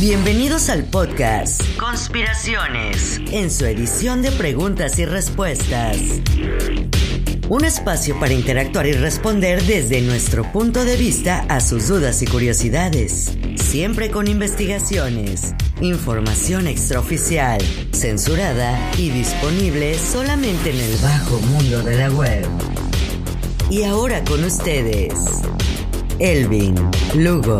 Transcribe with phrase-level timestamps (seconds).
[0.00, 5.98] Bienvenidos al podcast Conspiraciones, en su edición de preguntas y respuestas.
[7.50, 12.26] Un espacio para interactuar y responder desde nuestro punto de vista a sus dudas y
[12.26, 17.60] curiosidades, siempre con investigaciones, información extraoficial,
[17.92, 22.46] censurada y disponible solamente en el bajo mundo de la web.
[23.68, 25.12] Y ahora con ustedes,
[26.18, 26.74] Elvin
[27.14, 27.58] Lugo.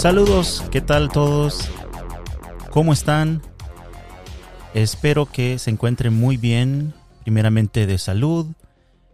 [0.00, 1.68] Saludos, ¿qué tal todos?
[2.70, 3.42] ¿Cómo están?
[4.72, 8.46] Espero que se encuentren muy bien, primeramente de salud,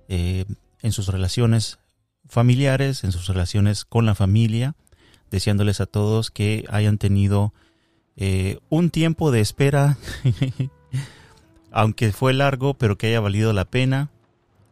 [0.06, 0.44] eh,
[0.83, 1.80] en sus relaciones
[2.28, 4.77] familiares, en sus relaciones con la familia,
[5.28, 7.52] deseándoles a todos que hayan tenido
[8.14, 9.98] eh, un tiempo de espera,
[11.72, 14.12] aunque fue largo, pero que haya valido la pena,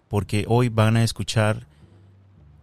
[0.07, 1.67] porque hoy van a escuchar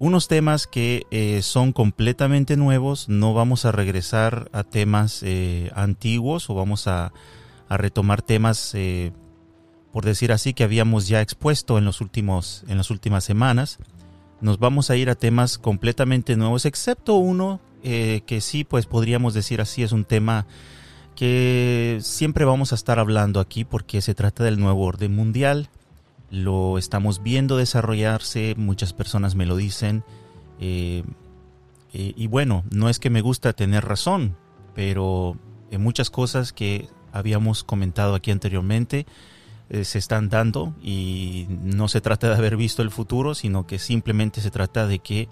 [0.02, 6.50] unos temas que eh, son completamente nuevos, no vamos a regresar a temas eh, antiguos
[6.50, 7.14] o vamos a,
[7.70, 9.14] retomar temas, eh,
[9.94, 13.78] por decir así, que habíamos ya expuesto en, los últimos, en las últimas semanas.
[14.42, 19.62] Nos vamos a ir a temas completamente nuevos, excepto uno que sí, pues podríamos decir
[19.62, 20.48] así, es un tema
[21.16, 25.70] que siempre vamos a estar hablando aquí porque se trata del nuevo orden mundial
[26.32, 30.04] lo estamos viendo desarrollarse, muchas personas me lo dicen.
[30.60, 31.04] Eh,
[31.94, 34.38] eh, y bueno, no es que me gusta tener razón,
[34.74, 35.38] pero
[35.70, 39.06] en muchas cosas que habíamos comentado aquí anteriormente
[39.70, 43.78] eh, se están dando y no se trata de haber visto el futuro, sino que
[43.78, 45.28] simplemente se trata de que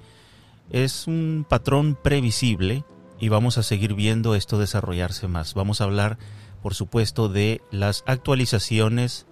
[0.70, 2.84] es un patrón previsible
[3.22, 5.54] y vamos a seguir viendo esto desarrollarse más.
[5.54, 6.18] Vamos a hablar,
[6.62, 9.26] por supuesto, de las actualizaciones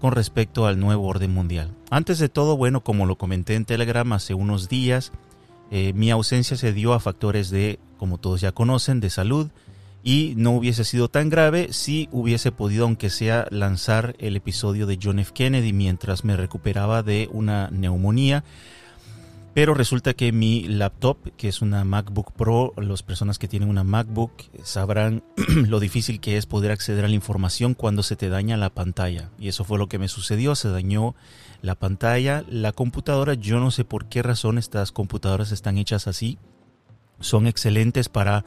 [0.00, 1.74] con respecto al nuevo orden mundial.
[1.90, 5.12] Antes de todo, bueno, como lo comenté en Telegram hace unos días,
[5.70, 9.50] eh, mi ausencia se dio a factores de, como todos ya conocen, de salud
[10.02, 14.98] y no hubiese sido tan grave si hubiese podido, aunque sea, lanzar el episodio de
[15.02, 15.32] John F.
[15.34, 18.44] Kennedy mientras me recuperaba de una neumonía
[19.56, 23.84] pero resulta que mi laptop, que es una MacBook Pro, las personas que tienen una
[23.84, 28.58] MacBook sabrán lo difícil que es poder acceder a la información cuando se te daña
[28.58, 29.30] la pantalla.
[29.38, 31.14] Y eso fue lo que me sucedió, se dañó
[31.62, 36.36] la pantalla, la computadora, yo no sé por qué razón estas computadoras están hechas así.
[37.20, 38.44] Son excelentes para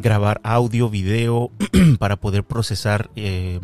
[0.00, 1.52] grabar audio, video,
[2.00, 3.60] para poder procesar eh,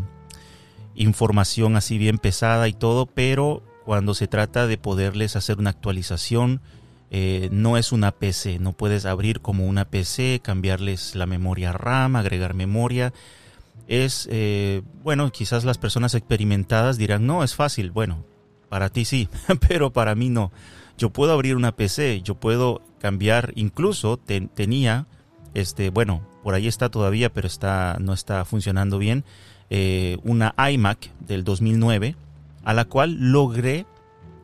[0.95, 6.61] información así bien pesada y todo, pero cuando se trata de poderles hacer una actualización,
[7.17, 12.17] eh, no es una PC, no puedes abrir como una PC, cambiarles la memoria RAM,
[12.17, 13.13] agregar memoria.
[13.87, 17.93] Es, eh, bueno, quizás las personas experimentadas dirán, no, es fácil.
[17.93, 18.25] Bueno,
[18.69, 19.29] para ti sí,
[19.69, 20.51] pero para mí no.
[20.99, 25.07] Yo puedo abrir una PC, yo puedo cambiar, incluso tenía,
[25.55, 29.23] este, bueno, por ahí está todavía, pero está, no está funcionando bien,
[29.71, 32.17] eh, una iMac del 2009,
[32.65, 33.87] a la cual logré,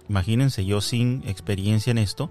[0.08, 2.30] imagínense yo sin experiencia en esto,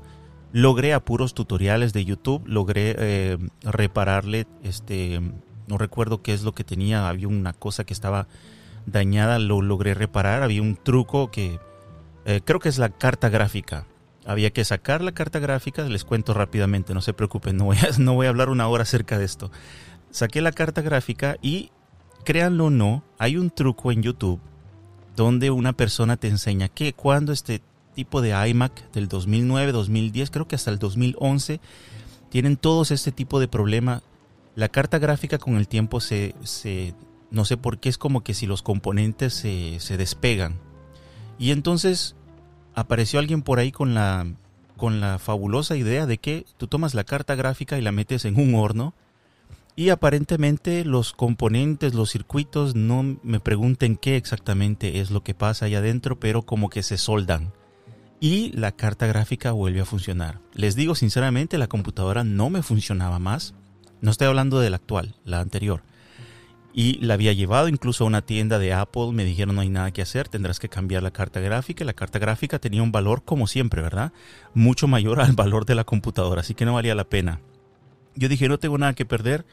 [0.52, 5.22] logré a puros tutoriales de YouTube, logré eh, repararle, este,
[5.68, 8.28] no recuerdo qué es lo que tenía, había una cosa que estaba
[8.86, 11.60] dañada, lo logré reparar, había un truco que
[12.26, 13.86] eh, creo que es la carta gráfica.
[14.26, 17.90] Había que sacar la carta gráfica, les cuento rápidamente, no se preocupen, no voy a,
[18.00, 19.52] no voy a hablar una hora acerca de esto.
[20.12, 21.72] Saqué la carta gráfica y,
[22.26, 24.40] créanlo o no, hay un truco en YouTube
[25.16, 27.62] donde una persona te enseña que cuando este
[28.00, 31.60] tipo de iMac del 2009, 2010, creo que hasta el 2011,
[32.30, 34.04] tienen todos este tipo de problema.
[34.56, 36.34] La carta gráfica con el tiempo se,
[37.30, 40.56] no sé por qué, es como que si los componentes se, se despegan.
[41.38, 42.16] Y entonces
[42.74, 44.26] apareció alguien por ahí con la,
[44.78, 48.40] con la fabulosa idea de que tú tomas la carta gráfica y la metes en
[48.40, 48.94] un horno
[49.76, 55.66] y aparentemente los componentes, los circuitos, no me pregunten qué exactamente es lo que pasa
[55.66, 57.52] ahí adentro, pero como que se soldan
[58.20, 60.40] y la carta gráfica vuelve a funcionar.
[60.54, 63.54] Les digo sinceramente, la computadora no me funcionaba más.
[64.02, 65.84] No estoy hablando de la actual, la anterior.
[66.74, 69.92] Y la había llevado incluso a una tienda de Apple, me dijeron no hay nada
[69.92, 71.84] que hacer, tendrás que cambiar la carta gráfica.
[71.84, 74.12] La carta gráfica tenía un valor, como siempre, ¿verdad?
[74.54, 77.42] Mucho mayor al valor de la computadora, así que no valía la pena.
[78.16, 79.46] Yo dije, no tengo nada que perder.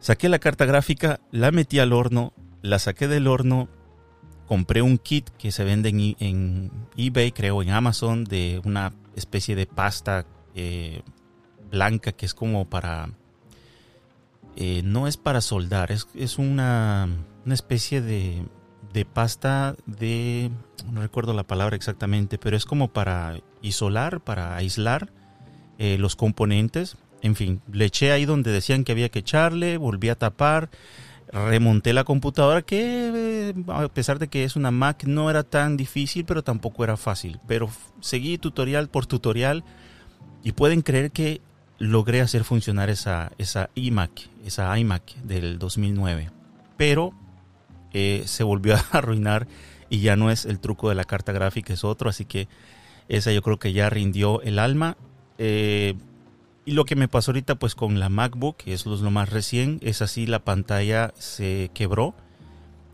[0.00, 2.32] Saqué la carta gráfica, la metí al horno,
[2.62, 3.68] la saqué del horno,
[4.46, 9.66] compré un kit que se vende en, eBay, creo, en Amazon, de una especie de
[9.66, 11.02] pasta eh,
[11.70, 13.10] blanca que es como para...
[14.56, 17.08] eh, no es para soldar, es, es una,
[17.44, 18.44] una, especie de,
[18.92, 20.50] de pasta de,
[20.90, 25.10] no recuerdo la palabra exactamente, pero es como para isolar, para aislar
[25.78, 26.96] eh, los componentes.
[27.22, 30.70] En fin, le eché ahí donde decían que había que echarle, volví a tapar,
[31.32, 35.76] remonté la computadora que eh, a pesar de que es una Mac no era tan
[35.76, 37.40] difícil, pero tampoco era fácil.
[37.46, 37.68] Pero
[38.00, 39.64] seguí tutorial por tutorial
[40.42, 41.40] y pueden creer que
[41.78, 46.30] logré hacer funcionar esa, esa iMac, esa iMac del 2009.
[46.76, 47.12] Pero
[47.92, 49.46] eh, se volvió a arruinar
[49.88, 52.08] y ya no es el truco de la carta gráfica, es otro.
[52.08, 52.48] Así que
[53.08, 54.96] esa yo creo que ya rindió el alma.
[55.38, 55.94] Eh,
[56.66, 59.78] y lo que me pasó ahorita pues con la MacBook, que es lo más recién,
[59.82, 62.14] es así la pantalla se quebró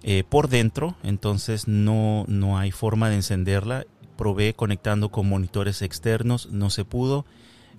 [0.03, 3.87] eh, por dentro, entonces no, no hay forma de encenderla.
[4.19, 7.25] Probé conectando con monitores externos, no se pudo.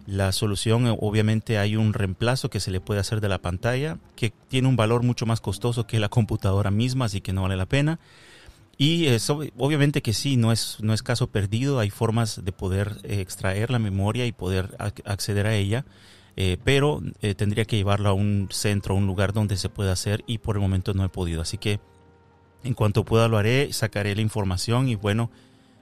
[0.08, 4.34] La solución, obviamente, hay un reemplazo que se le puede hacer de la pantalla, que
[4.50, 7.68] tiene un valor mucho más costoso que la computadora misma, así que no vale la
[7.68, 8.00] pena.
[8.78, 12.98] Y eso, obviamente que sí, no es, no es caso perdido, hay formas de poder
[13.04, 14.76] eh, extraer la memoria y poder
[15.06, 15.86] acceder a ella,
[16.36, 19.92] eh, pero eh, tendría que llevarlo a un centro, a un lugar donde se pueda
[19.92, 21.42] hacer y por el momento no he podido.
[21.42, 21.80] Así que
[22.64, 25.30] en cuanto pueda lo haré, sacaré la información y bueno,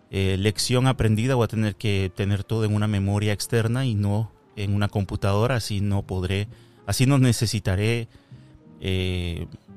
[0.10, 4.76] lección aprendida, voy a tener que tener todo en una memoria externa y no en
[4.76, 6.50] una computadora, así no podré,
[6.86, 8.10] así no necesitaré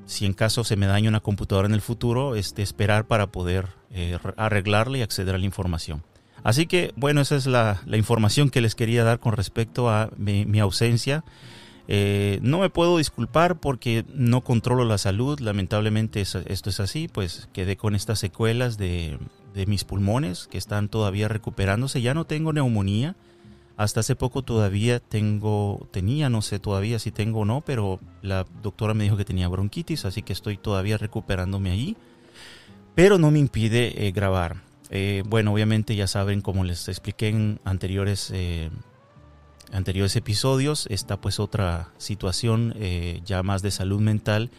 [0.05, 3.67] si en caso se me daña una computadora en el futuro, este, esperar para poder
[3.91, 6.03] eh, arreglarla y acceder a la información.
[6.43, 10.59] Así que, bueno, esa es la, información que les quería dar con respecto a mi,
[10.59, 11.23] ausencia.
[11.87, 17.49] Eh, no me puedo disculpar porque no controlo la salud, lamentablemente esto es así, pues
[17.51, 19.17] quedé con estas secuelas de,
[19.55, 23.15] de mis pulmones que están todavía recuperándose, ya no tengo neumonía,
[23.77, 28.45] hasta hace poco todavía tengo, tenía, no sé todavía si tengo o no, pero la
[28.61, 31.97] doctora me dijo que tenía bronquitis, así que estoy todavía recuperándome allí.
[32.95, 34.63] Pero no me impide eh, grabar.
[34.89, 38.69] Eh, bueno, obviamente ya saben, como les expliqué en anteriores, eh,
[39.73, 42.73] anteriores episodios, está pues otra situación
[43.25, 44.51] ya más de salud mental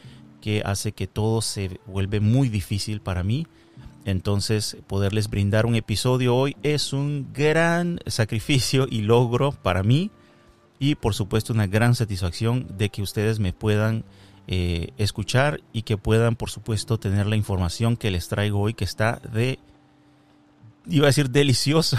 [0.42, 3.46] que hace que todo se vuelve muy difícil para mí.
[4.06, 10.12] Entonces, poderles brindar un episodio hoy es un gran sacrificio y logro para mí
[10.78, 14.04] y por supuesto una gran satisfacción de que ustedes me puedan
[14.46, 18.84] eh, escuchar y que puedan por supuesto tener la información que les traigo hoy que
[18.84, 19.58] está de,
[20.86, 21.96] iba a decir delicioso,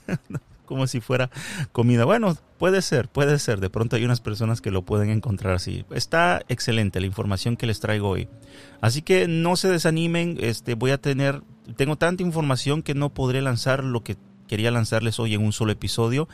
[0.70, 1.30] como si fuera
[1.72, 2.06] comida.
[2.06, 3.60] Bueno, puede ser, puede ser.
[3.60, 5.84] De pronto hay unas personas que lo pueden encontrar así.
[5.90, 8.28] Está excelente la información que les traigo hoy.
[8.80, 10.38] Así que no se desanimen.
[10.40, 11.42] Este, voy a tener,
[11.76, 14.16] tengo tanta información que no podré lanzar lo que
[14.48, 16.28] quería lanzarles hoy en un solo episodio.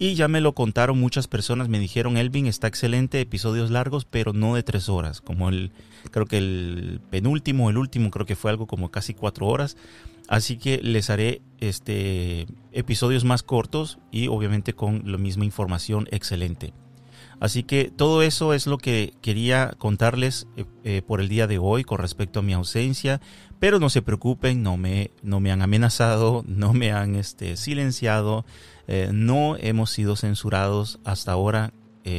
[0.00, 4.32] Y ya me lo contaron muchas personas, me dijeron, Elvin, está excelente, episodios largos, pero
[4.32, 5.72] no de tres horas, como el,
[6.12, 9.76] creo que el penúltimo, el último, creo que fue algo como casi cuatro horas.
[10.28, 16.72] Así que les haré este episodios más cortos y obviamente con la misma información excelente.
[17.40, 21.58] Así que todo eso es lo que quería contarles eh, eh, por el día de
[21.58, 23.20] hoy con respecto a mi ausencia.
[23.60, 28.44] Pero no se preocupen, no me, no me han amenazado, no me han este, silenciado,
[28.86, 31.72] eh, no hemos sido censurados hasta ahora,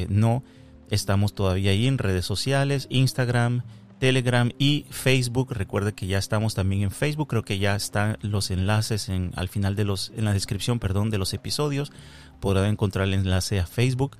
[0.07, 0.43] no
[0.91, 3.63] estamos todavía ahí en redes sociales, Instagram,
[3.99, 5.51] Telegram y Facebook.
[5.51, 7.27] Recuerde que ya estamos también en Facebook.
[7.27, 11.09] Creo que ya están los enlaces en, al final de los, en la descripción, perdón,
[11.09, 11.91] de los episodios.
[12.39, 14.17] Podrá encontrar el enlace a Facebook.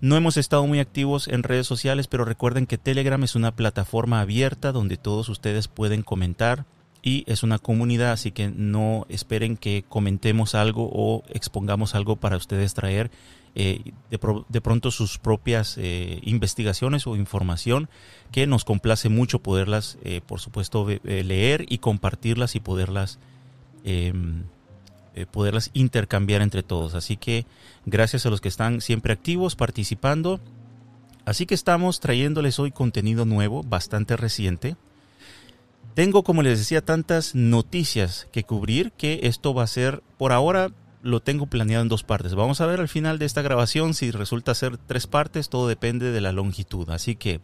[0.00, 4.20] No hemos estado muy activos en redes sociales, pero recuerden que Telegram es una plataforma
[4.20, 6.66] abierta donde todos ustedes pueden comentar
[7.02, 12.36] y es una comunidad, así que no esperen que comentemos algo o expongamos algo para
[12.36, 13.10] ustedes traer
[13.60, 17.88] eh, de, pronto sus propias eh, investigaciones o información
[18.30, 23.18] que nos complace mucho poderlas, eh, por supuesto, leer y compartirlas y poderlas,
[23.82, 24.44] em,
[25.32, 26.94] poderlas intercambiar entre todos.
[26.94, 27.46] Así que
[27.84, 30.38] gracias a los que están siempre activos, participando.
[31.24, 34.76] Así que estamos trayéndoles hoy contenido nuevo, bastante reciente.
[35.94, 40.70] Tengo, como les decía, tantas noticias que cubrir que esto va a ser por ahora
[41.02, 42.34] lo tengo planeado en dos partes.
[42.34, 46.10] Vamos a ver al final de esta grabación si resulta ser tres partes, todo depende
[46.10, 46.90] de la longitud.
[46.90, 47.40] Así que,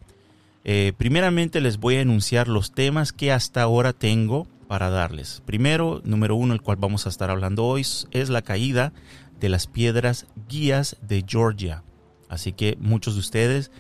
[0.65, 5.43] eh, primeramente les voy a enunciar los temas que hasta ahora tengo para darles.
[5.45, 8.93] Primero, número uno, el cual vamos a estar hablando hoy, es la caída
[9.41, 11.83] de las piedras guías de Georgia.
[12.29, 13.71] Así que muchos de ustedes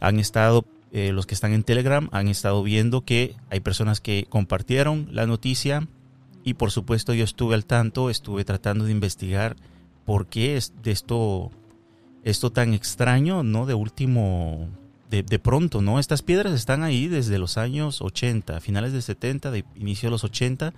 [0.00, 4.26] han estado, eh, los que están en Telegram, han estado viendo que hay personas que
[4.28, 5.88] compartieron la noticia
[6.44, 9.56] y por supuesto yo estuve al tanto, estuve tratando de investigar
[10.04, 11.50] por qué es de esto,
[12.24, 13.66] esto tan extraño, ¿no?
[13.66, 14.68] De último,
[15.10, 15.98] de, de, pronto, ¿no?
[15.98, 20.24] Estas piedras están ahí desde los años 80, finales de 70, de inicio de los
[20.24, 20.72] 80,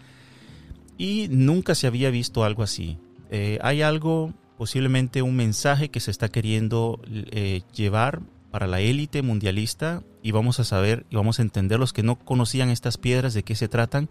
[0.99, 2.99] y nunca se había visto algo así.
[3.31, 9.23] Eh, hay algo, posiblemente un mensaje que se está queriendo eh, llevar para la élite
[9.23, 13.33] mundialista y vamos a saber y vamos a entender los que no conocían estas piedras
[13.33, 14.09] de qué se tratan.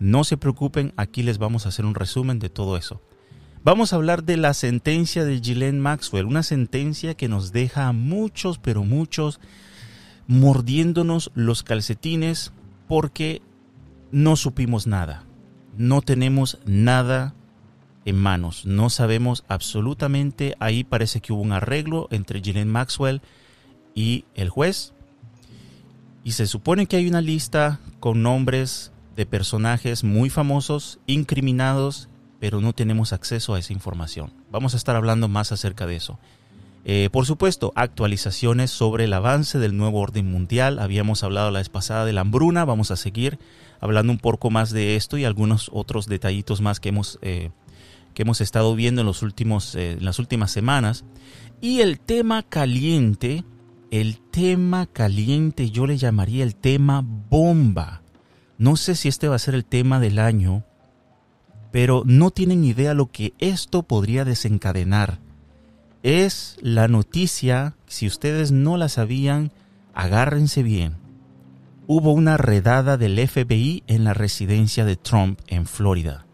[0.00, 3.02] No se preocupen, aquí les vamos a hacer un resumen de todo eso.
[3.62, 7.92] Vamos a hablar de la sentencia de Ghislaine Maxwell, una sentencia que nos deja a
[7.92, 9.38] muchos, pero muchos,
[10.26, 12.52] mordiéndonos los calcetines
[12.88, 13.42] porque
[14.10, 15.24] no supimos nada.
[15.76, 17.34] No tenemos nada
[18.06, 23.20] en manos, no sabemos absolutamente, ahí parece que hubo un arreglo entre Ghislaine Maxwell
[23.94, 24.94] y el juez,
[26.24, 32.08] y se supone que hay una lista con nombres de personajes muy famosos, incriminados,
[32.38, 34.32] pero no tenemos acceso a esa información.
[34.50, 36.18] Vamos a estar hablando más acerca de eso.
[36.86, 40.78] Eh, por supuesto, actualizaciones sobre el avance del nuevo orden mundial.
[40.78, 43.38] Habíamos hablado la vez pasada de la hambruna, vamos a seguir
[43.78, 47.50] hablando un poco más de esto y algunos otros detallitos más que hemos, eh,
[48.14, 51.04] que hemos estado viendo en, los últimos, eh, en las últimas semanas.
[51.60, 53.44] Y el tema caliente,
[53.90, 58.00] el tema caliente yo le llamaría el tema bomba.
[58.60, 60.62] No sé si este va a ser el tema del año,
[61.72, 65.18] pero no tienen idea lo que esto podría desencadenar.
[66.04, 69.50] Es la noticia, si ustedes no la sabían,
[69.94, 71.00] agárrense bien
[71.92, 76.24] hubo una redada del FBI en la residencia de Trump en Florida.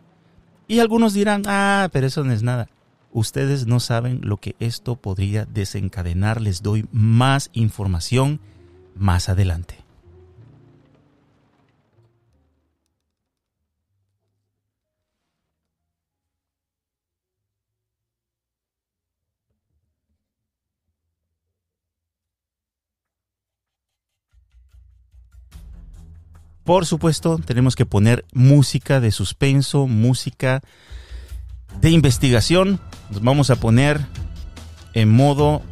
[0.69, 2.69] Y algunos dirán, ah, pero eso no es nada.
[3.11, 6.43] Ustedes no saben lo que esto podría desencadenar.
[6.43, 8.39] Les doy más información
[8.95, 9.77] más adelante.
[26.67, 30.63] Por supuesto, tenemos que poner música de suspenso, música
[31.81, 32.81] de investigación.
[33.09, 34.01] Nos vamos a poner
[34.93, 35.63] en modo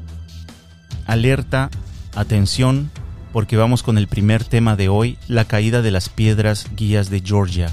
[1.04, 1.68] alerta,
[2.14, 2.92] atención,
[3.32, 7.22] porque vamos con el primer tema de hoy, la caída de las piedras guías de
[7.22, 7.72] Georgia.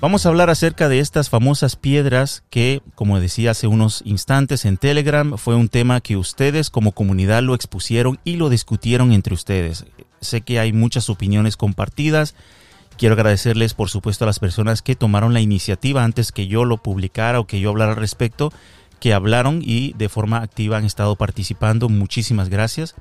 [0.00, 4.78] Vamos a hablar acerca de estas famosas piedras que, como decía hace unos instantes en
[4.78, 9.84] Telegram, fue un tema que ustedes como comunidad lo expusieron y lo discutieron entre ustedes.
[10.22, 12.34] Sé que hay muchas opiniones compartidas.
[12.96, 16.78] Quiero agradecerles, por supuesto, a las personas que tomaron la iniciativa antes que yo lo
[16.78, 18.52] publicara o que yo hablara al respecto,
[19.00, 21.88] que hablaron y de forma activa han estado participando.
[21.88, 22.94] Muchísimas gracias.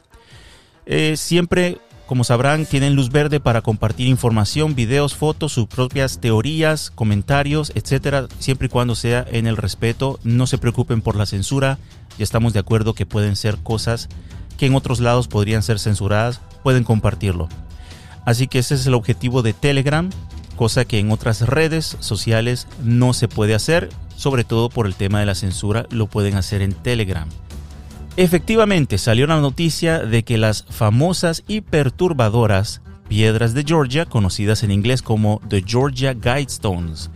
[0.87, 6.89] Eh, siempre, como sabrán, tienen luz verde para compartir información, videos, fotos, sus propias teorías,
[6.89, 10.19] comentarios, etcétera, siempre y cuando sea en el respeto.
[10.23, 11.77] No se preocupen por la censura.
[12.17, 14.09] Ya estamos de acuerdo que pueden ser cosas
[14.57, 17.49] que en otros lados podrían ser censuradas pueden compartirlo.
[18.25, 20.09] Así que ese es el objetivo de Telegram,
[20.55, 25.19] cosa que en otras redes sociales no se puede hacer, sobre todo por el tema
[25.19, 27.27] de la censura, lo pueden hacer en Telegram.
[28.17, 34.71] Efectivamente, salió la noticia de que las famosas y perturbadoras piedras de Georgia, conocidas en
[34.71, 37.09] inglés como The Georgia Guidestones,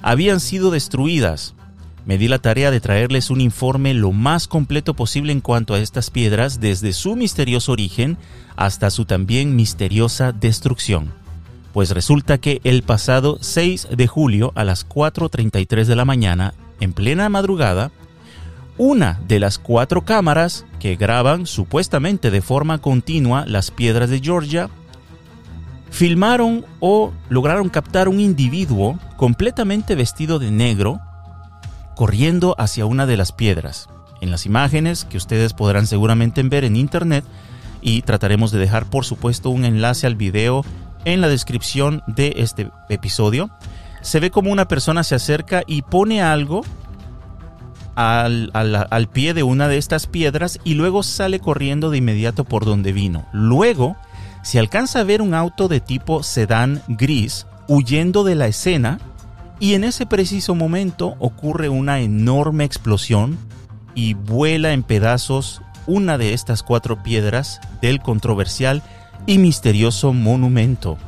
[0.00, 1.54] habían sido destruidas
[2.04, 5.78] me di la tarea de traerles un informe lo más completo posible en cuanto a
[5.78, 8.18] estas piedras desde su misterioso origen
[8.56, 11.12] hasta su también misteriosa destrucción.
[11.72, 16.92] Pues resulta que el pasado 6 de julio a las 4.33 de la mañana, en
[16.92, 17.92] plena madrugada,
[18.76, 24.70] una de las cuatro cámaras que graban supuestamente de forma continua las piedras de Georgia
[25.90, 31.00] filmaron o lograron captar un individuo completamente vestido de negro
[32.02, 33.88] corriendo hacia una de las piedras.
[34.20, 37.24] En las imágenes que ustedes podrán seguramente ver en internet
[37.80, 40.64] y trataremos de dejar por supuesto un enlace al video
[41.04, 43.50] en la descripción de este episodio,
[44.00, 46.62] se ve como una persona se acerca y pone algo
[47.94, 52.64] al, al, pie de una de estas piedras y luego sale corriendo de inmediato por
[52.64, 53.26] donde vino.
[53.32, 53.96] Luego
[54.42, 58.98] se alcanza a ver un auto de tipo sedán gris huyendo de la escena
[59.62, 63.38] y en ese preciso momento ocurre una enorme explosión
[63.94, 68.82] y vuela en pedazos una de estas cuatro piedras del controversial
[69.24, 70.98] y misterioso monumento.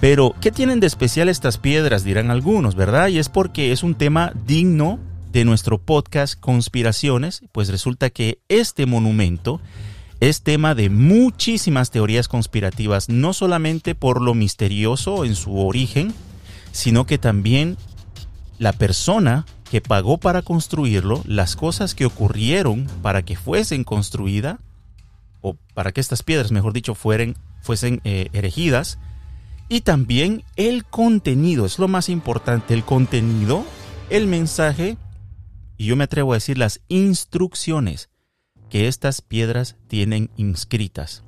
[0.00, 2.04] Pero, ¿qué tienen de especial estas piedras?
[2.04, 3.08] dirán algunos, ¿verdad?
[3.08, 4.98] Y es porque es un tema digno
[5.30, 9.60] de nuestro podcast Conspiraciones, pues resulta que este monumento
[10.20, 16.14] es tema de muchísimas teorías conspirativas, no solamente por lo misterioso en su origen,
[16.74, 17.78] sino que también
[18.58, 24.58] la persona que pagó para construirlo, las cosas que ocurrieron para que fuesen construida
[25.40, 28.98] o para que estas piedras, mejor dicho, fueren, fuesen eh, erigidas.
[29.68, 33.64] Y también el contenido, es lo más importante, el contenido,
[34.10, 34.98] el mensaje,
[35.76, 38.10] y yo me atrevo a decir las instrucciones
[38.68, 41.22] que estas piedras tienen inscritas.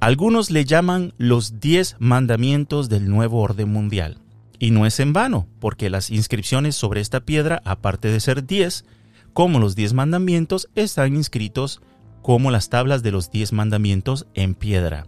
[0.00, 4.18] Algunos le llaman los diez mandamientos del nuevo orden mundial.
[4.64, 8.86] Y no es en vano, porque las inscripciones sobre esta piedra, aparte de ser diez,
[9.34, 11.82] como los diez mandamientos, están inscritos
[12.22, 15.06] como las tablas de los diez mandamientos en piedra.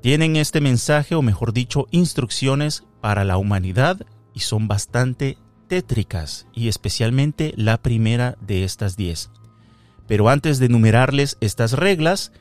[0.00, 4.00] Tienen este mensaje, o mejor dicho, instrucciones para la humanidad
[4.32, 5.36] y son bastante
[5.68, 9.28] tétricas, y especialmente la primera de estas diez.
[10.06, 12.32] Pero antes de enumerarles estas reglas,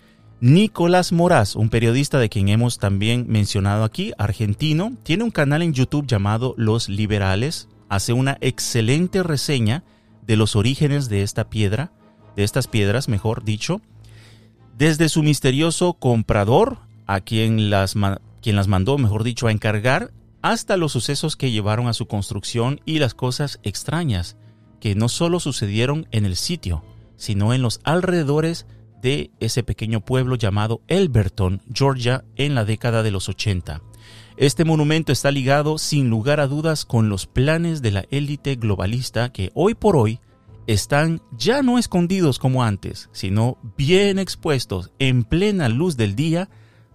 [0.41, 5.73] Nicolás Moraz, un periodista de quien hemos también mencionado aquí, argentino, tiene un canal en
[5.73, 9.83] YouTube llamado Los Liberales, hace una excelente reseña
[10.27, 11.93] de los orígenes de esta piedra,
[12.35, 13.81] de estas piedras, mejor dicho,
[14.77, 17.95] desde su misterioso comprador, a quien las,
[18.41, 20.11] quien las mandó, mejor dicho, a encargar,
[20.41, 24.35] hasta los sucesos que llevaron a su construcción y las cosas extrañas
[24.81, 26.83] que no solo sucedieron en el sitio,
[27.15, 28.67] sino en los alrededores
[29.05, 33.83] de ese pequeño pueblo llamado Elberton, Georgia, en la década de los 80.
[34.35, 39.31] Este monumento está ligado sin lugar a dudas con los planes de la élite globalista
[39.31, 40.19] que hoy por hoy
[40.65, 46.49] están ya no escondidos como antes, sino bien expuestos en plena luz del día,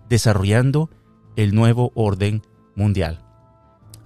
[0.09, 0.90] desarrollando
[1.37, 2.43] el nuevo orden
[2.75, 3.25] mundial.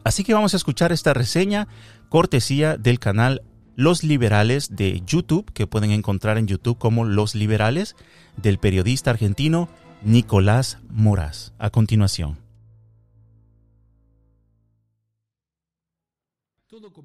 [0.05, 1.69] Así que vamos a escuchar esta reseña
[2.11, 3.41] cortesía del canal
[3.77, 7.97] los Liberales de YouTube, que pueden encontrar en YouTube como Los Liberales,
[8.37, 9.69] del periodista argentino
[10.03, 11.53] Nicolás Moraz.
[11.59, 12.44] A continuación.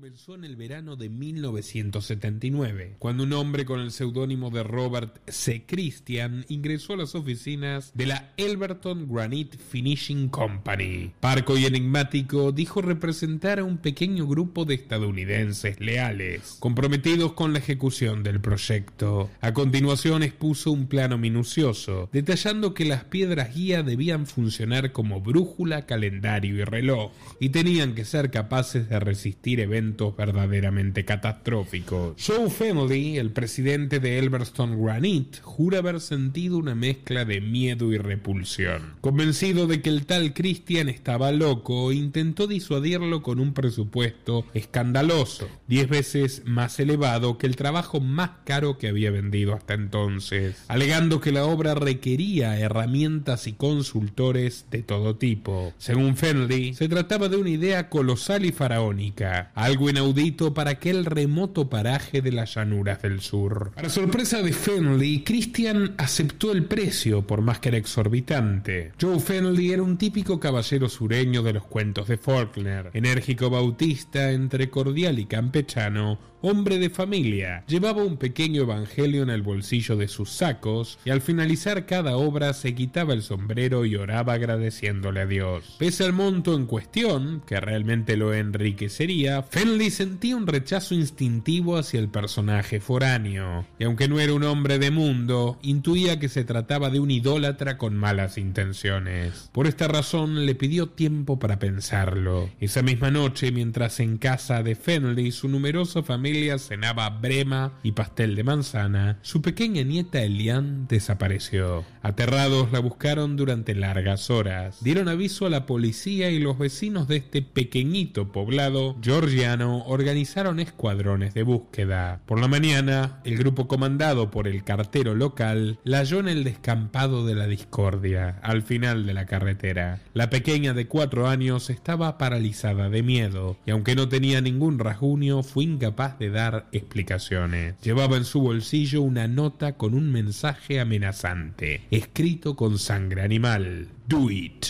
[0.09, 5.65] Comenzó en el verano de 1979, cuando un hombre con el seudónimo de Robert C.
[5.67, 11.11] Christian ingresó a las oficinas de la Elberton Granite Finishing Company.
[11.19, 17.59] Parco y enigmático dijo representar a un pequeño grupo de estadounidenses leales, comprometidos con la
[17.59, 19.29] ejecución del proyecto.
[19.41, 25.85] A continuación expuso un plano minucioso, detallando que las piedras guía debían funcionar como brújula,
[25.85, 32.15] calendario y reloj, y tenían que ser capaces de resistir eventos verdaderamente catastróficos.
[32.25, 37.97] Joe Fenley, el presidente de Elberstone Granite, jura haber sentido una mezcla de miedo y
[37.97, 38.95] repulsión.
[39.01, 45.89] Convencido de que el tal Christian estaba loco, intentó disuadirlo con un presupuesto escandaloso, diez
[45.89, 51.31] veces más elevado que el trabajo más caro que había vendido hasta entonces, alegando que
[51.31, 55.73] la obra requería herramientas y consultores de todo tipo.
[55.77, 61.69] Según Fenley, se trataba de una idea colosal y faraónica, algo inaudito para aquel remoto
[61.69, 63.71] paraje de las llanuras del sur.
[63.75, 68.93] Para sorpresa de Fenley, Christian aceptó el precio, por más que era exorbitante.
[68.99, 74.69] Joe Fenley era un típico caballero sureño de los cuentos de Faulkner, enérgico bautista entre
[74.69, 80.31] cordial y campechano, hombre de familia, llevaba un pequeño evangelio en el bolsillo de sus
[80.31, 85.75] sacos y al finalizar cada obra se quitaba el sombrero y oraba agradeciéndole a Dios.
[85.77, 91.99] Pese al monto en cuestión, que realmente lo enriquecería, Fenley sentía un rechazo instintivo hacia
[91.99, 96.89] el personaje foráneo, y aunque no era un hombre de mundo, intuía que se trataba
[96.89, 99.49] de un idólatra con malas intenciones.
[99.51, 102.49] Por esta razón le pidió tiempo para pensarlo.
[102.59, 106.28] Esa misma noche, mientras en casa de Fenley su numerosa familia
[106.59, 111.83] cenaba brema y pastel de manzana, su pequeña nieta Elian desapareció.
[112.03, 114.77] Aterrados la buscaron durante largas horas.
[114.83, 121.33] Dieron aviso a la policía y los vecinos de este pequeñito poblado georgiano organizaron escuadrones
[121.33, 122.21] de búsqueda.
[122.25, 127.25] Por la mañana, el grupo comandado por el cartero local la halló en el descampado
[127.25, 129.99] de la discordia, al final de la carretera.
[130.13, 135.41] La pequeña de cuatro años estaba paralizada de miedo, y aunque no tenía ningún rasguño,
[135.41, 137.75] fue incapaz de dar explicaciones.
[137.81, 143.87] Llevaba en su bolsillo una nota con un mensaje amenazante, escrito con sangre animal.
[144.07, 144.65] Do it.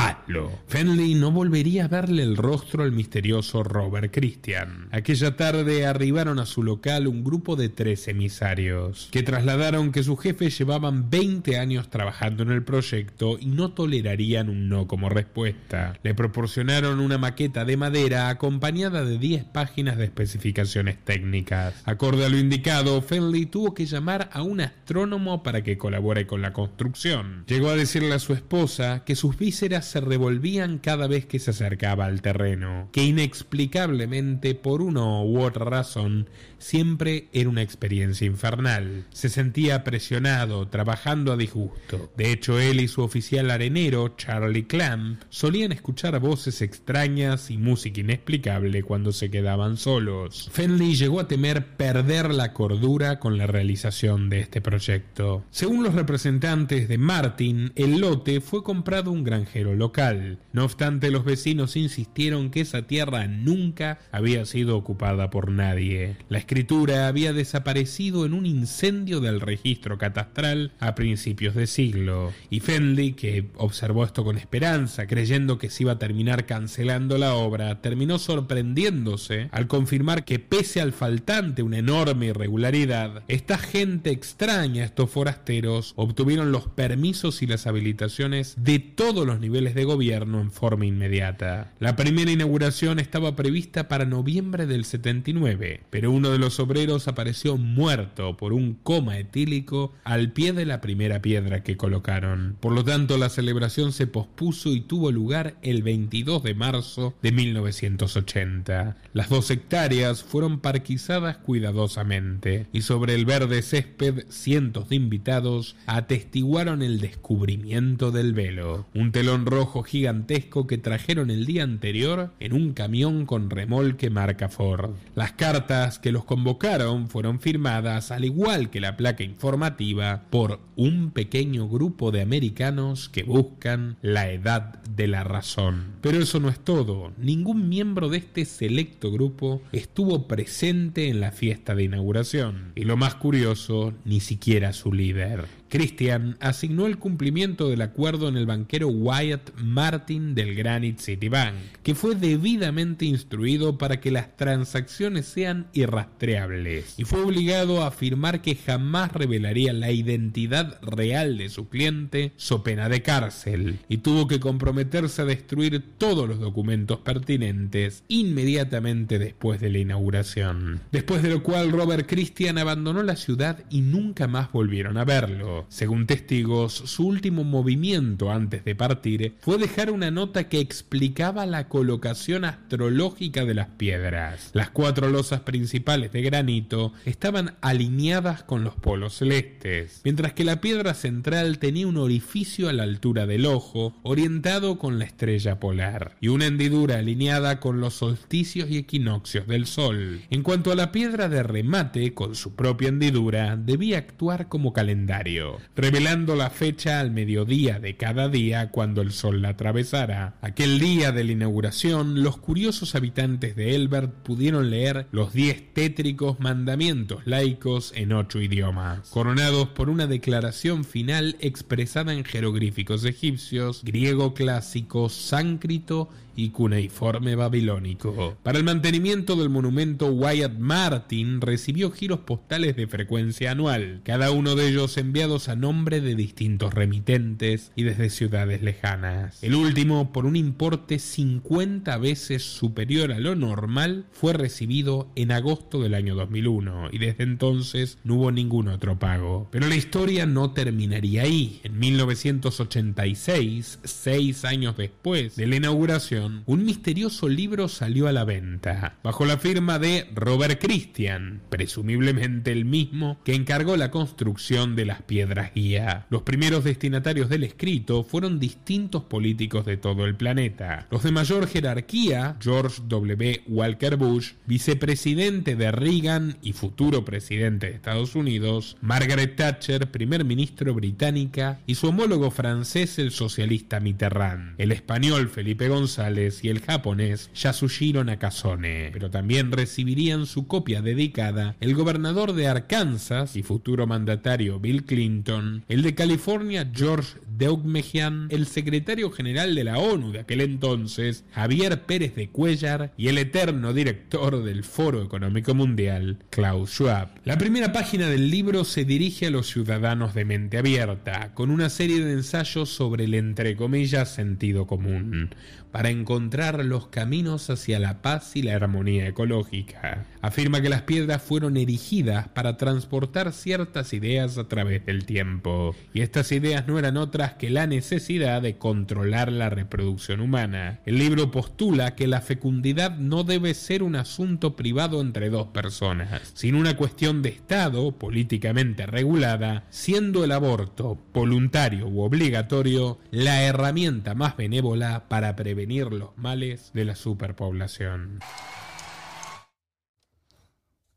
[0.00, 0.50] Hazlo.
[0.66, 4.88] Fenley no volvería a verle el rostro al misterioso Robert Christian.
[4.92, 10.18] Aquella tarde arribaron a su local un grupo de tres emisarios, que trasladaron que sus
[10.18, 15.98] jefes llevaban 20 años trabajando en el proyecto y no tolerarían un no como respuesta.
[16.02, 21.74] Le proporcionaron una maqueta de madera acompañada de 10 páginas de especificaciones técnicas.
[21.84, 26.40] Acorde a lo indicado, Fenley tuvo que llamar a un astrónomo para que colabore con
[26.40, 27.44] la construcción.
[27.48, 31.50] Llegó a decirle a su esposa que sus vísceras se devolvían cada vez que se
[31.50, 36.28] acercaba al terreno, que inexplicablemente por una u otra razón
[36.60, 39.06] siempre era una experiencia infernal.
[39.10, 42.12] Se sentía presionado, trabajando a disgusto.
[42.16, 48.00] De hecho, él y su oficial arenero, Charlie Clamp, solían escuchar voces extrañas y música
[48.00, 50.48] inexplicable cuando se quedaban solos.
[50.52, 55.44] Fenley llegó a temer perder la cordura con la realización de este proyecto.
[55.50, 60.38] Según los representantes de Martin, el lote fue comprado a un granjero local.
[60.52, 66.16] No obstante, los vecinos insistieron que esa tierra nunca había sido ocupada por nadie.
[66.50, 73.12] Escritura había desaparecido en un incendio del registro catastral a principios de siglo, y Fenley,
[73.12, 78.18] que observó esto con esperanza, creyendo que se iba a terminar cancelando la obra, terminó
[78.18, 85.92] sorprendiéndose al confirmar que pese al faltante una enorme irregularidad, esta gente extraña, estos forasteros,
[85.94, 91.74] obtuvieron los permisos y las habilitaciones de todos los niveles de gobierno en forma inmediata.
[91.78, 97.56] La primera inauguración estaba prevista para noviembre del 79, pero uno de los obreros apareció
[97.56, 102.56] muerto por un coma etílico al pie de la primera piedra que colocaron.
[102.58, 107.32] Por lo tanto, la celebración se pospuso y tuvo lugar el 22 de marzo de
[107.32, 108.96] 1980.
[109.12, 116.82] Las dos hectáreas fueron parquizadas cuidadosamente y sobre el verde césped cientos de invitados atestiguaron
[116.82, 122.72] el descubrimiento del velo, un telón rojo gigantesco que trajeron el día anterior en un
[122.72, 124.92] camión con remolque marca Ford.
[125.14, 131.10] Las cartas que los convocaron fueron firmadas, al igual que la placa informativa, por un
[131.10, 135.94] pequeño grupo de americanos que buscan la edad de la razón.
[136.00, 137.10] Pero eso no es todo.
[137.18, 142.74] Ningún miembro de este selecto grupo estuvo presente en la fiesta de inauguración.
[142.76, 145.46] Y lo más curioso, ni siquiera su líder.
[145.70, 151.54] Christian asignó el cumplimiento del acuerdo en el banquero Wyatt Martin del Granite City Bank,
[151.82, 158.42] que fue debidamente instruido para que las transacciones sean irrastreables, y fue obligado a afirmar
[158.42, 164.26] que jamás revelaría la identidad real de su cliente so pena de cárcel, y tuvo
[164.26, 170.80] que comprometerse a destruir todos los documentos pertinentes inmediatamente después de la inauguración.
[170.90, 175.59] Después de lo cual Robert Christian abandonó la ciudad y nunca más volvieron a verlo.
[175.68, 181.68] Según testigos, su último movimiento antes de partir fue dejar una nota que explicaba la
[181.68, 184.50] colocación astrológica de las piedras.
[184.52, 190.60] Las cuatro losas principales de granito estaban alineadas con los polos celestes, mientras que la
[190.60, 196.16] piedra central tenía un orificio a la altura del ojo, orientado con la estrella polar,
[196.20, 200.20] y una hendidura alineada con los solsticios y equinoccios del Sol.
[200.30, 205.49] En cuanto a la piedra de remate, con su propia hendidura, debía actuar como calendario
[205.76, 210.36] revelando la fecha al mediodía de cada día cuando el sol la atravesara.
[210.42, 216.40] Aquel día de la inauguración, los curiosos habitantes de Elbert pudieron leer los diez tétricos
[216.40, 224.34] mandamientos laicos en ocho idiomas, coronados por una declaración final expresada en jeroglíficos egipcios, griego
[224.34, 226.08] clásico, sánscrito
[226.40, 228.38] y cuneiforme babilónico.
[228.42, 234.54] Para el mantenimiento del monumento, Wyatt Martin recibió giros postales de frecuencia anual, cada uno
[234.54, 239.42] de ellos enviados a nombre de distintos remitentes y desde ciudades lejanas.
[239.42, 245.82] El último, por un importe 50 veces superior a lo normal, fue recibido en agosto
[245.82, 249.48] del año 2001 y desde entonces no hubo ningún otro pago.
[249.50, 251.60] Pero la historia no terminaría ahí.
[251.64, 258.98] En 1986, seis años después de la inauguración, un misterioso libro salió a la venta,
[259.02, 265.02] bajo la firma de Robert Christian, presumiblemente el mismo que encargó la construcción de las
[265.02, 266.06] piedras guía.
[266.10, 270.86] Los primeros destinatarios del escrito fueron distintos políticos de todo el planeta.
[270.90, 273.42] Los de mayor jerarquía, George W.
[273.48, 280.74] Walker Bush, vicepresidente de Reagan y futuro presidente de Estados Unidos, Margaret Thatcher, primer ministro
[280.74, 287.30] británica, y su homólogo francés, el socialista Mitterrand, el español Felipe González, y el japonés
[287.34, 294.60] Yasushiro Nakasone, pero también recibirían su copia dedicada el gobernador de Arkansas y futuro mandatario
[294.60, 300.42] Bill Clinton, el de California George Deugmejian, el secretario general de la ONU de aquel
[300.42, 307.08] entonces, Javier Pérez de Cuellar, y el eterno director del Foro Económico Mundial, Klaus Schwab.
[307.24, 311.70] La primera página del libro se dirige a los ciudadanos de mente abierta, con una
[311.70, 313.56] serie de ensayos sobre el entre
[314.04, 315.30] sentido común,
[315.70, 320.06] para encontrar los caminos hacia la paz y la armonía ecológica.
[320.22, 326.02] Afirma que las piedras fueron erigidas para transportar ciertas ideas a través del tiempo, y
[326.02, 330.80] estas ideas no eran otras que la necesidad de controlar la reproducción humana.
[330.84, 336.32] El libro postula que la fecundidad no debe ser un asunto privado entre dos personas,
[336.34, 344.14] sino una cuestión de Estado políticamente regulada, siendo el aborto voluntario u obligatorio la herramienta
[344.14, 348.20] más benévola para prevenir los males de la superpoblación.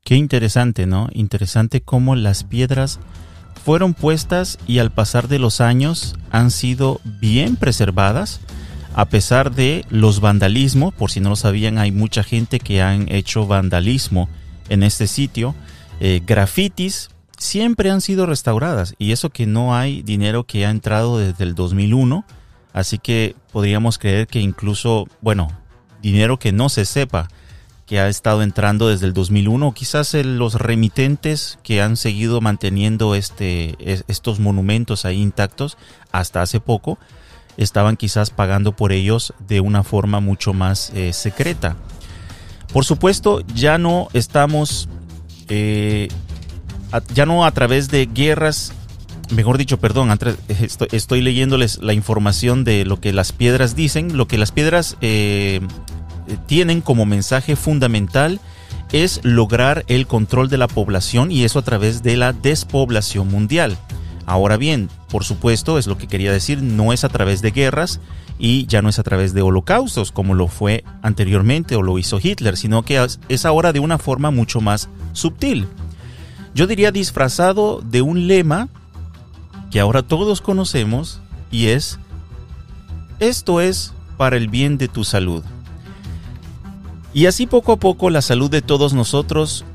[0.04, 1.08] Qué interesante, ¿no?
[1.14, 3.00] Interesante cómo las piedras
[3.64, 8.42] fueron puestas y al pasar de los años han sido bien preservadas
[8.96, 13.12] a pesar de los vandalismos, por si no lo sabían, hay mucha gente que han
[13.12, 14.30] hecho vandalismo
[14.70, 15.56] en este sitio.
[16.00, 21.18] Eh, grafitis siempre han sido restauradas y eso que no hay dinero que ha entrado
[21.18, 22.24] desde el 2001,
[22.72, 25.48] así que podríamos creer que incluso, bueno,
[26.04, 27.30] dinero que no se sepa
[27.86, 33.76] que ha estado entrando desde el 2001, quizás los remitentes que han seguido manteniendo este,
[34.08, 35.78] estos monumentos ahí intactos
[36.12, 36.98] hasta hace poco,
[37.58, 41.76] estaban quizás pagando por ellos de una forma mucho más eh, secreta.
[42.72, 44.90] Por supuesto, ya no estamos
[45.50, 46.08] eh,
[47.14, 48.74] ya no a través de guerras,
[49.32, 50.10] mejor dicho, perdón,
[50.92, 55.62] estoy, leyéndoles la información de lo que las piedras dicen, lo que las piedras eh,
[56.46, 58.40] tienen como mensaje fundamental
[58.92, 63.78] es lograr el control de la población y eso a través de la despoblación mundial.
[64.26, 68.00] Ahora bien, por supuesto, es lo que quería decir, no es a través de guerras
[68.40, 72.20] y ya no es a través de holocaustos como lo fue anteriormente o lo hizo
[72.22, 75.68] Hitler, sino que es ahora de una forma mucho más sutil
[76.54, 78.70] yo diría disfrazado de un lema
[79.72, 81.20] que ahora todos conocemos
[81.52, 82.00] y es,
[83.20, 85.44] esto es para el bien de tu salud.
[87.14, 89.66] Y así poco a poco la salud de todos nosotros,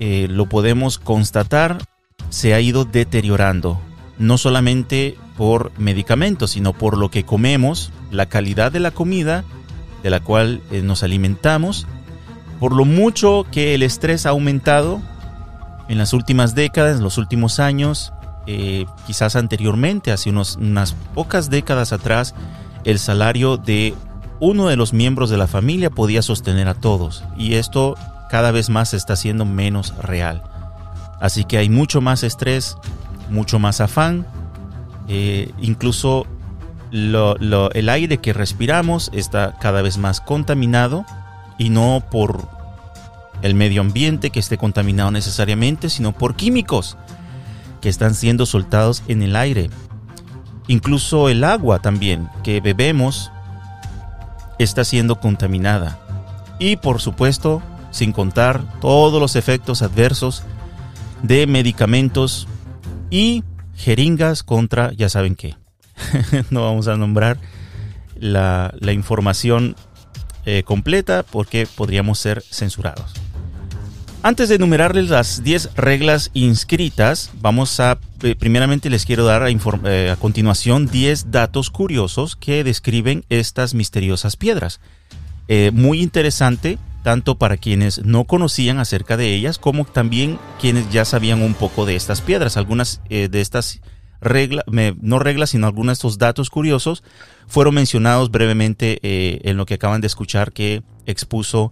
[0.00, 1.78] eh, lo podemos constatar,
[2.30, 3.78] se ha ido deteriorando,
[4.18, 9.44] no solamente por medicamentos, sino por lo que comemos, la calidad de la comida
[10.02, 11.86] de la cual eh, nos alimentamos,
[12.60, 15.02] por lo mucho que el estrés ha aumentado,
[15.88, 18.12] en las últimas décadas, en los últimos años,
[18.46, 22.34] eh, quizás anteriormente, hace unos, unas pocas décadas atrás,
[22.84, 23.94] el salario de
[24.40, 27.96] uno de los miembros de la familia podía sostener a todos y esto
[28.30, 30.42] cada vez más está siendo menos real.
[31.20, 32.76] Así que hay mucho más estrés,
[33.30, 34.26] mucho más afán,
[35.08, 36.26] eh, incluso
[36.92, 41.04] el aire que respiramos está cada vez más contaminado
[41.58, 42.48] y no por
[43.42, 46.96] el medio ambiente que esté contaminado necesariamente, sino por químicos
[47.80, 49.70] que están siendo soltados en el aire.
[50.68, 53.30] Incluso el agua también que bebemos
[54.58, 55.98] está siendo contaminada.
[56.58, 60.42] Y por supuesto, sin contar todos los efectos adversos
[61.22, 62.48] de medicamentos
[63.10, 65.56] y jeringas contra ya saben qué.
[66.50, 67.38] no vamos a nombrar
[68.18, 69.76] la, información
[70.44, 73.14] eh, completa porque podríamos ser censurados.
[74.26, 79.50] Antes de enumerarles las 10 reglas inscritas, vamos a, eh, primeramente les quiero dar a,
[79.50, 84.80] eh, continuación 10 datos curiosos que describen estas misteriosas piedras.
[85.46, 91.04] Eh, muy interesante, tanto para quienes no conocían acerca de ellas, como también quienes ya
[91.04, 92.56] sabían un poco de estas piedras.
[92.56, 93.80] Algunas de estas
[94.20, 94.64] reglas,
[95.02, 97.04] no reglas, sino algunos de estos datos curiosos
[97.46, 98.98] fueron mencionados brevemente
[99.48, 101.70] en lo que acaban de escuchar que expuso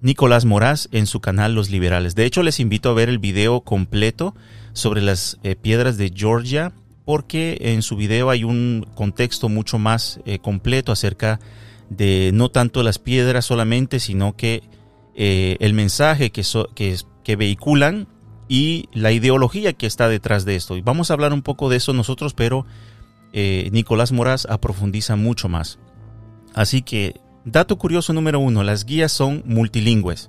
[0.00, 2.14] Nicolás Moraz en su canal Los Liberales.
[2.14, 4.34] De hecho, les invito a ver el video completo
[4.72, 6.72] sobre las eh, piedras de Georgia,
[7.04, 11.40] porque en su video hay un contexto mucho más eh, completo acerca
[11.90, 14.62] de no tanto las piedras solamente, sino que
[15.16, 16.44] eh, el mensaje que,
[17.24, 18.06] que, vehiculan
[18.46, 20.76] y la ideología que está detrás de esto.
[20.76, 22.66] Y vamos a hablar un poco de eso nosotros, pero
[23.32, 25.78] Nicolás Moraz aprofundiza mucho más.
[26.54, 30.28] Así que Dato curioso número uno, las guías son multilingües.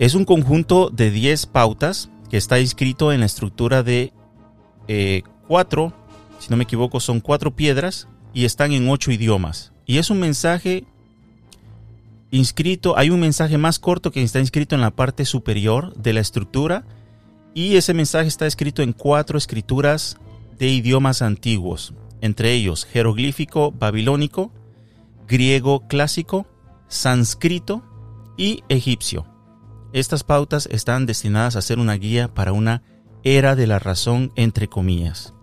[0.00, 4.12] Es un conjunto de 10 pautas que está inscrito en la estructura de
[4.88, 5.92] eh, cuatro,
[6.40, 9.72] si no me equivoco, son cuatro piedras y están en ocho idiomas.
[9.86, 10.86] Y es un mensaje
[12.32, 16.20] inscrito, hay un mensaje más corto que está inscrito en la parte superior de la
[16.20, 16.84] estructura
[17.54, 20.16] y ese mensaje está escrito en cuatro escrituras
[20.58, 24.50] de idiomas antiguos, entre ellos jeroglífico babilónico,
[25.26, 26.46] griego clásico,
[26.88, 27.82] sánscrito
[28.36, 29.26] y egipcio.
[29.92, 32.82] Estas pautas están destinadas a ser una guía para una
[33.24, 35.34] era de la razón entre comillas.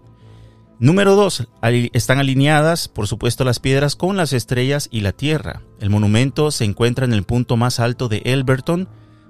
[0.79, 1.49] Número 2.
[1.91, 5.61] Están alineadas, por supuesto, las piedras con las estrellas y la Tierra.
[5.81, 8.87] El monumento se encuentra en el punto más alto de Elberton,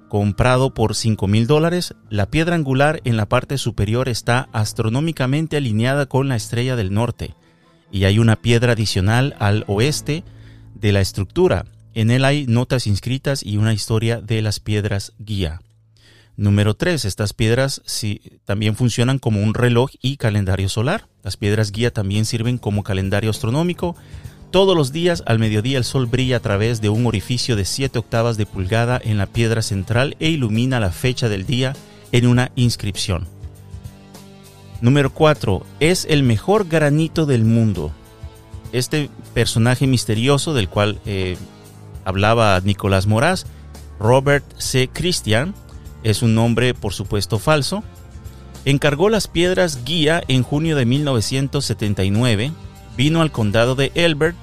[0.10, 1.96] comprado por 5 mil dólares.
[2.10, 7.34] La piedra angular en la parte superior está astronómicamente alineada con la estrella del norte.
[7.92, 10.24] Y hay una piedra adicional al oeste
[10.80, 11.66] de la estructura.
[11.94, 15.62] En él hay notas inscritas y una historia de las piedras guía.
[16.38, 17.04] Número 3.
[17.04, 17.82] Estas piedras
[18.46, 21.08] también funcionan como un reloj y calendario solar.
[21.22, 23.96] Las piedras guía también sirven como calendario astronómico.
[24.50, 28.00] Todos los días al mediodía el sol brilla a través de un orificio de 7
[28.00, 31.76] octavas de pulgada en la piedra central e ilumina la fecha del día
[32.12, 33.28] en una inscripción.
[34.82, 35.66] Número 4.
[35.82, 37.94] Es el mejor granito del mundo.
[38.72, 41.38] Este personaje misterioso del cual eh,
[42.06, 43.46] hablaba Nicolás Moraz,
[44.00, 44.90] Robert C.
[44.92, 45.54] Christian,
[46.04, 47.84] es un nombre por supuesto falso,
[48.66, 52.52] encargó las piedras guía en junio de 1979,
[52.96, 54.36] vino al condado de Elbert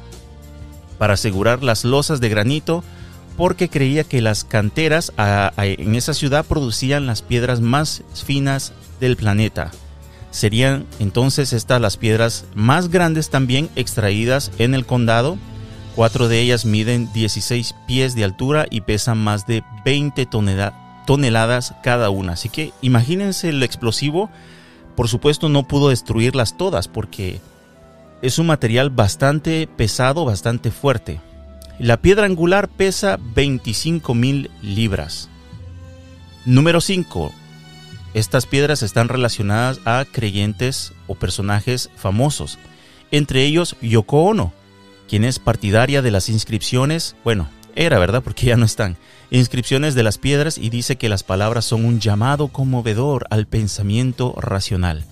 [0.99, 2.83] para asegurar las losas de granito
[3.37, 5.13] porque creía que las canteras
[5.59, 9.71] en esa ciudad producían las piedras más finas del planeta.
[10.37, 15.39] Serían entonces estas las piedras más grandes también extraídas en el condado.
[15.95, 20.29] Cuatro de ellas miden 16 pies de altura y pesan más de 20
[21.07, 22.33] toneladas cada una.
[22.33, 24.29] Así que imagínense el explosivo.
[24.95, 27.41] Por supuesto no pudo destruirlas todas porque
[28.21, 31.19] es un material bastante pesado, bastante fuerte.
[31.79, 35.31] La piedra angular pesa 25 mil libras.
[36.45, 37.33] Número 5.
[38.17, 42.59] Estas piedras están relacionadas a creyentes o personajes famosos,
[43.11, 44.55] entre ellos Yoko Ono,
[45.07, 48.97] quien es partidaria de las inscripciones, bueno, era verdad porque ya no están,
[49.31, 54.35] inscripciones de las piedras y dice que las palabras son un llamado conmovedor al pensamiento
[54.39, 55.05] racional.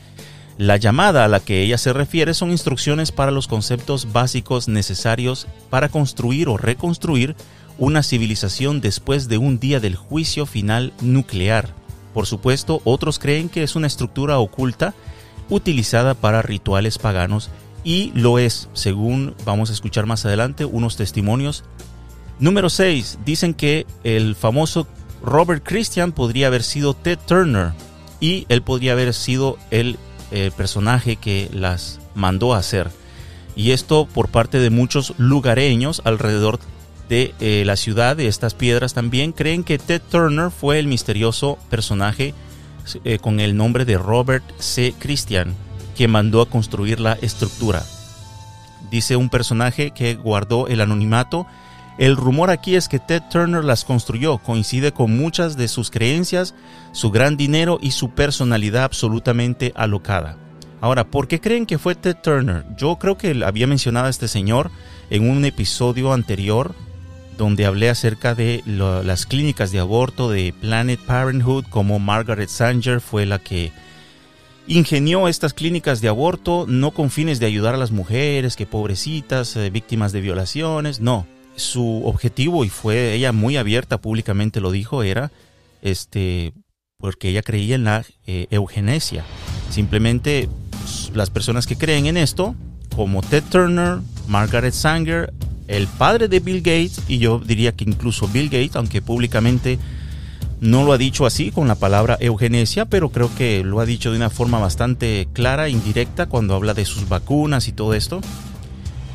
[0.56, 5.46] La llamada a la que ella se refiere son instrucciones para los conceptos básicos necesarios
[5.68, 7.36] para construir o reconstruir
[7.76, 11.83] una civilización después de un día del juicio final nuclear.
[12.14, 14.94] Por supuesto, otros creen que es una estructura oculta
[15.50, 17.50] utilizada para rituales paganos
[17.82, 21.64] y lo es, según vamos a escuchar más adelante, unos testimonios
[22.38, 23.20] Número 6.
[23.24, 24.86] Dicen que el famoso
[25.22, 27.72] Robert Christian podría haber sido Ted Turner
[28.20, 29.98] y él podría haber sido el
[30.30, 32.90] eh, personaje que las mandó a hacer.
[33.56, 36.58] Y esto por parte de muchos lugareños alrededor
[37.08, 41.58] de eh, la ciudad de estas piedras también creen que Ted Turner fue el misterioso
[41.70, 42.34] personaje
[43.04, 44.94] eh, con el nombre de Robert C.
[44.98, 45.54] Christian
[45.96, 47.82] que mandó a construir la estructura.
[48.90, 51.46] Dice un personaje que guardó el anonimato
[51.96, 56.54] el rumor aquí es que Ted Turner las construyó, coincide con muchas de sus creencias,
[56.90, 60.36] su gran dinero y su personalidad absolutamente alocada.
[60.80, 62.64] Ahora, ¿por qué creen que fue Ted Turner?
[62.76, 64.72] Yo creo que había mencionado a este señor
[65.08, 66.74] en un episodio anterior
[67.36, 73.26] donde hablé acerca de las clínicas de aborto de Planet Parenthood, como Margaret Sanger fue
[73.26, 73.72] la que
[74.66, 79.56] ingenió estas clínicas de aborto no con fines de ayudar a las mujeres, que pobrecitas,
[79.56, 85.02] eh, víctimas de violaciones, no, su objetivo, y fue ella muy abierta, públicamente lo dijo,
[85.02, 85.30] era
[85.82, 86.52] este
[86.98, 89.24] porque ella creía en la eh, eugenesia.
[89.68, 90.48] Simplemente
[91.12, 92.54] las personas que creen en esto,
[92.96, 95.32] como Ted Turner, Margaret Sanger,
[95.68, 99.78] el padre de Bill Gates, y yo diría que incluso Bill Gates, aunque públicamente
[100.60, 104.10] no lo ha dicho así con la palabra eugenesia, pero creo que lo ha dicho
[104.10, 108.20] de una forma bastante clara, indirecta, cuando habla de sus vacunas y todo esto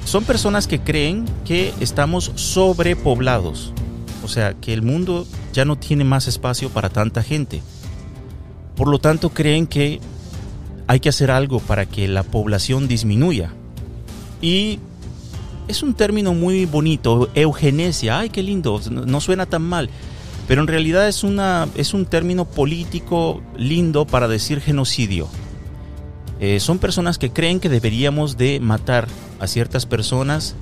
[0.10, 3.74] son personas que creen que estamos sobrepoblados,
[4.24, 7.62] o sea, que el mundo ya no tiene más espacio para tanta gente.
[8.76, 10.00] Por lo tanto, creen que
[10.88, 13.52] hay que hacer algo para que la población disminuya.
[14.42, 14.80] Y
[15.70, 19.90] es un término muy bonito, eugenesia, ay, qué lindo, no suena tan mal.
[20.48, 25.28] Pero en realidad es, una, es un término político lindo para decir genocidio.
[26.40, 29.08] Eh, son personas que creen que deberíamos de matar
[29.40, 30.56] a ciertas personas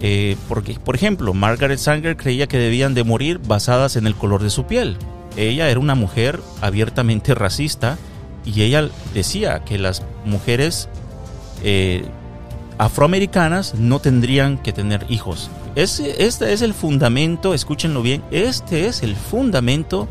[0.00, 4.42] eh, porque, por ejemplo, Margaret Sanger creía que debían de morir basadas en el color
[4.42, 4.96] de su piel.
[5.36, 7.96] Ella era una mujer abiertamente racista
[8.44, 10.88] y ella decía que las mujeres
[11.62, 12.04] eh,
[12.84, 15.50] afroamericanas no tendrían que tener hijos.
[15.76, 20.08] Este, es el fundamento, escúchenlo bien, este es el fundamento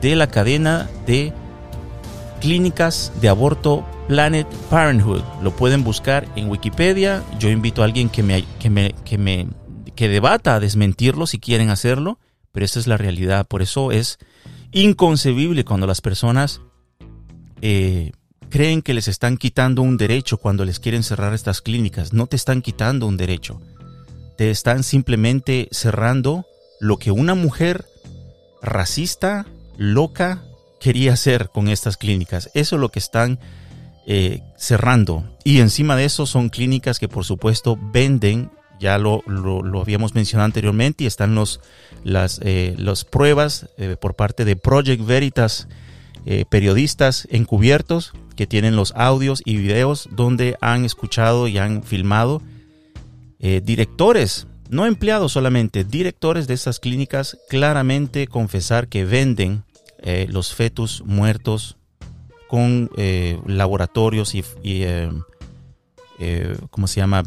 [0.00, 1.32] de la cadena de
[2.40, 5.22] clínicas de aborto Planet Parenthood.
[5.42, 7.22] Lo pueden buscar en Wikipedia.
[7.38, 9.48] Yo invito a alguien que me, que me, que me
[9.96, 12.18] que debata a desmentirlo si quieren hacerlo,
[12.52, 13.46] pero esa es la realidad.
[13.46, 14.18] Por eso es
[14.72, 16.60] inconcebible cuando las personas
[17.62, 18.12] eh,
[18.54, 22.12] creen que les están quitando un derecho cuando les quieren cerrar estas clínicas.
[22.12, 23.60] No te están quitando un derecho.
[24.38, 26.46] Te están simplemente cerrando
[26.78, 27.84] lo que una mujer
[28.62, 29.44] racista,
[29.76, 30.44] loca,
[30.78, 32.48] quería hacer con estas clínicas.
[32.54, 33.40] Eso es lo que están
[34.06, 35.24] eh, cerrando.
[35.42, 40.44] Y encima de eso son clínicas que por supuesto venden, ya lo, lo, habíamos mencionado
[40.44, 41.58] anteriormente, y están los,
[42.04, 42.76] las, eh,
[43.10, 45.66] pruebas eh, por parte de Project Veritas,
[46.48, 52.42] periodistas encubiertos que tienen los audios y videos donde han escuchado y han filmado
[53.38, 59.64] directores, no empleados solamente, directores de estas clínicas claramente confesar que venden
[60.28, 61.76] los fetos muertos
[62.54, 65.10] con eh, laboratorios y, eh,
[66.18, 67.24] eh, ¿cómo se llama?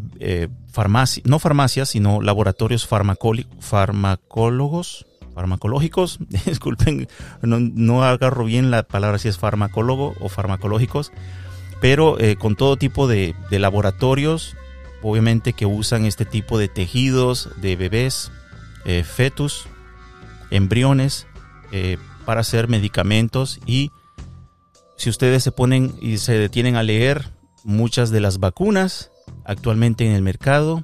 [0.71, 5.06] farmacia, no farmacias, sino laboratorios farmacólogos,
[5.37, 7.07] farmacológicos, disculpen,
[7.43, 11.11] no, agarro bien la palabra si es farmacólogo o farmacológicos,
[11.79, 14.57] pero con todo tipo de, laboratorios,
[15.03, 18.31] obviamente que usan este tipo de tejidos de bebés,
[19.03, 19.67] fetus,
[20.49, 21.27] embriones,
[22.25, 23.91] para hacer medicamentos y
[24.95, 27.29] si ustedes se ponen y se detienen a leer,
[27.63, 29.11] muchas de las vacunas
[29.45, 30.83] actualmente en el mercado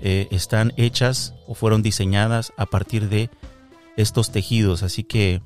[0.00, 3.30] eh, están hechas o fueron diseñadas a partir de
[3.96, 4.82] estos tejidos.
[4.82, 5.42] Así que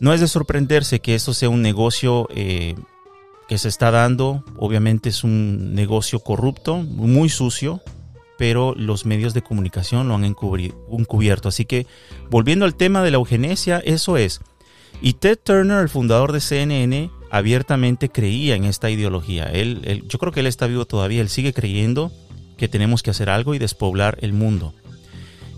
[0.00, 2.74] no es de sorprenderse que esto sea un negocio eh,
[3.48, 4.44] que se está dando.
[4.56, 7.80] Obviamente es un negocio corrupto, muy sucio,
[8.38, 11.48] pero los medios de comunicación lo han encubierto.
[11.48, 11.86] Así que
[12.30, 14.40] volviendo al tema de la eugenesia, eso es.
[15.00, 19.44] Y Ted Turner, el fundador de CNN, abiertamente creía en esta ideología.
[19.44, 22.12] Él, yo creo que él está vivo todavía, él sigue creyendo
[22.56, 24.72] que tenemos que hacer algo y despoblar el mundo.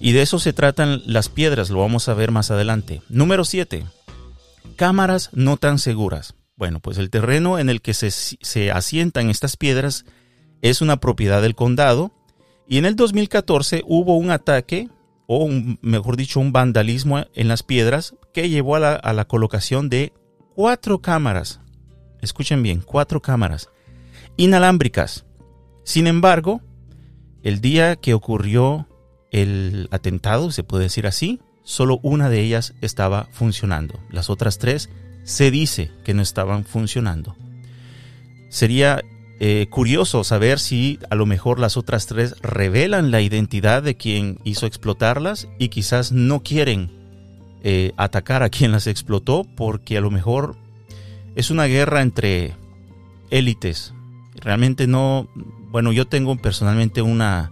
[0.01, 3.03] Y de eso se tratan las piedras, lo vamos a ver más adelante.
[3.09, 3.84] Número 7.
[4.76, 6.34] Cámaras no tan seguras.
[6.57, 10.05] Bueno, pues el terreno en el que se, se asientan estas piedras
[10.62, 12.12] es una propiedad del condado
[12.68, 14.88] y en el 2014 hubo un ataque
[15.26, 15.49] o
[15.80, 20.12] mejor dicho, un vandalismo en las piedras que llevó a la, colocación de
[20.55, 21.61] cuatro cámaras.
[22.20, 23.68] Escuchen bien, cuatro cámaras
[24.36, 25.24] inalámbricas.
[25.84, 26.61] Sin embargo,
[27.42, 28.88] el día que ocurrió
[29.37, 34.01] el atentado, se puede decir así, solo una de ellas estaba funcionando.
[34.11, 34.89] Las otras tres
[35.24, 37.37] se dice que no estaban funcionando.
[38.49, 39.03] Sería
[39.39, 44.39] eh, curioso saber si a lo mejor las otras tres revelan la identidad de quien
[44.45, 46.91] hizo explotarlas y quizás no quieren
[47.62, 50.57] eh, atacar a quien las explotó porque a lo mejor
[51.34, 52.55] es una guerra entre
[53.30, 53.93] élites.
[54.37, 55.28] Realmente no,
[55.70, 57.51] bueno, yo tengo personalmente una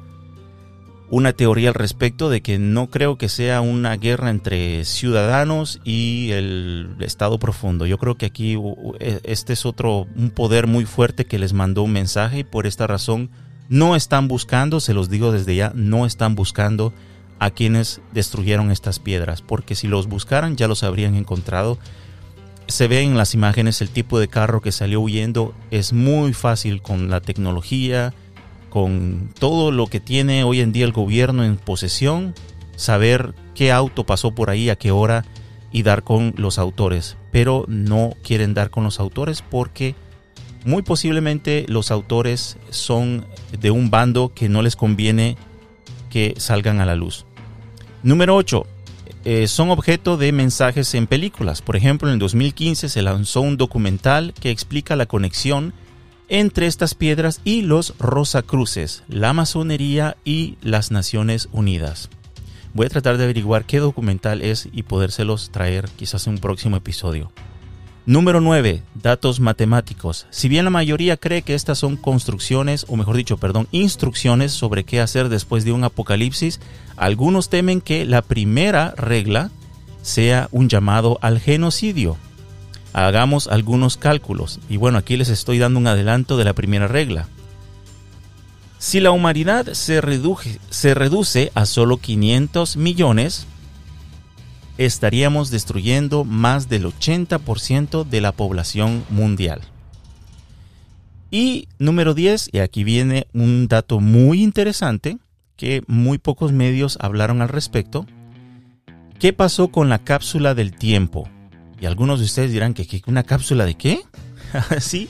[1.10, 6.30] una teoría al respecto de que no creo que sea una guerra entre ciudadanos y
[6.32, 7.86] el Estado profundo.
[7.86, 8.56] Yo creo que aquí
[9.00, 12.66] e, este es otro, un poder muy fuerte que les mandó un mensaje y por
[12.66, 13.30] esta razón
[13.68, 16.92] no están buscando, se los digo desde ya, no están buscando
[17.38, 21.78] a quienes destruyeron estas piedras, porque si los buscaran ya los habrían encontrado.
[22.66, 26.80] Se ve en las imágenes el tipo de carro que salió huyendo, es muy fácil
[26.80, 28.14] con la tecnología,
[28.74, 32.34] con todo lo que tiene hoy en día el gobierno en posesión,
[32.74, 35.24] saber qué auto pasó por ahí, a qué hora
[35.70, 37.16] y dar con los autores.
[37.30, 39.94] Pero no quieren dar con los autores porque
[40.64, 43.24] muy posiblemente los autores son
[43.56, 45.36] de un bando que no les conviene
[46.10, 47.26] que salgan a la luz.
[48.02, 48.66] Número 8.
[49.24, 51.62] Eh, son objeto de mensajes en películas.
[51.62, 55.74] Por ejemplo, en el 2015 se lanzó un documental que explica la conexión
[56.28, 62.10] entre estas piedras y los Rosacruces, la masonería y las Naciones Unidas.
[62.72, 66.76] Voy a tratar de averiguar qué documental es y podérselos traer quizás en un próximo
[66.76, 67.30] episodio.
[68.06, 68.82] Número 9.
[68.94, 70.26] Datos matemáticos.
[70.28, 74.84] Si bien la mayoría cree que estas son construcciones, o mejor dicho, perdón, instrucciones sobre
[74.84, 76.60] qué hacer después de un apocalipsis,
[76.96, 79.50] algunos temen que la primera regla
[80.02, 82.18] sea un llamado al genocidio.
[82.94, 84.60] Hagamos algunos cálculos.
[84.68, 87.28] Y bueno, aquí les estoy dando un adelanto de la primera regla.
[88.78, 90.00] Si la humanidad se,
[90.70, 93.46] se reduce a solo 500 millones,
[94.78, 99.62] estaríamos destruyendo más del 80% de la población mundial.
[101.32, 105.18] Y número 10, y aquí viene un dato muy interesante
[105.56, 108.06] que muy pocos medios hablaron al respecto.
[109.18, 111.28] ¿Qué pasó con la cápsula del tiempo?
[111.84, 114.00] Y algunos de ustedes dirán que, una cápsula de qué?
[114.80, 115.06] sí,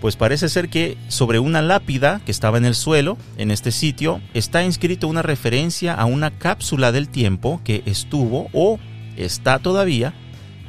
[0.00, 4.20] pues parece ser que sobre una lápida que estaba en el suelo, en este sitio,
[4.32, 8.78] está inscrito una referencia a una cápsula del tiempo que estuvo o
[9.16, 10.14] está todavía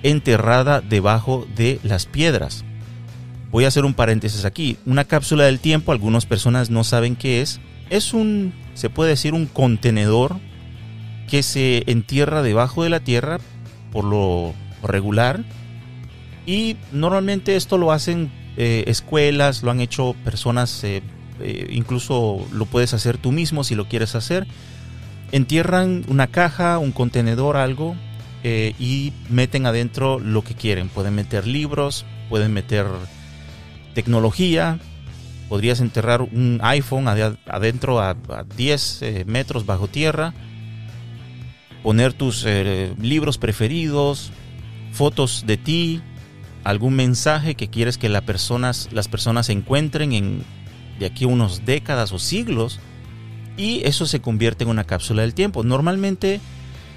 [0.01, 2.65] enterrada debajo de las piedras.
[3.51, 4.77] voy a hacer un paréntesis aquí.
[4.87, 7.59] Una cápsula del tiempo, algunas personas no saben qué es.
[7.91, 10.37] Es un, se puede decir, un contenedor
[11.29, 13.37] que se entierra debajo de la tierra
[13.91, 14.55] por lo
[14.87, 15.43] regular.
[16.45, 21.01] Y normalmente esto lo hacen eh, escuelas, lo han hecho personas, eh,
[21.41, 24.47] eh, incluso lo puedes hacer tú mismo si lo quieres hacer.
[25.31, 27.95] Entierran una caja, un contenedor, algo,
[28.43, 30.87] y meten adentro lo que quieren.
[30.87, 32.85] Pueden meter libros, pueden meter
[33.95, 34.77] tecnología,
[35.49, 38.15] podrías enterrar un iPhone adentro a,
[38.55, 40.35] 10 metros bajo tierra,
[41.81, 42.45] poner tus
[43.01, 44.31] libros preferidos,
[44.95, 46.01] fotos de ti,
[46.63, 50.43] algún mensaje que quieres que las personas, las personas encuentren en,
[50.99, 52.79] de aquí a unos décadas o siglos
[53.57, 55.63] y eso se convierte en una cápsula del tiempo.
[55.63, 56.41] Normalmente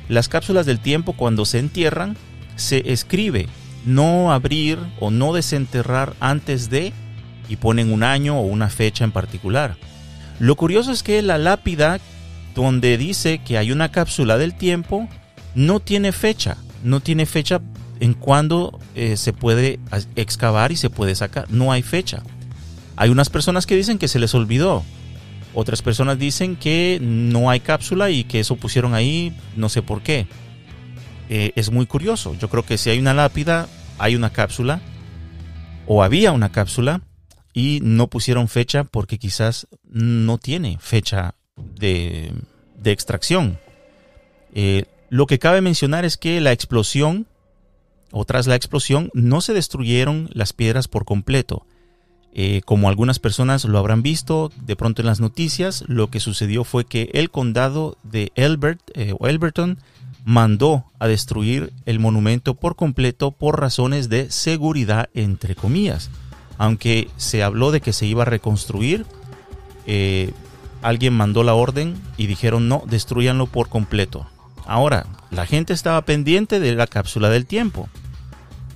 [0.09, 2.17] las cápsulas del tiempo cuando se entierran
[2.57, 3.47] se escribe
[3.85, 6.93] no abrir o no desenterrar antes de
[7.49, 9.77] y ponen un año o una fecha en particular.
[10.39, 12.01] Lo curioso es que la lápida
[12.55, 15.09] donde dice que hay una cápsula del tiempo
[15.55, 17.61] no tiene fecha, no tiene fecha
[18.01, 19.81] en cuándo eh, se puede
[20.17, 21.51] excavar y se puede sacar.
[21.51, 22.23] No hay fecha.
[22.97, 24.85] Hay unas personas que dicen que se les olvidó.
[25.55, 30.03] Otras personas dicen que no hay cápsula y que eso pusieron ahí, no sé por
[30.03, 30.27] qué.
[31.29, 32.35] Eh, es muy curioso.
[32.39, 33.69] Yo creo que si hay una lápida,
[33.99, 34.81] hay una cápsula.
[35.87, 37.03] O había una cápsula
[37.55, 42.33] y no pusieron fecha porque quizás no tiene fecha de,
[42.85, 43.59] extracción.
[44.55, 47.27] Eh, lo que cabe mencionar es que la explosión
[48.11, 51.67] o tras la explosión no se destruyeron las piedras por completo.
[52.33, 56.65] Eh, como algunas personas lo habrán visto de pronto en las noticias, lo que sucedió
[56.65, 59.79] fue que el condado de Elbert eh, Elberton
[60.25, 66.11] mandó a destruir el monumento por completo por razones de seguridad, entre comillas.
[66.59, 69.07] Aunque se habló de que se iba a reconstruir,
[69.87, 70.33] eh,
[70.83, 74.27] alguien mandó la orden y dijeron no, destruyanlo por completo.
[74.69, 77.89] Ahora, la gente estaba pendiente de la cápsula del tiempo.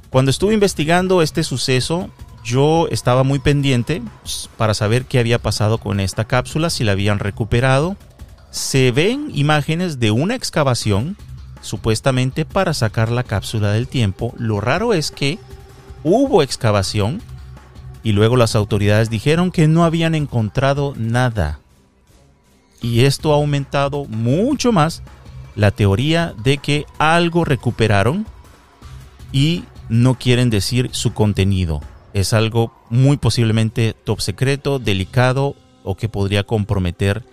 [0.08, 2.08] Cuando estuve investigando este suceso,
[2.42, 6.92] yo estaba muy pendiente pues, para saber qué había pasado con esta cápsula, si la
[6.92, 7.98] habían recuperado.
[8.50, 11.18] Se ven imágenes de una excavación,
[11.60, 14.32] supuestamente para sacar la cápsula del tiempo.
[14.38, 15.38] Lo raro es que
[16.04, 17.20] hubo excavación
[18.02, 21.60] y luego las autoridades dijeron que no habían encontrado nada.
[22.80, 25.02] Y esto ha aumentado mucho más
[25.54, 28.26] la teoría de que algo recuperaron
[29.32, 31.80] y no quieren decir su contenido.
[32.14, 37.24] Es algo muy posiblemente top secreto, delicado o que podría comprometer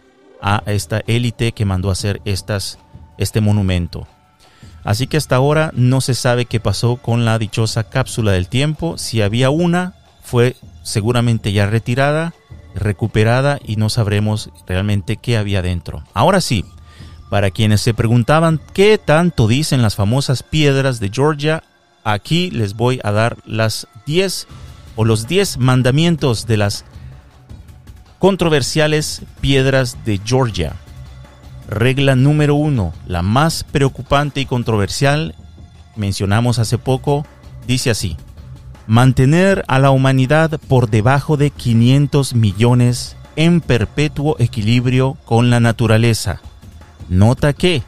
[0.42, 2.80] a esta élite que mandó a hacer estas,
[3.18, 4.08] este monumento.
[4.84, 8.98] Así que hasta ahora no se sabe qué pasó con la dichosa cápsula del tiempo.
[8.98, 12.34] Si había una, fue seguramente ya retirada,
[12.76, 16.04] recuperada y no sabremos realmente qué había dentro.
[16.14, 16.66] Ahora sí,
[17.30, 21.64] para quienes se preguntaban qué tanto dicen las famosas piedras de Georgia,
[22.04, 24.48] aquí les voy a dar las 10
[24.96, 26.86] o los 10 mandamientos de las
[28.18, 30.74] controversiales piedras de Georgia.
[31.68, 35.36] Regla número 1, la más preocupante y controversial,
[35.96, 37.28] mencionamos hace poco,
[37.68, 38.18] dice así,
[38.88, 46.42] mantener a la humanidad por debajo de 500 millones en perpetuo equilibrio con la naturaleza.
[47.10, 47.82] Nota que,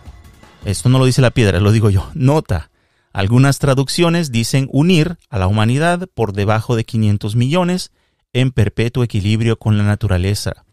[0.65, 2.71] esto no lo dice la piedra, lo digo yo, nota,
[3.13, 7.91] algunas traducciones dicen unir a la humanidad por debajo de 500 millones
[8.33, 10.65] en perpetuo equilibrio con la naturaleza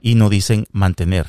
[0.00, 1.26] y no dicen mantener.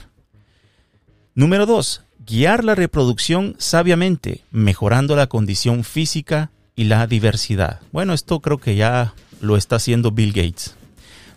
[1.34, 2.03] Número 2.
[2.28, 7.80] Guiar la reproducción sabiamente, mejorando la condición física y la diversidad.
[7.91, 10.75] Bueno, esto creo que ya lo está haciendo Bill Gates.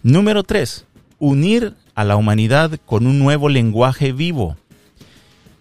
[0.02, 0.84] Número 3.
[1.18, 4.56] Unir a la humanidad con un nuevo lenguaje vivo,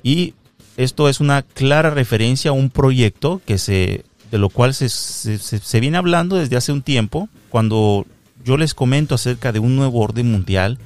[0.03, 0.33] y
[0.77, 5.79] esto es una clara referencia a un proyecto que se, de lo cual se, se,
[5.79, 7.27] viene hablando desde hace un tiempo.
[7.49, 8.05] Cuando
[8.45, 10.77] yo les comento acerca de un nuevo orden mundial,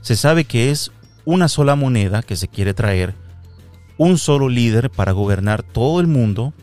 [0.00, 0.90] se sabe que es
[1.24, 3.14] una sola moneda que se quiere traer,
[3.98, 6.54] un solo líder para gobernar todo el mundo,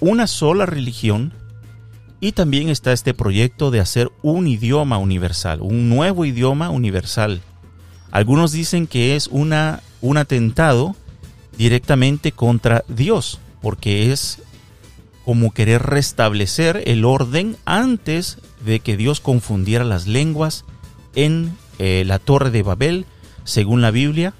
[0.00, 1.32] una sola religión
[2.20, 7.40] y también está este proyecto de hacer un idioma universal, un nuevo idioma universal.
[8.10, 10.94] Algunos dicen que es una, un atentado
[11.62, 14.42] directamente contra Dios, porque es
[15.24, 20.64] como querer restablecer el orden antes de que Dios confundiera las lenguas
[21.14, 23.06] en eh, la torre de Babel,
[23.44, 24.34] según la Biblia.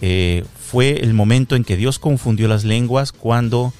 [0.00, 3.72] Eh, fue el momento en que Dios confundió las lenguas cuando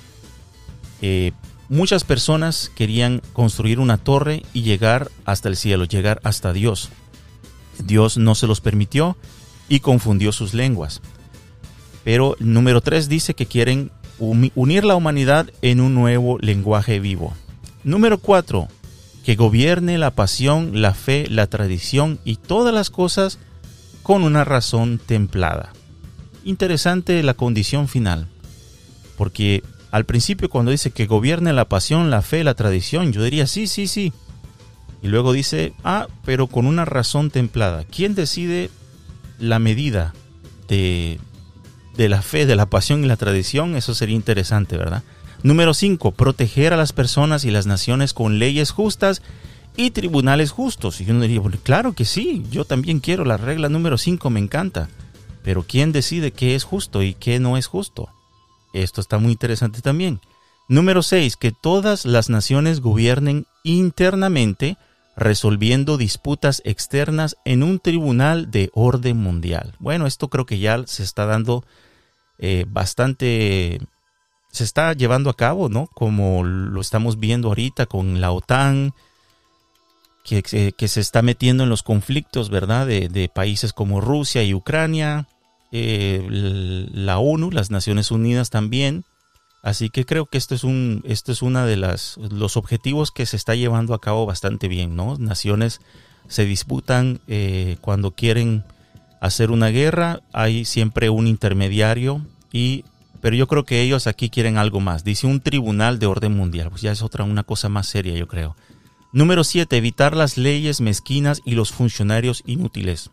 [1.00, 1.32] eh,
[1.68, 6.90] muchas personas querían construir una torre y llegar hasta el cielo, llegar hasta Dios.
[7.84, 9.16] Dios no se los permitió
[9.68, 11.02] y confundió sus lenguas.
[12.04, 17.34] Pero número 3 dice que quieren unir la humanidad en un nuevo lenguaje vivo.
[17.84, 18.68] Número 4.
[19.24, 23.38] Que gobierne la pasión, la fe, la tradición y todas las cosas
[24.02, 25.72] con una razón templada.
[26.44, 28.26] Interesante la condición final,
[29.16, 33.46] porque al principio cuando dice que gobierne la pasión, la fe, la tradición, yo diría
[33.46, 34.12] sí, sí, sí.
[35.02, 37.84] Y luego dice, ah, pero con una razón templada.
[37.84, 38.70] ¿Quién decide
[39.38, 40.14] la medida
[40.68, 41.18] de,
[41.96, 43.76] de la fe, de la pasión y la tradición?
[43.76, 45.02] Eso sería interesante, ¿verdad?
[45.42, 46.12] Número 5.
[46.12, 49.22] Proteger a las personas y las naciones con leyes justas
[49.76, 51.00] y tribunales justos.
[51.00, 54.88] Y uno diría, claro que sí, yo también quiero la regla número 5, me encanta.
[55.42, 58.08] Pero ¿quién decide qué es justo y qué no es justo?
[58.72, 60.20] Esto está muy interesante también.
[60.68, 61.36] Número 6.
[61.36, 64.76] Que todas las naciones gobiernen internamente
[65.16, 69.74] resolviendo disputas externas en un tribunal de orden mundial.
[69.78, 71.64] Bueno, esto creo que ya se está dando
[72.38, 73.80] eh, bastante,
[74.50, 75.86] se está llevando a cabo, ¿no?
[75.86, 78.94] Como lo estamos viendo ahorita con la OTAN,
[80.24, 82.86] que, se está metiendo en los conflictos, ¿verdad?
[82.86, 85.28] De, países como Rusia y Ucrania,
[85.72, 86.26] eh,
[86.92, 89.04] la ONU, las Naciones Unidas también.
[89.62, 93.26] Así que creo que esto es un, esto es una de las los objetivos que
[93.26, 95.16] se está llevando a cabo bastante bien, ¿no?
[95.18, 95.80] Naciones
[96.28, 98.64] se disputan eh, cuando quieren
[99.20, 102.84] hacer una guerra, hay siempre un intermediario y
[103.20, 105.04] pero yo creo que ellos aquí quieren algo más.
[105.04, 108.26] Dice un tribunal de orden mundial, pues ya es otra una cosa más seria, yo
[108.26, 108.56] creo.
[109.12, 109.76] Número 7.
[109.76, 113.10] Evitar las leyes mezquinas y los funcionarios inútiles.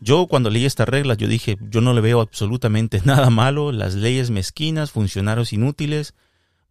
[0.00, 3.94] Yo cuando leí esta regla, yo dije, yo no le veo absolutamente nada malo, las
[3.94, 6.14] leyes mezquinas, funcionarios inútiles.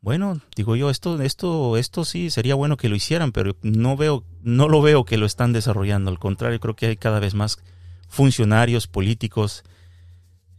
[0.02, 4.24] Bueno, digo yo, esto, esto, esto sí sería bueno que lo hicieran, pero no veo,
[4.42, 6.12] no lo veo que lo están desarrollando.
[6.12, 7.60] Al contrario, creo que hay cada vez más
[8.08, 9.64] funcionarios políticos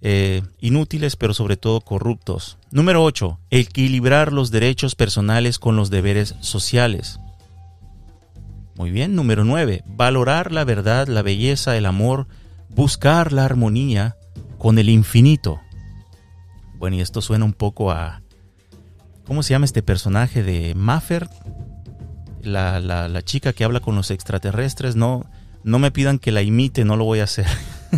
[0.01, 2.59] eh, inútiles, pero sobre todo corruptos.
[2.71, 3.39] Número 8.
[3.51, 7.19] Equilibrar los derechos personales con los deberes sociales.
[8.77, 9.83] Muy bien, número 9.
[9.87, 12.29] Valorar la verdad, la belleza, el amor,
[12.69, 14.17] buscar la armonía
[14.59, 15.61] con el infinito.
[16.79, 18.23] Bueno, y esto suena un poco a...
[19.27, 21.29] ¿Cómo se llama este personaje de Maffer?
[22.43, 24.97] La, la, chica que habla con los extraterrestres.
[24.97, 25.27] No,
[25.65, 27.47] no me pidan que la imite, no lo voy a hacer.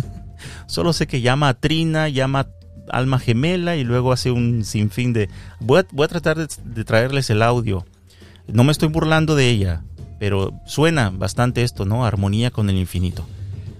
[0.65, 5.13] Solo sé que llama a Trina, llama a Alma Gemela y luego hace un sinfín
[5.13, 5.29] de...
[5.59, 7.85] Voy a, voy a tratar de traerles el audio.
[8.47, 9.83] No me estoy burlando de ella
[10.21, 12.05] pero suena bastante esto, ¿no?
[12.05, 13.25] Armonía con el infinito.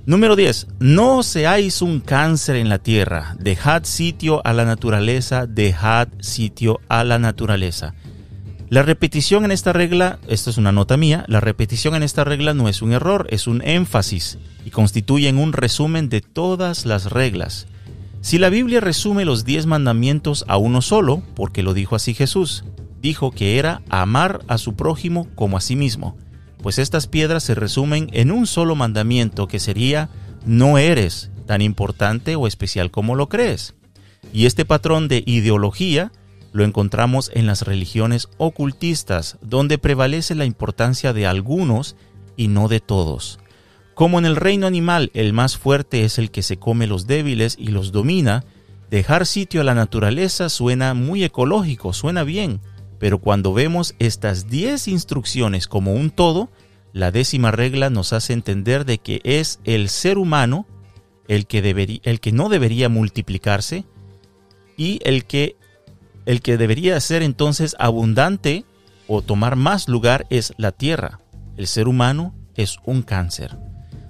[0.07, 0.67] Número 10.
[0.79, 3.35] No seáis un cáncer en la tierra.
[3.39, 7.93] Dejad sitio a la naturaleza, dejad sitio a la naturaleza.
[8.69, 12.55] La repetición en esta regla, esto es una nota mía, la repetición en esta regla
[12.55, 17.67] no es un error, es un énfasis y constituye un resumen de todas las reglas.
[18.21, 22.63] Si la Biblia resume los diez mandamientos a uno solo, porque lo dijo así Jesús,
[23.01, 26.17] dijo que era amar a su prójimo como a sí mismo
[26.61, 30.09] pues estas piedras se resumen en un solo mandamiento que sería
[30.45, 33.75] no eres tan importante o especial como lo crees.
[34.33, 36.11] Y este patrón de ideología
[36.53, 41.95] lo encontramos en las religiones ocultistas, donde prevalece la importancia de algunos
[42.35, 43.39] y no de todos.
[43.93, 47.55] Como en el reino animal el más fuerte es el que se come los débiles
[47.59, 48.43] y los domina,
[48.89, 52.61] dejar sitio a la naturaleza suena muy ecológico, suena bien,
[53.01, 56.51] pero cuando vemos estas 10 instrucciones como un todo,
[56.93, 60.67] la décima regla nos hace entender de que es el ser humano
[61.27, 63.85] el que, el que no debería multiplicarse
[64.77, 65.55] y el que,
[66.27, 68.65] el que debería ser entonces abundante
[69.07, 71.21] o tomar más lugar es la tierra.
[71.57, 73.57] El ser humano es un cáncer.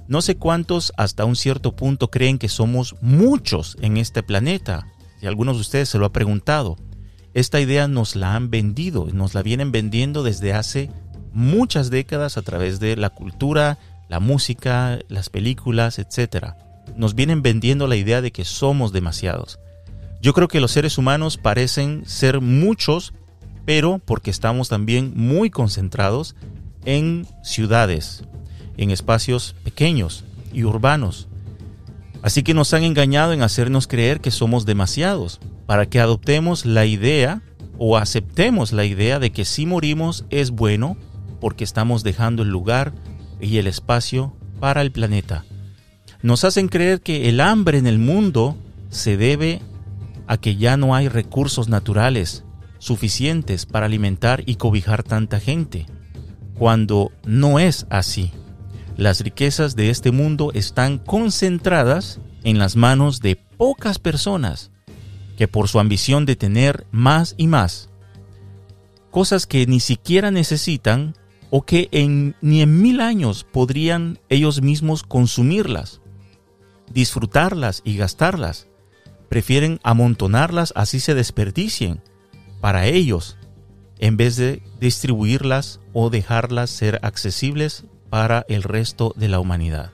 [0.09, 4.85] No sé cuántos hasta un cierto punto creen que somos muchos en este planeta.
[5.21, 6.75] Y algunos de ustedes se lo han preguntado.
[7.34, 10.89] Esta idea nos la han vendido, nos la vienen vendiendo desde hace
[11.34, 13.77] muchas décadas a través de la cultura,
[14.09, 16.55] la música, las películas, etc.
[16.97, 19.59] Nos vienen vendiendo la idea de que somos demasiados.
[20.21, 23.13] Yo creo que los seres humanos parecen ser muchos,
[23.65, 26.36] pero porque estamos también muy concentrados
[26.84, 28.25] en ciudades,
[28.75, 31.29] en espacios pequeños y urbanos.
[32.21, 36.86] Así que nos han engañado en hacernos creer que somos demasiados para que adoptemos la
[36.86, 37.41] idea
[37.78, 40.97] o aceptemos la idea de que si morimos es bueno
[41.39, 42.93] porque estamos dejando el lugar
[43.39, 45.45] y el espacio para el planeta.
[46.22, 48.55] Nos hacen creer que el hambre en el mundo
[48.89, 49.62] se debe
[50.28, 52.43] a que ya no hay recursos naturales
[52.78, 55.88] suficientes para alimentar y cobijar tanta gente,
[56.53, 58.32] cuando no es así.
[58.97, 64.72] Las riquezas de este mundo están concentradas en las manos de pocas personas
[65.38, 67.89] que por su ambición de tener más y más,
[69.09, 71.15] cosas que ni siquiera necesitan
[71.49, 76.01] o que en, ni en mil años podrían ellos mismos consumirlas,
[76.91, 78.67] disfrutarlas y gastarlas,
[79.29, 82.01] prefieren amontonarlas así se desperdicien
[82.59, 83.38] para ellos
[83.99, 89.91] en vez de distribuirlas o dejarlas ser accesibles para el resto de la humanidad.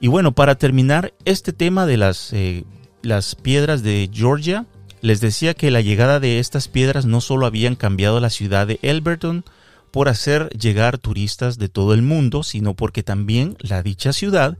[0.00, 2.64] Y bueno, para terminar este tema de las, eh,
[3.06, 4.66] las piedras de Georgia,
[5.00, 8.80] les decía que la llegada de estas piedras no solo habían cambiado la ciudad de
[8.82, 9.44] Elberton
[9.92, 14.58] por hacer llegar turistas de todo el mundo, sino porque también la dicha ciudad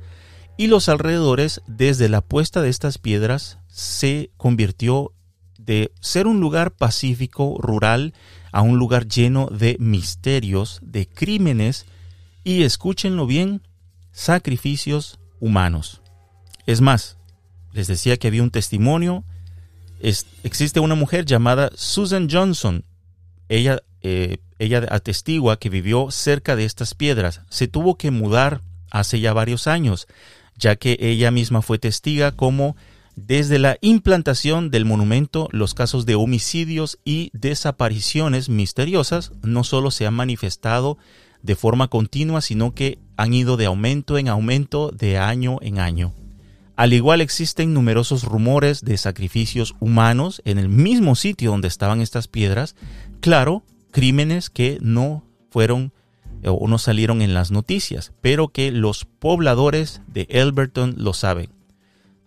[0.56, 5.12] y los alrededores desde la puesta de estas piedras se convirtió
[5.58, 8.14] de ser un lugar pacífico, rural,
[8.52, 11.84] a un lugar lleno de misterios, de crímenes
[12.44, 13.62] y, escúchenlo bien,
[14.12, 16.00] sacrificios humanos.
[16.64, 17.15] Es más,
[17.76, 19.22] les decía que había un testimonio,
[20.42, 22.84] existe una mujer llamada Susan Johnson,
[23.50, 29.20] ella, eh, ella atestigua que vivió cerca de estas piedras, se tuvo que mudar hace
[29.20, 30.08] ya varios años,
[30.56, 32.76] ya que ella misma fue testiga como
[33.14, 40.06] desde la implantación del monumento, los casos de homicidios y desapariciones misteriosas no solo se
[40.06, 40.96] han manifestado
[41.42, 46.14] de forma continua, sino que han ido de aumento en aumento de año en año.
[46.76, 52.28] Al igual existen numerosos rumores de sacrificios humanos en el mismo sitio donde estaban estas
[52.28, 52.76] piedras,
[53.20, 55.92] claro, crímenes que no fueron
[56.44, 61.56] o no salieron en las noticias, pero que los pobladores de Elberton lo saben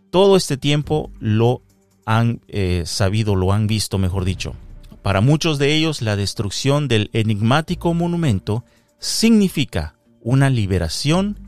[0.10, 1.62] todo este tiempo lo
[2.06, 4.56] han eh, sabido, lo han visto, mejor dicho.
[5.02, 8.66] Para muchos de ellos, la destrucción del enigmático monumento
[8.98, 11.40] significa una liberación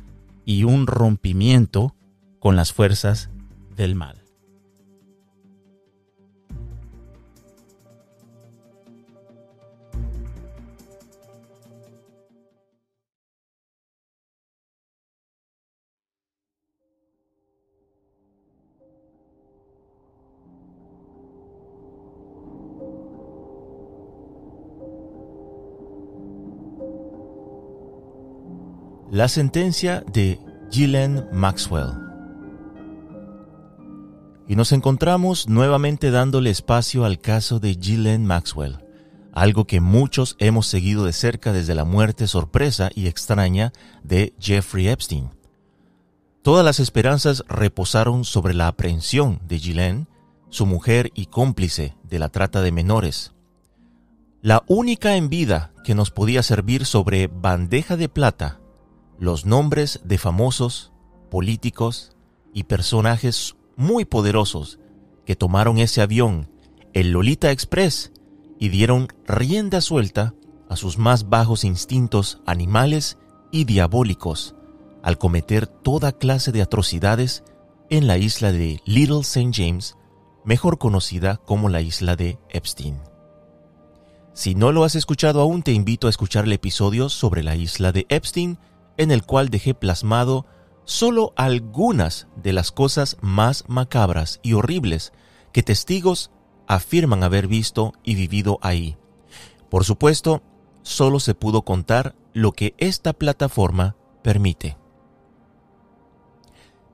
[0.45, 1.95] y un rompimiento
[2.41, 3.29] con las fuerzas
[3.77, 4.17] del mal.
[29.11, 30.39] La sentencia de
[30.71, 32.10] Ghislaine Maxwell.
[34.51, 38.79] Y nos encontramos nuevamente dándole espacio al caso de Ghislaine Maxwell,
[39.31, 43.71] algo que muchos hemos seguido de cerca desde la muerte sorpresa y extraña
[44.03, 45.29] de Jeffrey Epstein.
[46.41, 50.07] Todas las esperanzas reposaron sobre la aprehensión de Ghislaine,
[50.49, 53.31] su mujer y cómplice de la trata de menores.
[54.41, 58.59] La única en vida que nos podía servir sobre bandeja de plata
[59.17, 60.91] los nombres de famosos,
[61.29, 62.17] políticos
[62.53, 64.79] y personajes muy poderosos
[65.25, 66.49] que tomaron ese avión,
[66.93, 68.11] el Lolita Express,
[68.59, 70.33] y dieron rienda suelta
[70.69, 73.17] a sus más bajos instintos animales
[73.51, 74.55] y diabólicos
[75.03, 77.43] al cometer toda clase de atrocidades
[77.89, 79.51] en la isla de Little St.
[79.53, 79.97] James,
[80.45, 82.99] mejor conocida como la isla de Epstein.
[84.33, 87.91] Si no lo has escuchado aún, te invito a escuchar el episodio sobre la isla
[87.91, 88.57] de Epstein
[88.97, 90.45] en el cual dejé plasmado
[90.85, 95.13] solo algunas de las cosas más macabras y horribles
[95.51, 96.31] que testigos
[96.67, 98.97] afirman haber visto y vivido ahí.
[99.69, 100.41] Por supuesto,
[100.83, 104.77] solo se pudo contar lo que esta plataforma permite.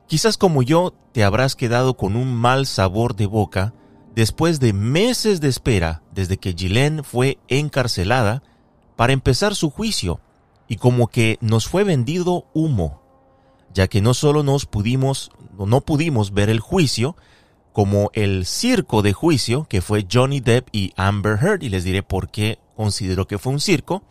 [0.08, 3.74] Quizás como yo te habrás quedado con un mal sabor de boca
[4.16, 8.42] después de meses de espera desde que Gilén fue encarcelada
[8.96, 10.22] para empezar su juicio
[10.68, 13.02] y como que nos fue vendido humo,
[13.78, 17.15] ya que no solo nos pudimos, no pudimos ver el juicio,
[17.73, 22.01] como el circo de juicio que fue Johnny Depp y Amber Heard, y les diré
[22.01, 24.01] por qué considero que fue un circo,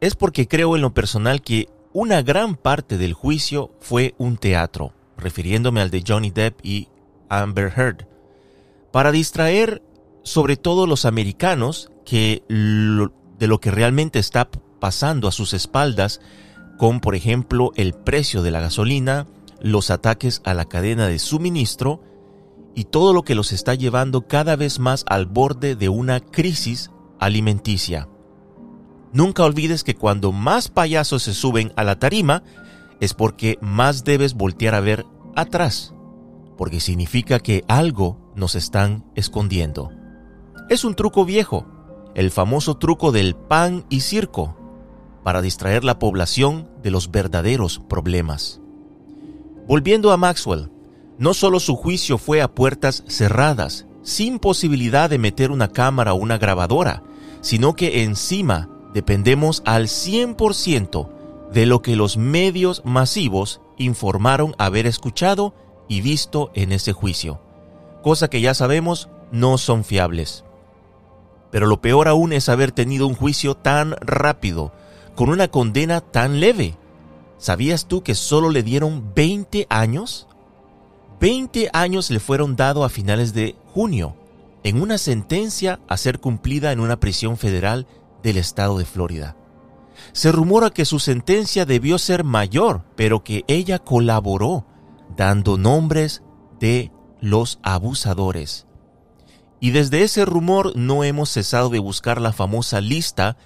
[0.00, 4.94] es porque creo en lo personal que una gran parte del juicio fue un teatro,
[5.18, 6.88] refiriéndome al de Johnny Depp y
[7.28, 8.06] Amber Heard,
[8.90, 9.82] para distraer
[10.22, 14.48] sobre todo los americanos que de lo que realmente está
[14.80, 16.22] pasando a sus espaldas
[16.76, 19.26] con, por ejemplo, el precio de la gasolina,
[19.60, 22.02] los ataques a la cadena de suministro
[22.74, 26.90] y todo lo que los está llevando cada vez más al borde de una crisis
[27.18, 28.08] alimenticia.
[29.12, 32.42] Nunca olvides que cuando más payasos se suben a la tarima
[33.00, 35.94] es porque más debes voltear a ver atrás,
[36.58, 39.90] porque significa que algo nos están escondiendo.
[40.68, 41.66] Es un truco viejo,
[42.14, 44.56] el famoso truco del pan y circo,
[45.26, 48.60] para distraer la población de los verdaderos problemas.
[49.66, 50.70] Volviendo a Maxwell,
[51.18, 56.16] no solo su juicio fue a puertas cerradas, sin posibilidad de meter una cámara o
[56.16, 57.02] una grabadora,
[57.40, 61.08] sino que encima dependemos al 100%
[61.52, 65.54] de lo que los medios masivos informaron haber escuchado
[65.88, 67.40] y visto en ese juicio,
[68.00, 70.44] cosa que ya sabemos no son fiables.
[71.50, 74.70] Pero lo peor aún es haber tenido un juicio tan rápido,
[75.16, 76.76] con una condena tan leve.
[77.38, 80.28] ¿Sabías tú que solo le dieron 20 años?
[81.20, 84.14] 20 años le fueron dados a finales de junio,
[84.62, 87.86] en una sentencia a ser cumplida en una prisión federal
[88.22, 89.36] del estado de Florida.
[90.12, 94.66] Se rumora que su sentencia debió ser mayor, pero que ella colaboró,
[95.16, 96.22] dando nombres
[96.60, 98.66] de los abusadores.
[99.60, 103.38] Y desde ese rumor no hemos cesado de buscar la famosa lista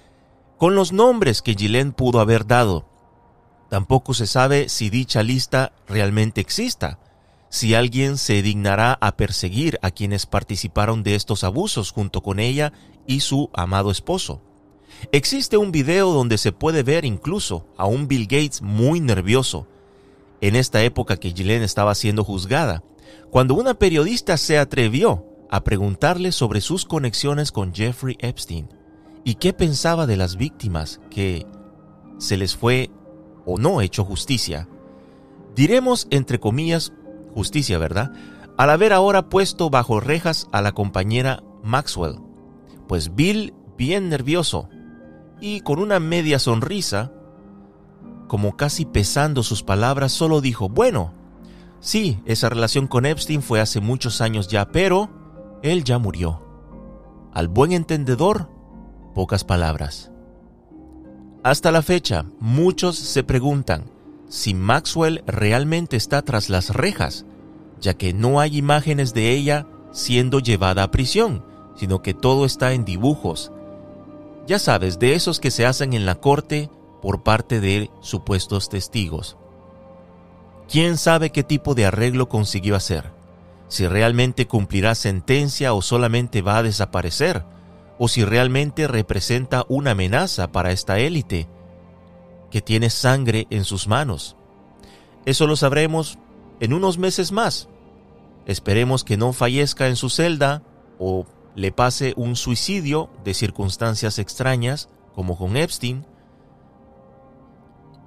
[0.61, 2.85] con los nombres que Gillen pudo haber dado.
[3.67, 6.99] Tampoco se sabe si dicha lista realmente exista,
[7.49, 12.73] si alguien se dignará a perseguir a quienes participaron de estos abusos junto con ella
[13.07, 14.43] y su amado esposo.
[15.11, 19.65] Existe un video donde se puede ver incluso a un Bill Gates muy nervioso,
[20.41, 22.83] en esta época que Gillian estaba siendo juzgada,
[23.31, 28.69] cuando una periodista se atrevió a preguntarle sobre sus conexiones con Jeffrey Epstein
[29.23, 31.45] y qué pensaba de las víctimas que
[32.17, 32.89] se les fue
[33.45, 34.67] o no hecho justicia.
[35.55, 36.93] Diremos entre comillas
[37.33, 38.11] justicia, ¿verdad?
[38.57, 42.19] Al haber ahora puesto bajo rejas a la compañera Maxwell.
[42.87, 44.69] Pues Bill, bien nervioso
[45.41, 47.11] y con una media sonrisa,
[48.27, 51.13] como casi pesando sus palabras, solo dijo, bueno,
[51.79, 55.09] sí, esa relación con Epstein fue hace muchos años ya, pero
[55.63, 56.41] él ya murió.
[57.33, 58.49] Al buen entendedor,
[59.11, 60.11] pocas palabras.
[61.43, 63.85] Hasta la fecha, muchos se preguntan
[64.29, 67.25] si Maxwell realmente está tras las rejas,
[67.79, 71.43] ya que no hay imágenes de ella siendo llevada a prisión,
[71.75, 73.51] sino que todo está en dibujos.
[74.47, 76.69] Ya sabes, de esos que se hacen en la corte
[77.01, 79.37] por parte de supuestos testigos.
[80.69, 83.11] ¿Quién sabe qué tipo de arreglo consiguió hacer?
[83.67, 87.43] Si realmente cumplirá sentencia o solamente va a desaparecer,
[88.03, 91.47] o si realmente representa una amenaza para esta élite
[92.49, 94.35] que tiene sangre en sus manos.
[95.27, 96.17] Eso lo sabremos
[96.61, 97.69] en unos meses más.
[98.47, 100.63] Esperemos que no fallezca en su celda
[100.97, 106.03] o le pase un suicidio de circunstancias extrañas, como con Epstein,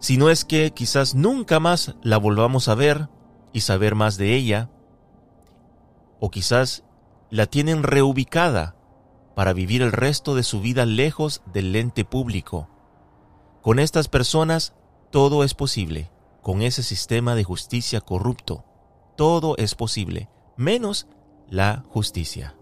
[0.01, 3.11] si no es que quizás nunca más la volvamos a ver
[3.53, 4.70] y saber más de ella,
[6.18, 6.82] o quizás
[7.30, 8.74] la tienen reubicada
[9.35, 12.68] para vivir el resto de su vida lejos del lente público.
[13.62, 14.74] Con estas personas
[15.11, 16.11] todo es posible,
[16.43, 18.64] con ese sistema de justicia corrupto.
[19.16, 21.07] Todo es posible, menos
[21.49, 22.57] la justicia.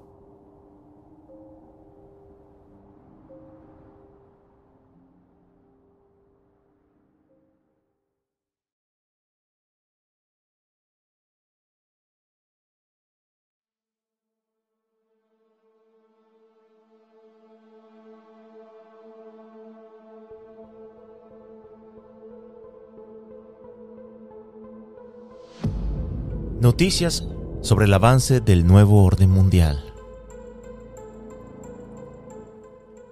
[26.82, 27.22] Noticias
[27.60, 29.84] sobre el avance del nuevo orden mundial.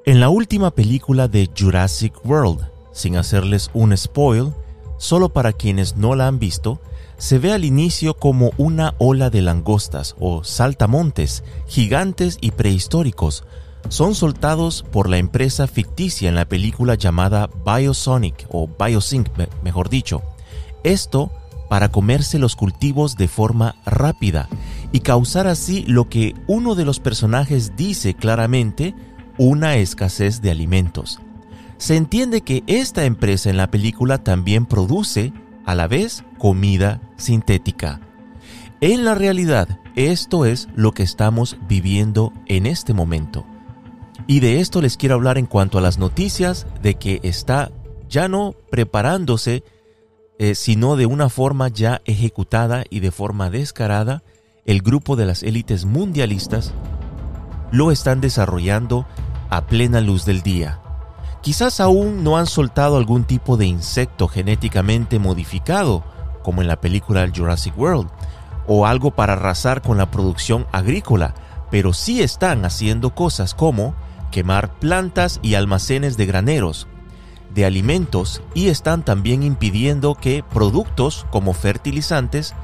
[0.05, 4.53] En la última película de Jurassic World, sin hacerles un spoil,
[4.99, 6.81] solo para quienes no la han visto,
[7.17, 13.45] se ve al inicio como una ola de langostas o saltamontes gigantes y prehistóricos
[13.89, 19.29] son soltados por la empresa ficticia en la película llamada Biosonic o Biosync,
[19.63, 20.23] mejor dicho.
[20.83, 21.31] Esto
[21.71, 24.49] para comerse los cultivos de forma rápida
[24.91, 28.93] y causar así lo que uno de los personajes dice claramente,
[29.39, 31.21] una escasez de alimentos.
[31.79, 35.33] Se entiende que esta empresa en la película también produce,
[35.65, 38.01] a la vez, comida sintética.
[38.81, 43.47] En la realidad, esto es lo que estamos viviendo en este momento.
[44.27, 47.71] Y de esto les quiero hablar en cuanto a las noticias de que está
[48.09, 49.63] ya no preparándose
[50.43, 54.23] eh, sino de una forma ya ejecutada y de forma descarada,
[54.65, 56.73] el grupo de las élites mundialistas
[57.71, 59.07] lo están desarrollando
[59.51, 60.81] a plena luz del día.
[61.43, 66.05] Quizás aún no han soltado algún tipo de insecto genéticamente modificado,
[66.43, 68.09] como en la película Jurassic World,
[68.67, 71.35] o algo para arrasar con la producción agrícola,
[71.71, 73.95] pero sí están haciendo cosas como
[74.31, 76.89] quemar plantas y almacenes de graneros,
[77.55, 82.55] de alimentos y están también impidiendo que productos como fertilizantes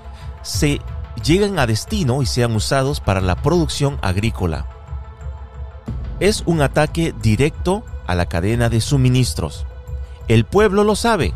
[0.42, 0.80] se
[1.22, 4.66] lleguen a destino y sean usados para la producción agrícola.
[6.20, 9.66] Es un ataque directo a la cadena de suministros.
[10.28, 11.34] El pueblo lo sabe.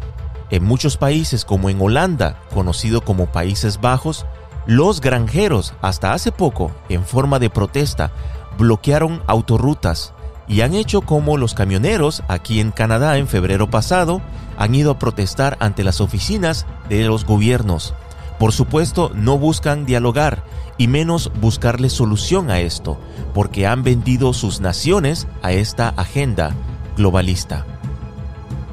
[0.50, 4.26] En muchos países como en Holanda, conocido como Países Bajos,
[4.66, 8.10] los granjeros hasta hace poco, en forma de protesta,
[8.58, 10.12] bloquearon autorrutas
[10.50, 14.20] y han hecho como los camioneros aquí en Canadá en febrero pasado
[14.58, 17.94] han ido a protestar ante las oficinas de los gobiernos.
[18.36, 20.42] Por supuesto, no buscan dialogar
[20.76, 22.98] y menos buscarle solución a esto,
[23.32, 26.52] porque han vendido sus naciones a esta agenda
[26.96, 27.64] globalista.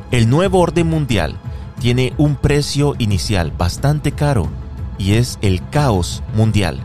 [0.09, 1.37] El nuevo orden mundial
[1.79, 4.49] tiene un precio inicial bastante caro
[4.97, 6.79] y es el caos mundial.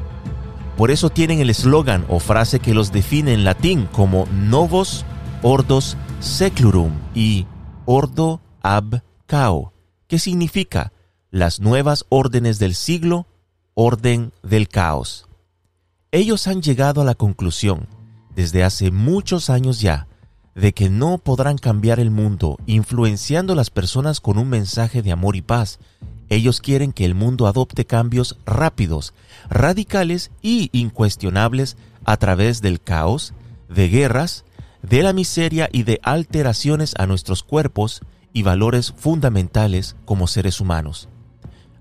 [0.83, 5.05] Por eso tienen el eslogan o frase que los define en latín como Novos
[5.41, 7.47] Ordos Seclurum y
[7.85, 9.73] Ordo ab Cao,
[10.09, 10.93] que significa
[11.31, 13.29] las nuevas órdenes del siglo,
[13.75, 15.29] orden del caos.
[16.11, 17.87] Ellos han llegado a la conclusión,
[18.35, 20.09] desde hace muchos años ya,
[20.57, 25.13] de que no podrán cambiar el mundo influenciando a las personas con un mensaje de
[25.13, 25.79] amor y paz,
[26.35, 29.15] ellos quieren que el mundo adopte cambios rápidos,
[29.51, 33.35] radicales y incuestionables a través del caos,
[33.69, 34.45] de guerras,
[34.83, 38.01] de la miseria y de alteraciones a nuestros cuerpos
[38.33, 41.09] y valores fundamentales como seres humanos.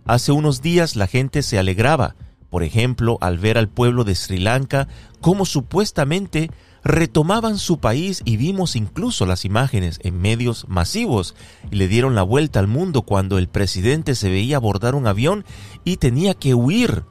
[0.06, 2.16] Hace unos días la gente se alegraba,
[2.49, 4.88] por ejemplo, al ver al pueblo de Sri Lanka
[5.22, 6.52] como supuestamente
[6.84, 11.36] retomaban su país y vimos incluso las imágenes en medios masivos
[11.69, 15.45] y le dieron la vuelta al mundo cuando el presidente se veía abordar un avión
[15.84, 17.03] y tenía que huir.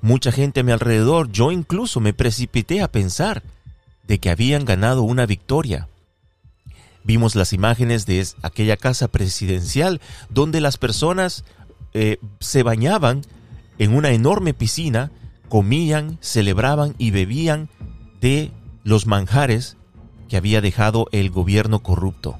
[0.00, 3.42] Mucha gente a mi alrededor, yo incluso me precipité a pensar
[4.06, 5.88] de que habían ganado una victoria.
[7.04, 11.44] Vimos las imágenes de aquella casa presidencial donde las personas
[11.94, 13.22] eh, se bañaban
[13.78, 15.10] en una enorme piscina,
[15.48, 17.68] comían, celebraban y bebían
[18.20, 18.50] de
[18.88, 19.76] los manjares
[20.30, 22.38] que había dejado el gobierno corrupto.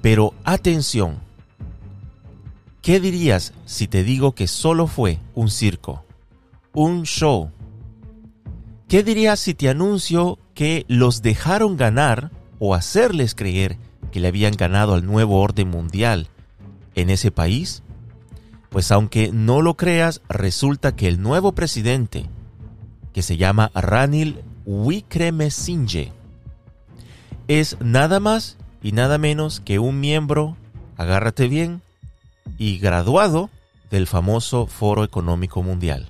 [0.00, 1.18] Pero atención,
[2.82, 6.04] ¿qué dirías si te digo que solo fue un circo,
[6.72, 7.50] un show?
[8.86, 12.30] ¿Qué dirías si te anuncio que los dejaron ganar
[12.60, 13.76] o hacerles creer
[14.12, 16.28] que le habían ganado al nuevo orden mundial
[16.94, 17.82] en ese país?
[18.70, 22.30] Pues aunque no lo creas, resulta que el nuevo presidente,
[23.12, 26.12] que se llama Ranil Wickremesinghe
[27.48, 30.56] es nada más y nada menos que un miembro,
[30.96, 31.82] agárrate bien,
[32.58, 33.50] y graduado
[33.90, 36.08] del famoso Foro Económico Mundial.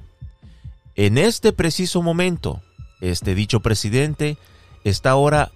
[0.95, 2.63] En este preciso momento,
[3.01, 4.37] este dicho presidente
[4.85, 5.51] está ahora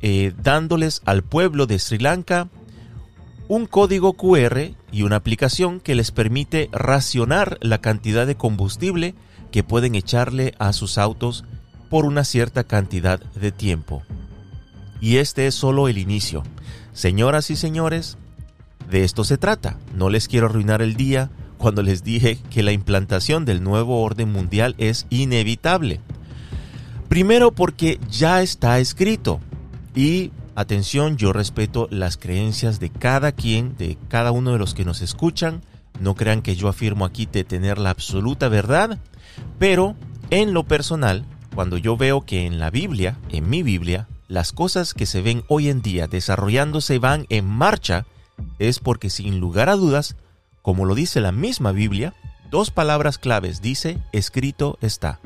[0.00, 2.48] eh, dándoles al pueblo de Sri Lanka
[3.48, 9.14] un código QR y una aplicación que les permite racionar la cantidad de combustible
[9.52, 11.44] que pueden echarle a sus autos
[11.88, 14.02] por una cierta cantidad de tiempo.
[15.00, 16.42] Y este es solo el inicio.
[16.92, 18.16] Señoras y señores,
[18.90, 19.76] de esto se trata.
[19.94, 24.32] No les quiero arruinar el día cuando les dije que la implantación del nuevo orden
[24.32, 26.00] mundial es inevitable.
[27.08, 29.40] Primero porque ya está escrito.
[29.94, 34.84] Y atención, yo respeto las creencias de cada quien, de cada uno de los que
[34.84, 35.62] nos escuchan.
[36.00, 38.98] No crean que yo afirmo aquí de tener la absoluta verdad,
[39.58, 39.96] pero
[40.30, 41.24] en lo personal
[41.56, 45.42] cuando yo veo que en la Biblia, en mi Biblia, las cosas que se ven
[45.48, 48.04] hoy en día desarrollándose van en marcha,
[48.58, 50.16] es porque sin lugar a dudas,
[50.60, 52.12] como lo dice la misma Biblia,
[52.50, 55.18] dos palabras claves dice escrito está.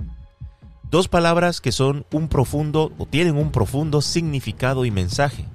[0.88, 5.46] Dos palabras que son un profundo o tienen un profundo significado y mensaje.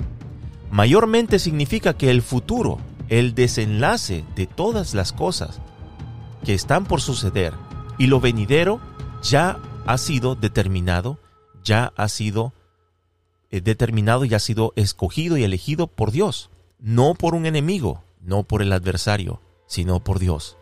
[0.72, 5.62] Mayormente significa que el futuro, el desenlace de todas las cosas
[6.44, 7.54] que están por suceder
[7.98, 8.82] y lo venidero
[9.24, 11.20] ya ha sido determinado,
[11.64, 12.54] ya ha sido
[13.52, 18.44] eh, determinado y ha sido escogido y elegido por Dios, no por un enemigo, no
[18.44, 20.58] por el adversario, sino por Dios.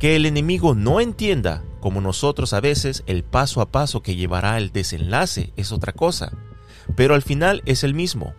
[0.00, 4.58] Que el enemigo no entienda, como nosotros a veces, el paso a paso que llevará
[4.58, 6.32] el desenlace es otra cosa,
[6.96, 8.34] pero al final es el mismo.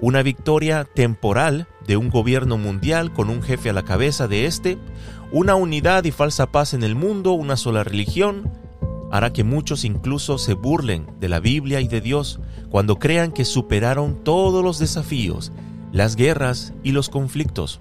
[0.00, 4.78] Una victoria temporal de un gobierno mundial con un jefe a la cabeza de este,
[5.30, 8.50] una unidad y falsa paz en el mundo, una sola religión,
[9.14, 13.44] hará que muchos incluso se burlen de la Biblia y de Dios cuando crean que
[13.44, 15.52] superaron todos los desafíos,
[15.92, 17.78] las guerras y los conflictos.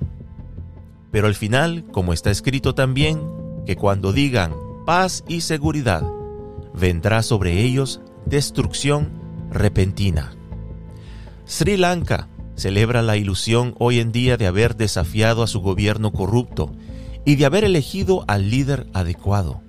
[1.10, 3.20] Pero al final, como está escrito también,
[3.66, 4.54] que cuando digan
[4.86, 6.04] paz y seguridad,
[6.76, 9.10] vendrá sobre ellos destrucción
[9.50, 10.36] repentina.
[11.46, 16.72] Sri Lanka celebra la ilusión hoy en día de haber desafiado a su gobierno corrupto
[17.26, 19.64] y de haber elegido al líder adecuado.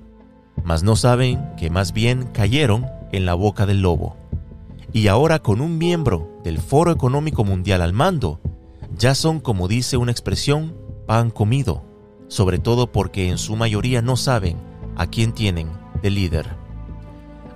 [0.64, 4.16] Mas no saben que más bien cayeron en la boca del lobo.
[4.92, 8.40] Y ahora con un miembro del Foro Económico Mundial al mando,
[8.96, 10.74] ya son, como dice una expresión,
[11.06, 11.84] pan comido,
[12.28, 14.56] sobre todo porque en su mayoría no saben
[14.96, 15.68] a quién tienen
[16.02, 16.56] de líder.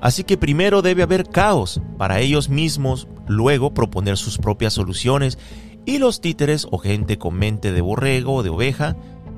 [0.01, 5.39] Así que primero debe haber caos para ellos mismos, luego proponer sus propias soluciones
[5.87, 8.97] y los títeres o gente con mente de borrego o de oveja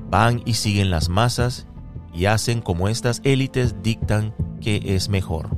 [0.09, 1.67] van y siguen las masas
[2.13, 5.49] y hacen como estas élites dictan que es mejor.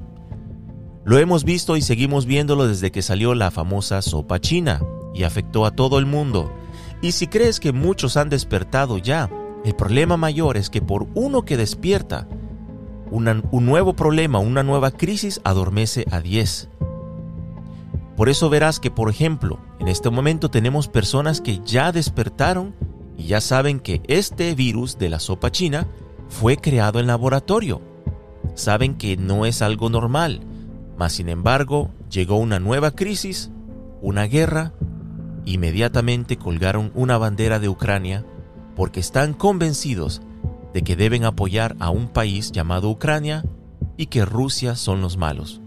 [1.05, 4.81] Lo hemos visto y seguimos viéndolo desde que salió la famosa sopa china
[5.13, 6.53] y afectó a todo el mundo.
[7.01, 9.29] Y si crees que muchos han despertado ya,
[9.65, 12.27] el problema mayor es que por uno que despierta,
[13.11, 16.69] un nuevo problema, una nueva crisis adormece a 10.
[18.15, 22.73] Por eso verás que, por ejemplo, en este momento tenemos personas que ya despertaron
[23.17, 25.87] y ya saben que este virus de la sopa china
[26.34, 27.79] fue creado en laboratorio.
[28.55, 30.41] Saben que no es algo normal,
[30.97, 33.51] mas sin embargo llegó una nueva crisis,
[34.01, 34.73] una guerra,
[35.45, 38.25] inmediatamente colgaron una bandera de Ucrania
[38.75, 40.21] porque están convencidos
[40.73, 43.45] de que deben apoyar a un país llamado Ucrania
[43.95, 45.61] y que Rusia son los malos.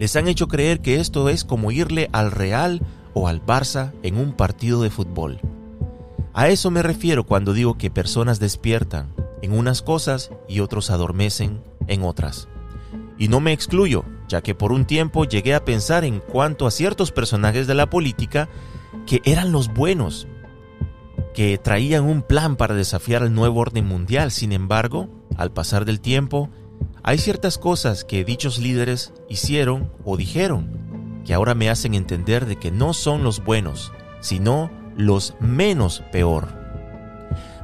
[0.00, 2.82] Les han hecho creer que esto es como irle al Real
[3.14, 5.40] o al Barça en un partido de fútbol.
[6.34, 11.62] A eso me refiero cuando digo que personas despiertan en unas cosas y otros adormecen
[11.86, 12.48] en otras.
[13.18, 16.70] Y no me excluyo, ya que por un tiempo llegué a pensar en cuanto a
[16.70, 18.48] ciertos personajes de la política
[19.06, 20.26] que eran los buenos,
[21.34, 24.30] que traían un plan para desafiar el nuevo orden mundial.
[24.30, 26.50] Sin embargo, al pasar del tiempo,
[27.02, 32.56] hay ciertas cosas que dichos líderes hicieron o dijeron que ahora me hacen entender de
[32.56, 36.59] que no son los buenos, sino los menos peor.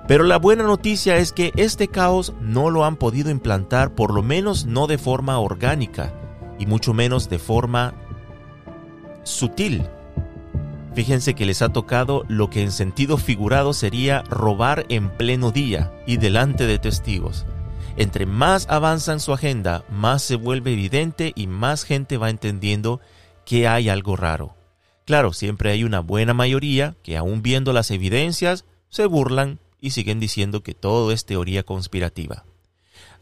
[0.08, 4.22] Pero la buena noticia es que este caos no lo han podido implantar, por lo
[4.22, 6.14] menos no de forma orgánica,
[6.58, 7.94] y mucho menos de forma
[9.24, 9.84] sutil,
[10.96, 15.92] Fíjense que les ha tocado lo que en sentido figurado sería robar en pleno día
[16.06, 17.44] y delante de testigos.
[17.98, 23.02] Entre más avanzan su agenda, más se vuelve evidente y más gente va entendiendo
[23.44, 24.56] que hay algo raro.
[25.04, 30.20] Claro, siempre hay una buena mayoría que aún viendo las evidencias se burlan y siguen
[30.20, 32.44] diciendo que todo es teoría conspirativa.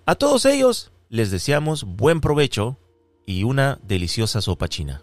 [0.07, 2.79] A todos ellos les deseamos buen provecho
[3.27, 5.03] y una deliciosa sopa china.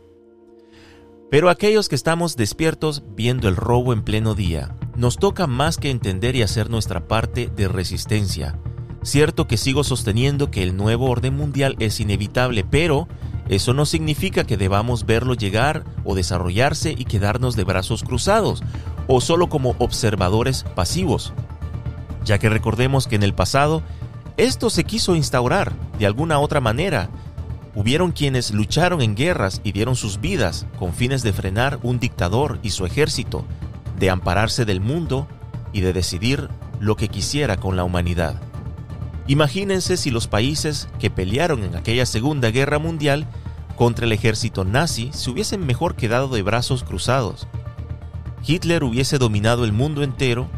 [1.29, 5.89] Pero aquellos que estamos despiertos viendo el robo en pleno día, nos toca más que
[5.89, 8.59] entender y hacer nuestra parte de resistencia.
[9.01, 13.07] Cierto que sigo sosteniendo que el nuevo orden mundial es inevitable, pero
[13.47, 18.61] eso no significa que debamos verlo llegar o desarrollarse y quedarnos de brazos cruzados,
[19.07, 21.33] o solo como observadores pasivos,
[22.23, 23.81] ya que recordemos que en el pasado
[24.37, 27.09] esto se quiso instaurar de alguna otra manera
[27.73, 32.59] Hubieron quienes lucharon en guerras y dieron sus vidas con fines de frenar un dictador
[32.63, 33.45] y su ejército,
[33.97, 35.27] de ampararse del mundo
[35.71, 36.49] y de decidir
[36.81, 38.41] lo que quisiera con la humanidad.
[39.27, 43.25] Imagínense si los países que pelearon en aquella Segunda Guerra Mundial
[43.77, 47.47] contra el ejército nazi se hubiesen mejor quedado de brazos cruzados.
[48.45, 50.49] Hitler hubiese dominado el mundo entero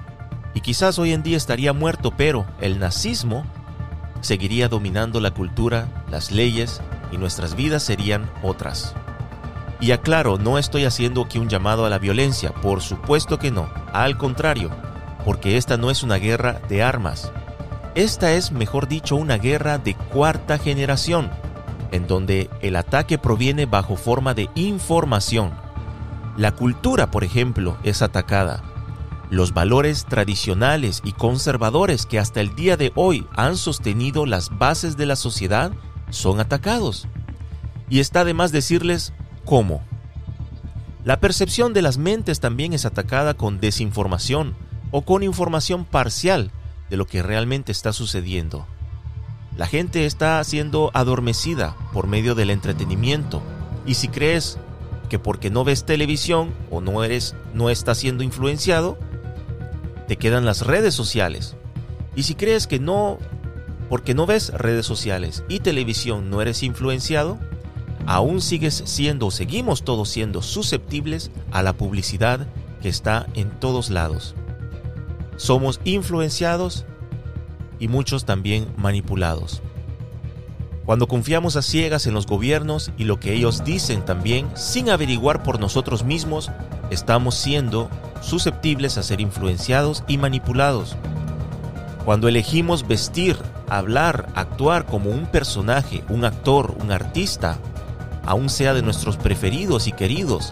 [0.53, 3.45] y quizás hoy en día estaría muerto, pero el nazismo
[4.21, 6.81] seguiría dominando la cultura, las leyes
[7.11, 8.95] y nuestras vidas serían otras.
[9.79, 13.69] Y aclaro, no estoy haciendo aquí un llamado a la violencia, por supuesto que no,
[13.91, 14.71] al contrario,
[15.25, 17.31] porque esta no es una guerra de armas.
[17.95, 21.29] Esta es, mejor dicho, una guerra de cuarta generación,
[21.91, 25.62] en donde el ataque proviene bajo forma de información.
[26.37, 28.63] La cultura, por ejemplo, es atacada.
[29.29, 34.97] Los valores tradicionales y conservadores que hasta el día de hoy han sostenido las bases
[34.97, 35.71] de la sociedad
[36.09, 37.07] son atacados.
[37.89, 39.13] Y está de más decirles
[39.45, 39.81] cómo.
[41.03, 44.55] La percepción de las mentes también es atacada con desinformación
[44.91, 46.51] o con información parcial
[46.89, 48.65] de lo que realmente está sucediendo.
[49.55, 53.43] La gente está siendo adormecida por medio del entretenimiento
[53.85, 54.57] y si crees
[55.13, 58.97] que porque no ves televisión o no eres no estás siendo influenciado,
[60.07, 61.55] te quedan las redes sociales.
[62.15, 63.19] Y si crees que no
[63.89, 67.37] porque no ves redes sociales y televisión, no eres influenciado,
[68.07, 72.47] aún sigues siendo, seguimos todos siendo susceptibles a la publicidad
[72.81, 74.33] que está en todos lados.
[75.35, 76.85] Somos influenciados
[77.77, 79.61] y muchos también manipulados.
[80.85, 85.41] Cuando confiamos a ciegas en los gobiernos y lo que ellos dicen también, sin averiguar
[85.41, 86.51] por nosotros mismos,
[86.89, 87.89] estamos siendo
[88.21, 90.97] susceptibles a ser influenciados y manipulados.
[92.03, 93.37] Cuando elegimos vestir,
[93.69, 97.57] hablar, actuar como un personaje, un actor, un artista,
[98.25, 100.51] aun sea de nuestros preferidos y queridos,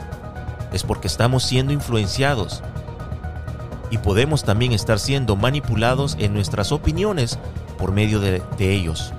[0.72, 2.64] es porque estamos siendo influenciados.
[3.90, 7.38] Y podemos también estar siendo manipulados en nuestras opiniones
[7.78, 9.14] por medio de, de ellos.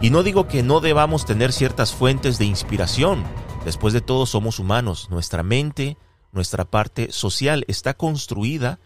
[0.00, 3.24] Y no digo que no debamos tener ciertas fuentes de inspiración.
[3.64, 5.08] Después de todo somos humanos.
[5.10, 5.96] Nuestra mente,
[6.32, 8.78] nuestra parte social está construida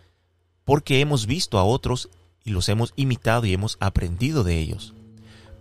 [0.65, 2.09] porque hemos visto a otros
[2.45, 4.95] y los hemos imitado y hemos aprendido de ellos.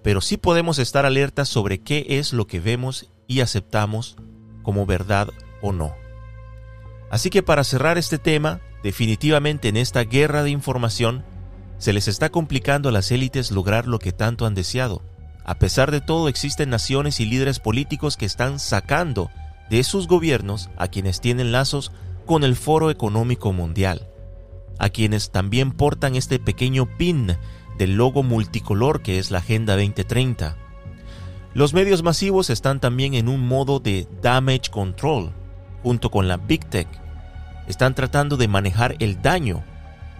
[0.03, 4.15] Pero sí podemos estar alertas sobre qué es lo que vemos y aceptamos
[4.63, 5.29] como verdad
[5.61, 5.93] o no.
[7.09, 11.25] Así que para cerrar este tema, definitivamente en esta guerra de información,
[11.77, 15.01] se les está complicando a las élites lograr lo que tanto han deseado,
[15.43, 19.31] a pesar de todo, existen naciones y líderes políticos que están sacando
[19.69, 21.91] de sus gobiernos a quienes tienen lazos
[22.25, 24.07] con el Foro Económico Mundial,
[24.77, 27.37] a quienes también portan este pequeño pin
[27.77, 30.57] del logo multicolor que es la Agenda 2030.
[31.53, 35.31] Los medios masivos están también en un modo de damage control,
[35.83, 36.87] junto con la Big Tech.
[37.67, 39.63] Están tratando de manejar el daño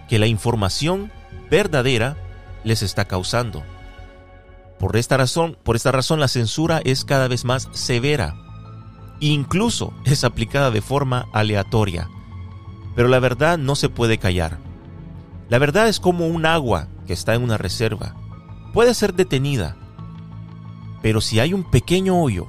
[0.09, 1.11] que la información
[1.49, 2.17] verdadera
[2.63, 3.63] les está causando.
[4.81, 8.35] Por esta razón, por esta razón la censura es cada vez más severa.
[9.19, 12.09] Incluso es aplicada de forma aleatoria.
[12.95, 14.57] Pero la verdad no se puede callar.
[15.49, 18.15] La verdad es como un agua que está en una reserva.
[18.73, 19.77] Puede ser detenida.
[21.03, 22.47] Pero si hay un pequeño hoyo,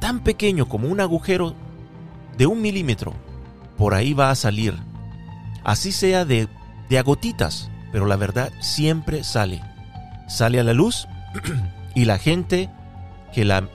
[0.00, 1.54] tan pequeño como un agujero
[2.38, 3.12] de un milímetro,
[3.76, 4.78] por ahí va a salir.
[5.62, 6.48] Así sea de,
[6.88, 9.60] de agotitas, pero la verdad siempre sale.
[10.26, 11.06] Sale a la luz
[11.94, 12.70] y la gente
[13.32, 13.68] que la,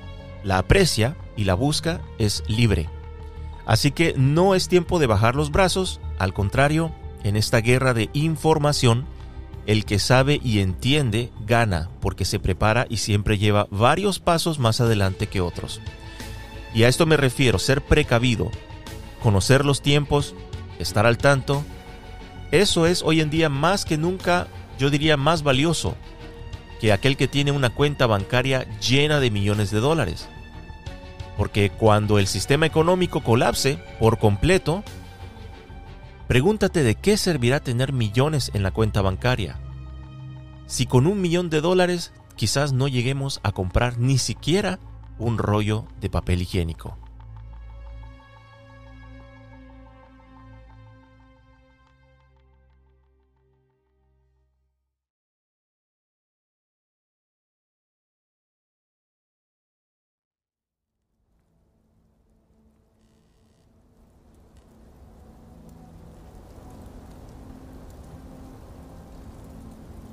[0.49, 2.89] aprecia y la busca es libre.
[3.65, 6.91] Así que no es tiempo de bajar los brazos, al contrario,
[7.23, 9.05] en esta guerra de información,
[9.67, 14.81] el que sabe y entiende gana porque se prepara y siempre lleva varios pasos más
[14.81, 15.81] adelante que otros.
[16.73, 18.49] Y a esto me refiero, ser precavido,
[19.21, 20.33] conocer los tiempos,
[20.79, 21.63] estar al tanto.
[22.51, 24.47] Eso es hoy en día más que nunca,
[24.79, 25.95] yo diría, más valioso
[26.79, 30.27] que aquel que tiene una cuenta bancaria llena de millones de dólares.
[31.37, 34.83] Porque cuando el sistema económico colapse por completo,
[36.27, 39.57] pregúntate de qué servirá tener millones en la cuenta bancaria.
[40.67, 44.79] Si con un millón de dólares quizás no lleguemos a comprar ni siquiera
[45.17, 46.97] un rollo de papel higiénico.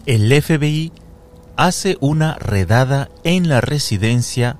[0.06, 0.92] El FBI
[1.56, 4.56] hace una redada en la residencia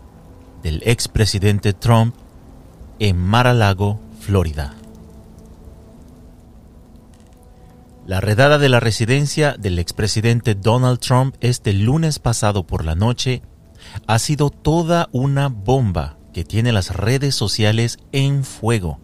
[0.63, 2.17] del expresidente Trump
[2.99, 4.75] en Mar-a-Lago, Florida.
[8.07, 13.43] La redada de la residencia del expresidente Donald Trump este lunes pasado por la noche
[14.09, 18.99] ha sido toda una bomba que tiene las redes sociales en fuego.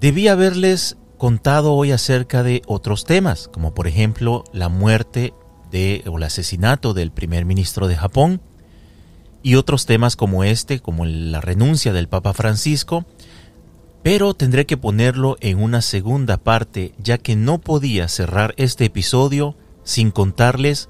[0.00, 5.32] Debí haberles contado hoy acerca de otros temas, como por ejemplo la muerte
[6.06, 8.40] o el asesinato del primer ministro de Japón
[9.42, 13.04] y otros temas como este, como la renuncia del Papa Francisco,
[14.02, 19.56] pero tendré que ponerlo en una segunda parte ya que no podía cerrar este episodio
[19.84, 20.88] sin contarles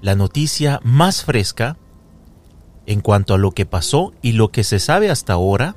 [0.00, 1.76] la noticia más fresca
[2.86, 5.76] en cuanto a lo que pasó y lo que se sabe hasta ahora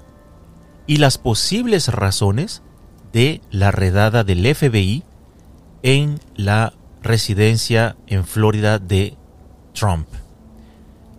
[0.85, 2.61] y las posibles razones
[3.11, 5.03] de la redada del FBI
[5.83, 6.73] en la
[7.03, 9.17] residencia en Florida de
[9.73, 10.07] Trump.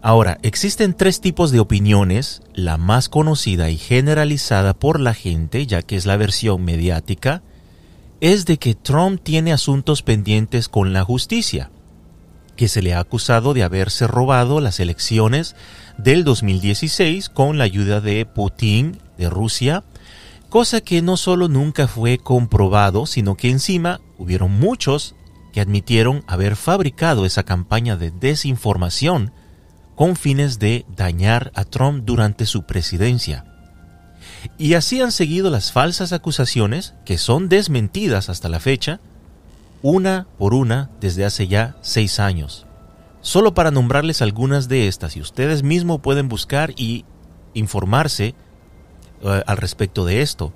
[0.03, 5.81] Ahora, existen tres tipos de opiniones, la más conocida y generalizada por la gente, ya
[5.81, 7.43] que es la versión mediática,
[8.21, 11.71] es de que Trump tiene asuntos pendientes con la justicia,
[12.55, 15.57] que se le ha acusado de haberse robado las elecciones
[15.97, 19.85] del 2016 con la ayuda de Putin de Rusia,
[20.51, 25.17] cosa que no solo nunca fue comprobado, sino que encima hubieron muchos
[25.55, 29.31] que admitieron haber fabricado esa campaña de desinformación
[29.95, 33.45] con fines de dañar a Trump durante su presidencia.
[34.59, 38.99] Y así han seguido las falsas acusaciones, que son desmentidas hasta la fecha,
[39.81, 42.67] una por una desde hace ya seis años.
[43.21, 47.05] Solo para nombrarles algunas de estas, y ustedes mismos pueden buscar y
[47.55, 48.35] informarse
[49.23, 50.53] eh, al respecto de esto.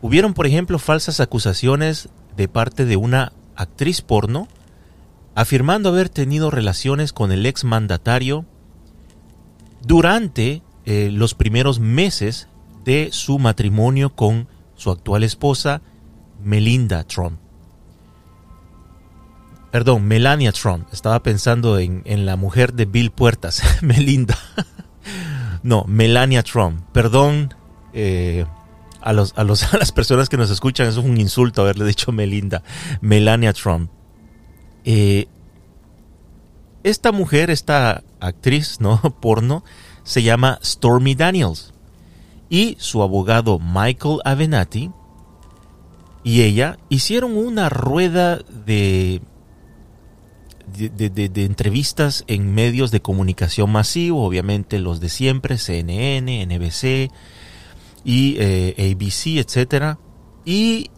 [0.00, 4.48] Hubieron, por ejemplo, falsas acusaciones de parte de una actriz porno
[5.34, 8.46] afirmando haber tenido relaciones con el ex mandatario
[9.82, 12.48] durante eh, los primeros meses
[12.84, 15.82] de su matrimonio con su actual esposa,
[16.42, 17.38] Melinda Trump.
[19.70, 20.88] Perdón, Melania Trump.
[20.92, 24.38] Estaba pensando en, la mujer de Bill Puertas, Melinda.
[25.62, 26.80] no, Melania Trump.
[26.92, 27.52] Perdón
[27.92, 28.46] eh,
[29.06, 31.84] a, los, a, los, a las personas que nos escuchan, eso es un insulto haberle
[31.86, 32.62] dicho Melinda.
[33.00, 33.90] Melania Trump.
[34.84, 35.26] Eh,
[36.82, 39.00] esta mujer, esta actriz, ¿no?
[39.20, 39.64] Porno,
[40.02, 41.72] se llama Stormy Daniels.
[42.48, 44.90] Y su abogado Michael Avenatti
[46.22, 49.20] y ella hicieron una rueda de
[50.66, 57.10] de, entrevistas en medios de comunicación masivo, obviamente los de siempre, CNN, NBC
[58.06, 59.98] y eh, ABC, etc.
[60.44, 60.90] Y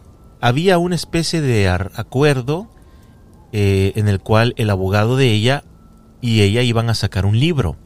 [0.42, 2.68] había una especie de acuerdo
[3.50, 5.64] eh, en el cual el abogado de ella
[6.20, 7.76] y ella iban a sacar un libro.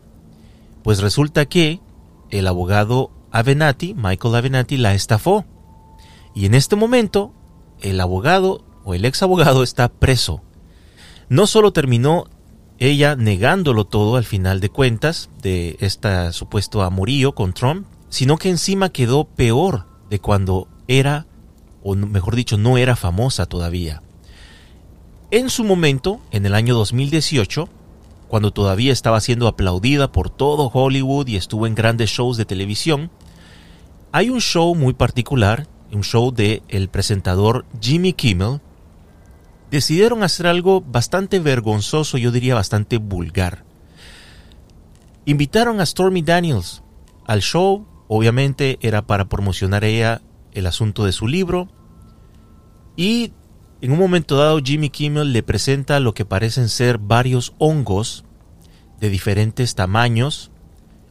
[0.82, 1.80] Pues resulta que
[2.30, 5.44] el abogado Avenatti, Michael Avenatti, la estafó.
[6.34, 7.32] Y en este momento,
[7.80, 10.42] el abogado o el ex abogado está preso.
[11.28, 12.24] No solo terminó
[12.78, 18.50] ella negándolo todo al final de cuentas de este supuesto amorío con Trump, sino que
[18.50, 21.24] encima quedó peor de cuando era,
[21.82, 24.02] o mejor dicho, no era famosa todavía.
[25.30, 27.70] En su momento, en el año 2018,
[28.28, 33.10] cuando todavía estaba siendo aplaudida por todo Hollywood y estuvo en grandes shows de televisión,
[34.12, 38.60] hay un show muy particular, un show de el presentador Jimmy Kimmel,
[39.70, 43.64] decidieron hacer algo bastante vergonzoso, yo diría bastante vulgar.
[45.24, 46.82] Invitaron a Stormy Daniels
[47.24, 50.20] al show, obviamente era para promocionar ella
[50.52, 51.68] el asunto de su libro,
[52.96, 53.32] y
[53.80, 58.24] en un momento dado Jimmy Kimmel le presenta lo que parecen ser varios hongos
[59.00, 60.50] de diferentes tamaños.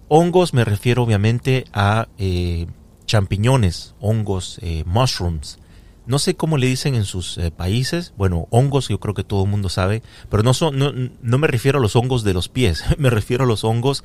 [0.07, 2.67] Hongos me refiero obviamente a eh,
[3.05, 5.59] champiñones, hongos, eh, mushrooms.
[6.05, 8.13] No sé cómo le dicen en sus eh, países.
[8.15, 10.03] Bueno, hongos yo creo que todo el mundo sabe.
[10.29, 10.77] Pero no, son,
[11.21, 12.83] no, me refiero a los hongos de los pies.
[12.97, 14.03] me refiero a los hongos,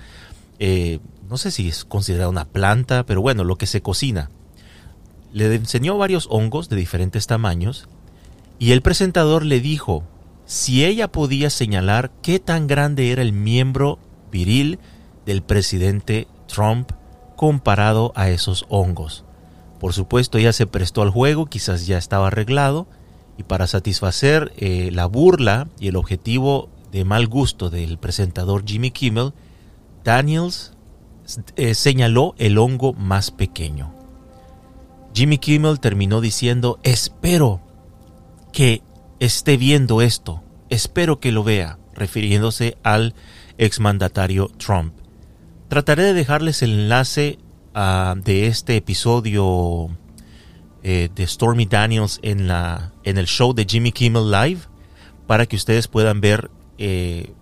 [1.28, 4.31] no sé si es considerada una planta, pero bueno, lo que se cocina.
[5.32, 7.89] Le enseñó varios hongos de diferentes tamaños.
[8.59, 10.05] Y el presentador le dijo
[10.47, 13.98] si ella podía señalar qué tan grande era el miembro
[14.31, 14.78] viril
[15.27, 16.93] del presidente Trump
[17.35, 19.24] comparado a esos hongos.
[19.81, 22.86] Por supuesto, ella se prestó al juego, quizás ya estaba arreglado,
[23.36, 28.90] y para satisfacer eh, la burla y el objetivo de mal gusto del presentador Jimmy
[28.90, 29.35] Kimmel,
[30.03, 30.76] Daniels
[31.57, 33.94] eh, señaló el hongo más pequeño.
[35.15, 37.61] Jimmy Kimmel terminó diciendo, espero
[38.53, 38.82] que
[39.19, 43.15] esté viendo esto, espero que lo vea, refiriéndose al
[43.59, 44.94] exmandatario Trump.
[45.69, 47.39] Trataré de dejarles el enlace
[47.74, 49.89] ah, de este episodio
[50.82, 54.61] eh, de Stormy Daniels en, la, en el show de Jimmy Kimmel Live
[55.27, 57.32] para que ustedes puedan ver eh,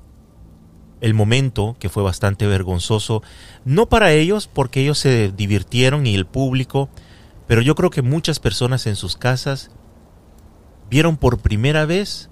[1.05, 3.23] el momento que fue bastante vergonzoso.
[3.65, 6.89] No para ellos, porque ellos se divirtieron y el público,
[7.47, 9.71] pero yo creo que muchas personas en sus casas
[10.91, 12.31] vieron por primera vez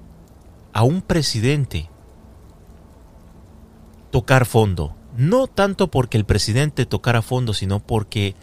[0.72, 1.88] a un presidente
[4.10, 8.34] tocar fondo no tanto porque el presidente tocara fondo, sino porque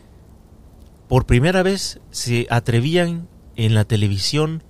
[1.07, 4.63] por primera vez se atrevían en la televisión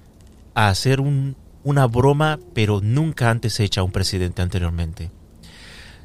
[0.56, 5.11] a hacer una broma, pero nunca antes hecha a un presidente anteriormente.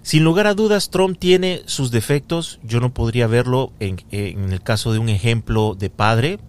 [0.05, 2.61] Sin lugar a dudas, Trump tiene sus defectos.
[2.63, 6.41] Yo no podría verlo en, el caso de un ejemplo de padre.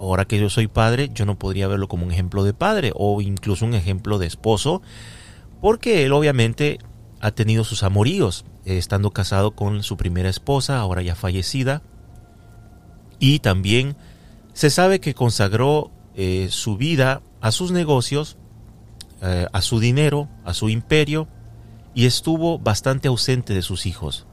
[0.00, 3.20] Ahora que yo soy padre, yo no podría verlo como un ejemplo de padre o
[3.20, 4.82] incluso un ejemplo de esposo,
[5.60, 6.78] porque él obviamente
[7.20, 11.82] ha tenido sus amoríos, eh, estando casado con su primera esposa, ahora ya fallecida.
[13.20, 13.96] Y también
[14.54, 18.38] se sabe que consagró eh, su vida a sus negocios,
[19.22, 21.28] eh, a su dinero, a su imperio,
[21.98, 24.24] y estuvo bastante ausente de sus hijos.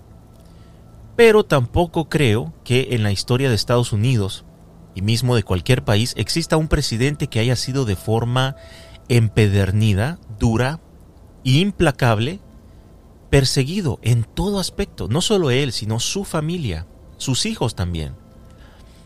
[1.16, 4.46] Pero tampoco creo que en la historia de Estados Unidos,
[4.94, 8.56] y mismo de cualquier país, exista un presidente que haya sido de forma
[9.10, 10.80] empedernida, dura
[11.44, 12.40] e implacable
[13.32, 16.86] perseguido en todo aspecto, no solo él, sino su familia,
[17.18, 18.14] sus hijos también.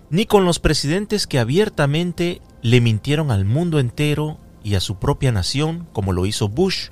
[0.10, 5.32] Ni con los presidentes que abiertamente le mintieron al mundo entero y a su propia
[5.32, 6.90] nación, como lo hizo Bush,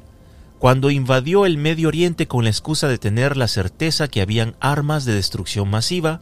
[0.60, 5.06] cuando invadió el Medio Oriente con la excusa de tener la certeza que habían armas
[5.06, 6.22] de destrucción masiva,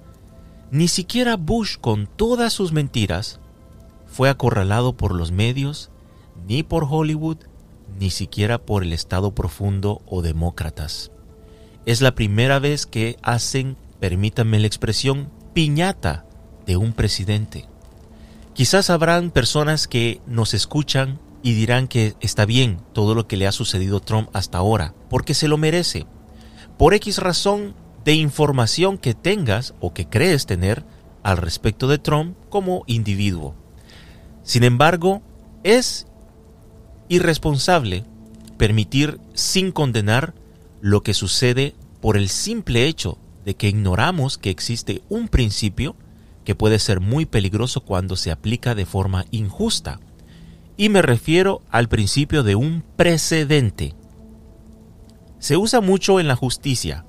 [0.72, 3.40] ni siquiera Bush, con todas sus mentiras,
[4.08, 5.90] fue acorralado por los medios,
[6.48, 7.38] ni por Hollywood,
[7.98, 11.12] ni siquiera por el Estado profundo o demócratas.
[11.86, 16.26] Es la primera vez que hacen, permítanme la expresión, piñata
[16.66, 17.68] de un presidente.
[18.54, 23.46] Quizás habrán personas que nos escuchan y dirán que está bien todo lo que le
[23.46, 26.08] ha sucedido a Trump hasta ahora, porque se lo merece.
[26.76, 30.84] Por X razón de información que tengas o que crees tener
[31.22, 33.54] al respecto de Trump como individuo.
[34.42, 35.22] Sin embargo,
[35.64, 36.08] es
[37.10, 38.06] irresponsable
[38.58, 40.34] permitir sin condenar
[40.82, 45.96] lo que sucede por el simple hecho de que ignoramos que existe un principio
[46.44, 50.00] que puede ser muy peligroso cuando se aplica de forma injusta
[50.78, 53.94] y me refiero al principio de un precedente.
[55.40, 57.06] Se usa mucho en la justicia,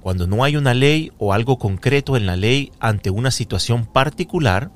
[0.00, 4.70] cuando no hay una ley o algo concreto en la ley ante una situación particular,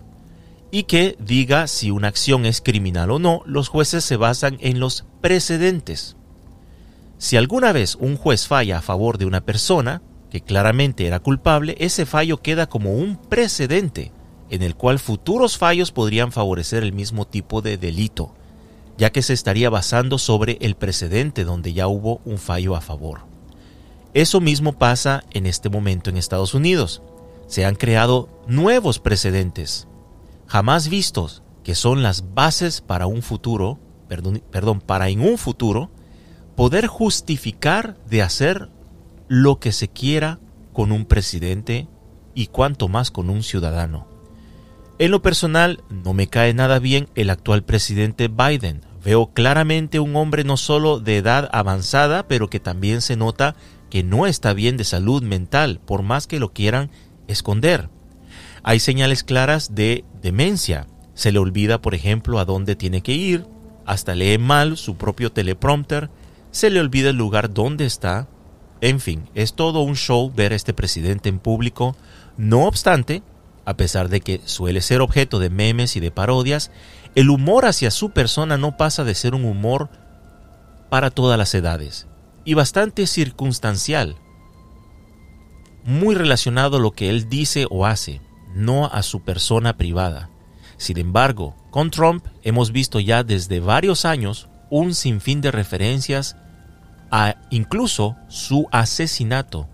[0.71, 4.81] y que diga si una acción es criminal o no, los jueces se basan en
[4.81, 6.17] los precedentes.
[7.17, 11.75] Si alguna vez un juez falla a favor de una persona, que claramente era culpable,
[11.81, 14.13] ese fallo queda como un precedente
[14.51, 18.33] en el cual futuros fallos podrían favorecer el mismo tipo de delito,
[18.97, 23.21] ya que se estaría basando sobre el precedente donde ya hubo un fallo a favor.
[24.15, 27.03] Eso mismo pasa en este momento en Estados Unidos.
[27.47, 29.87] Se han creado nuevos precedentes,
[30.47, 35.91] jamás vistos, que son las bases para un futuro, perdón, perdón, para en un futuro
[36.57, 38.71] poder justificar de hacer
[39.29, 40.41] lo que se quiera
[40.73, 41.87] con un presidente
[42.35, 44.18] y cuanto más con un ciudadano.
[45.01, 48.81] En lo personal, no me cae nada bien el actual presidente Biden.
[49.05, 53.55] Veo claramente un hombre no solo de edad avanzada, pero que también se nota
[53.91, 56.91] que no está bien de salud mental, por más que lo quieran
[57.29, 57.91] esconder.
[58.65, 60.89] Hay señales claras de demencia.
[61.15, 63.47] Se le olvida, por ejemplo, a dónde tiene que ir,
[63.87, 66.11] hasta lee mal su propio teleprompter,
[66.51, 68.29] se le olvida el lugar donde está.
[68.81, 71.97] En fin, es todo un show ver a este presidente en público.
[72.37, 73.23] No obstante,
[73.69, 76.71] a pesar de que suele ser objeto de memes y de parodias,
[77.15, 79.91] el humor hacia su persona no pasa de ser un humor
[80.89, 82.07] para todas las edades
[82.47, 84.17] y bastante circunstancial,
[85.85, 88.23] muy relacionado a lo que él dice o hace,
[88.55, 90.31] no a su persona privada.
[90.79, 96.39] Sin embargo, con Trump hemos visto ya desde varios años un sinfín de referencias
[97.11, 99.69] a incluso su asesinato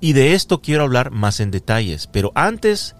[0.00, 2.94] y de esto quiero hablar más en detalles, pero antes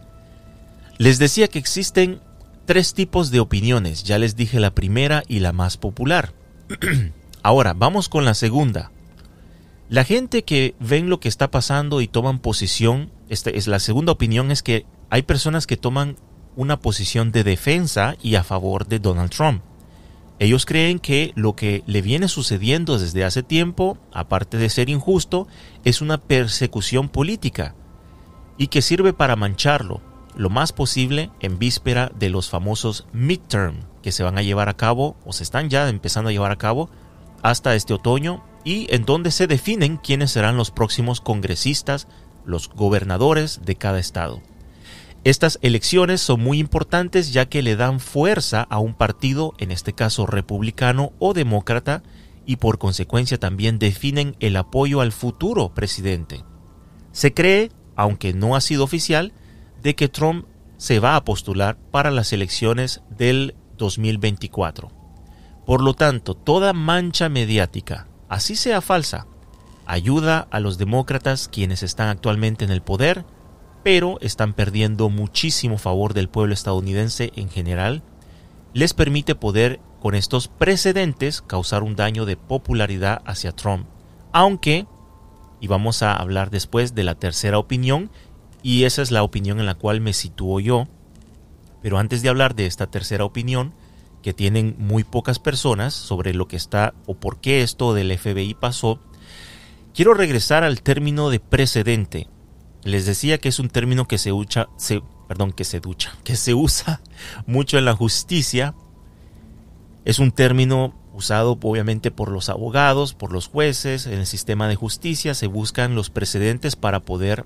[0.99, 2.21] les decía que existen
[2.67, 6.35] tres tipos de opiniones, ya les dije la primera y la más popular.
[7.43, 8.91] Ahora, vamos con la segunda.
[9.89, 14.13] La gente que ven lo que está pasando y toman posición, esta es la segunda
[14.13, 16.17] opinión es que hay personas que toman
[16.57, 19.63] una posición de defensa y a favor de Donald Trump.
[20.41, 25.49] Ellos creen que lo que le viene sucediendo desde hace tiempo, aparte de ser injusto,
[25.85, 27.75] es una persecución política
[28.57, 30.01] y que sirve para mancharlo
[30.37, 34.77] lo más posible en víspera de los famosos midterm que se van a llevar a
[34.77, 36.89] cabo o se están ya empezando a llevar a cabo
[37.43, 42.07] hasta este otoño y en donde se definen quiénes serán los próximos congresistas,
[42.45, 44.41] los gobernadores de cada estado.
[45.25, 49.93] Estas elecciones son muy importantes ya que le dan fuerza a un partido, en este
[49.93, 52.03] caso republicano o demócrata,
[52.47, 56.45] y por consecuencia también definen el apoyo al futuro presidente.
[57.13, 59.33] Se cree, aunque no ha sido oficial,
[59.83, 60.47] de que Trump
[60.77, 64.91] se va a postular para las elecciones del 2024.
[65.67, 69.27] Por lo tanto, toda mancha mediática, así sea falsa,
[69.85, 73.25] ayuda a los demócratas quienes están actualmente en el poder
[73.89, 78.03] pero están perdiendo muchísimo favor del pueblo estadounidense en general,
[78.75, 83.87] les permite poder con estos precedentes causar un daño de popularidad hacia Trump.
[84.31, 84.85] Aunque,
[85.63, 88.11] y vamos a hablar después de la tercera opinión,
[88.63, 90.87] y esa es la opinión en la cual me sitúo yo,
[91.81, 93.73] pero antes de hablar de esta tercera opinión,
[94.23, 98.53] que tienen muy pocas personas sobre lo que está o por qué esto del FBI
[98.53, 99.01] pasó,
[99.95, 102.29] quiero regresar al término de precedente
[102.85, 106.37] les decía que es un término que se, usa, se, perdón, que se ducha, que
[106.37, 107.01] se usa
[107.47, 108.75] mucho en la justicia.
[110.05, 114.77] Es un término usado obviamente por los abogados, por los jueces, en el sistema de
[114.77, 117.45] justicia se buscan los precedentes para poder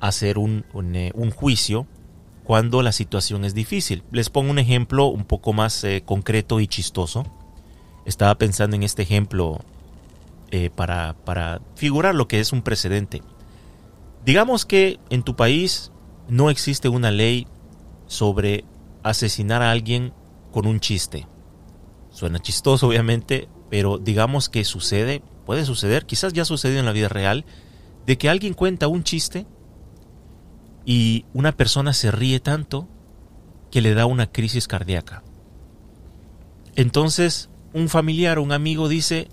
[0.00, 1.86] hacer un, un, eh, juicio
[2.44, 4.04] cuando la situación es difícil.
[4.12, 7.24] Les pongo un ejemplo un poco más eh, concreto y chistoso.
[8.04, 9.60] Estaba pensando en este ejemplo
[10.50, 13.22] eh, para figurar lo que es un precedente.
[14.24, 15.92] Digamos que en tu país
[16.28, 17.46] no existe una ley
[18.06, 18.64] sobre
[19.02, 20.14] asesinar a alguien
[20.50, 21.26] con un chiste.
[22.10, 26.92] Suena chistoso, obviamente, pero digamos que sucede, puede suceder, quizás ya ha sucedido en la
[26.92, 27.44] vida real,
[28.06, 29.46] de que alguien cuenta un chiste
[30.86, 32.88] y una persona se ríe tanto
[33.70, 35.22] que le da una crisis cardíaca.
[36.76, 39.28] Entonces, un familiar un amigo dice,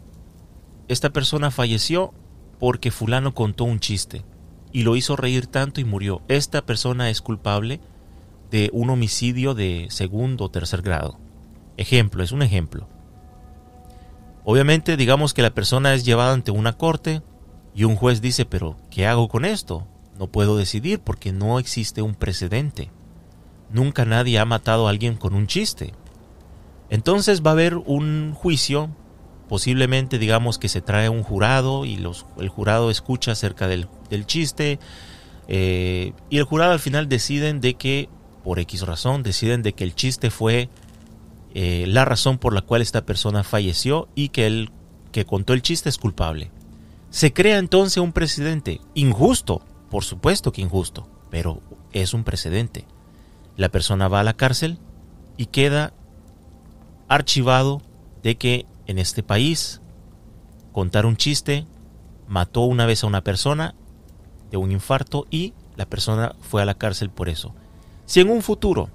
[0.90, 2.14] esta persona falleció
[2.60, 4.26] porque fulano contó un chiste
[4.72, 6.22] y lo hizo reír tanto y murió.
[6.28, 7.80] Esta persona es culpable
[8.50, 11.18] de un homicidio de segundo o tercer grado.
[11.78, 12.88] Ejemplo, es un ejemplo.
[14.44, 17.22] Obviamente, digamos que la persona es llevada ante una corte
[17.74, 19.88] y un juez dice, pero ¿qué hago con esto?
[20.18, 22.92] No puedo decidir porque no existe un precedente.
[23.72, 25.94] Nunca nadie ha matado a alguien con un chiste.
[26.90, 28.90] Entonces va a haber un juicio,
[29.48, 31.96] posiblemente digamos que se trae un jurado y
[32.38, 33.88] el jurado escucha acerca del,
[34.26, 34.80] chiste
[35.48, 38.10] eh, y el jurado al final deciden de que,
[38.44, 40.70] por X razón, deciden de que el chiste fue
[41.54, 44.72] eh, la razón por la cual esta persona falleció y que el
[45.12, 46.52] que contó el chiste es culpable.
[47.10, 51.62] Se crea entonces un precedente injusto, por supuesto que injusto, pero
[51.92, 52.86] es un precedente.
[53.58, 54.80] La persona va a la cárcel
[55.36, 55.94] y queda
[57.10, 57.82] archivado
[58.24, 59.82] de que en este país
[60.72, 61.66] contar un chiste
[62.30, 63.76] mató una vez a una persona
[64.52, 67.56] de un infarto y la persona fue a la cárcel por eso.
[68.06, 68.90] Si en un futuro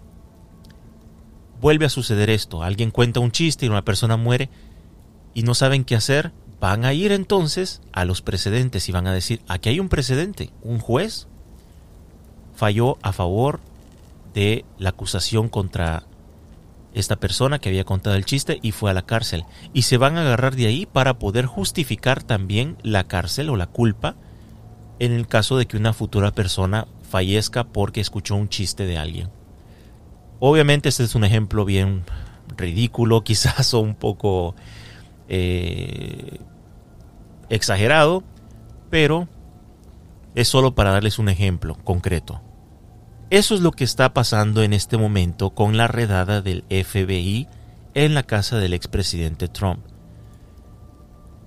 [1.61, 4.51] vuelve a suceder esto, alguien cuenta un chiste y una persona muere
[5.35, 9.13] y no saben qué hacer, van a ir entonces a los precedentes y van a
[9.13, 11.27] decir, aquí hay un precedente, un juez
[12.55, 13.61] falló a favor
[14.35, 16.05] de la acusación contra
[16.95, 19.45] esta persona que había contado el chiste y fue a la cárcel.
[19.75, 23.67] Y se van a agarrar de ahí para poder justificar también la cárcel o la
[23.67, 24.17] culpa
[24.99, 29.31] en el caso de que una futura persona fallezca porque escuchó un chiste de alguien.
[30.39, 32.05] Obviamente este es un ejemplo bien
[32.57, 34.55] ridículo, quizás o un poco
[35.29, 36.39] eh,
[37.49, 38.23] exagerado,
[38.91, 39.29] pero
[40.35, 42.43] es solo para darles un ejemplo concreto.
[43.31, 47.49] Eso es lo que está pasando en este momento con la redada del FBI
[47.95, 49.81] en la casa del expresidente Trump.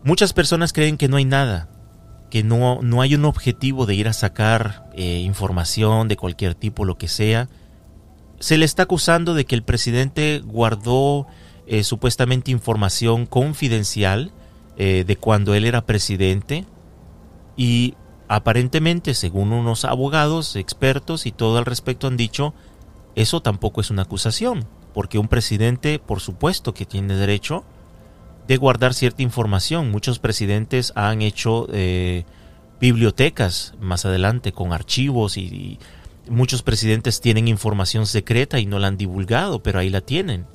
[0.03, 1.69] Muchas personas creen que no hay nada,
[2.29, 6.85] que no, no hay un objetivo de ir a sacar eh, información de cualquier tipo,
[6.85, 7.49] lo que sea.
[8.39, 11.27] Se le está acusando de que el presidente guardó
[11.67, 14.31] eh, supuestamente información confidencial
[14.77, 16.65] eh, de cuando él era presidente
[17.57, 17.95] y
[18.31, 22.53] Aparentemente, según unos abogados, expertos y todo al respecto han dicho,
[23.15, 27.65] eso tampoco es una acusación, porque un presidente, por supuesto que tiene derecho
[28.49, 29.91] de guardar cierta información.
[29.91, 32.25] Muchos presidentes han hecho eh,
[32.81, 35.77] bibliotecas más adelante con archivos y,
[36.27, 40.45] muchos presidentes tienen información secreta y no la han divulgado, pero ahí la tienen.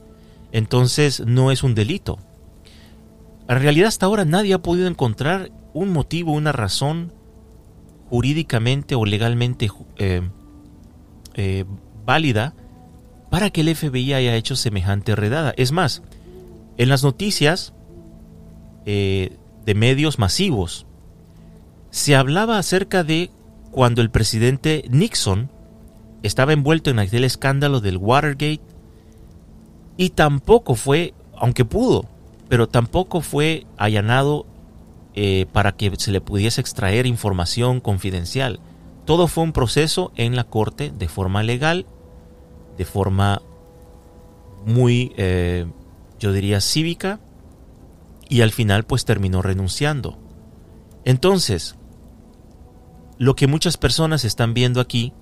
[0.52, 2.18] Entonces no es un delito.
[3.48, 7.12] En realidad hasta ahora nadie ha podido encontrar un motivo, una razón
[8.08, 9.68] jurídicamente o legalmente
[9.98, 10.22] eh,
[11.34, 11.64] eh,
[12.04, 12.54] válida
[13.30, 15.54] para que el FBI haya hecho semejante redada.
[15.56, 16.02] Es más,
[16.76, 17.72] en las noticias
[18.86, 20.86] eh, de medios masivos
[21.90, 23.30] se hablaba acerca de
[23.70, 25.48] cuando el presidente Nixon
[26.24, 28.60] estaba envuelto en aquel escándalo del Watergate
[29.96, 32.06] y tampoco fue, aunque pudo,
[32.48, 34.44] pero tampoco fue allanado
[35.14, 38.58] eh, para que se le pudiese extraer información confidencial.
[39.04, 41.86] Todo fue un proceso en la corte de forma legal,
[42.76, 43.40] de forma
[44.66, 45.66] muy, eh,
[46.18, 47.20] yo diría, cívica,
[48.34, 50.18] y al final pues terminó renunciando.
[51.04, 51.76] Entonces,
[53.16, 55.12] lo que muchas personas están viendo aquí,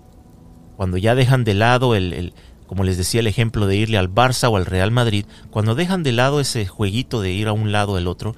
[0.78, 2.32] cuando ya dejan de lado el,
[2.66, 6.02] como les decía el ejemplo de irle al Barça o al Real Madrid, cuando dejan
[6.02, 8.34] de lado ese jueguito de ir a un lado del otro,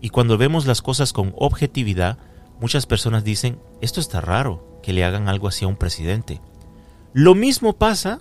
[0.00, 2.16] y cuando vemos las cosas con objetividad,
[2.60, 6.40] muchas personas dicen, esto está raro, que le hagan algo así a un presidente.
[7.12, 8.20] Lo mismo pasa,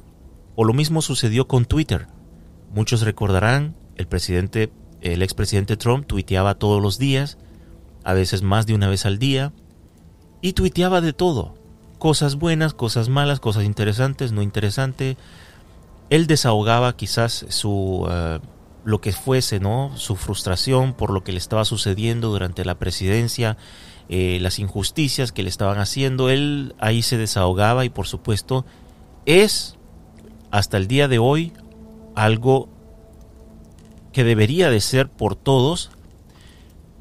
[0.55, 2.07] o lo mismo sucedió con Twitter.
[2.73, 4.71] Muchos recordarán, el presidente,
[5.01, 7.37] el expresidente Trump tuiteaba todos los días,
[8.03, 9.53] a veces más de una vez al día,
[10.41, 11.55] y tuiteaba de todo.
[11.97, 15.17] Cosas buenas, cosas malas, cosas interesantes, no interesantes.
[16.09, 18.07] Él desahogaba quizás su...
[18.09, 18.39] Eh,
[18.85, 19.91] lo que fuese, ¿no?
[19.95, 23.57] Su frustración por lo que le estaba sucediendo durante la presidencia,
[24.07, 28.65] eh, las injusticias que le estaban haciendo, él ahí se desahogaba y por supuesto
[29.25, 29.75] es
[30.49, 31.53] hasta el día de hoy
[32.15, 32.69] algo
[34.19, 35.91] que debería de ser por todos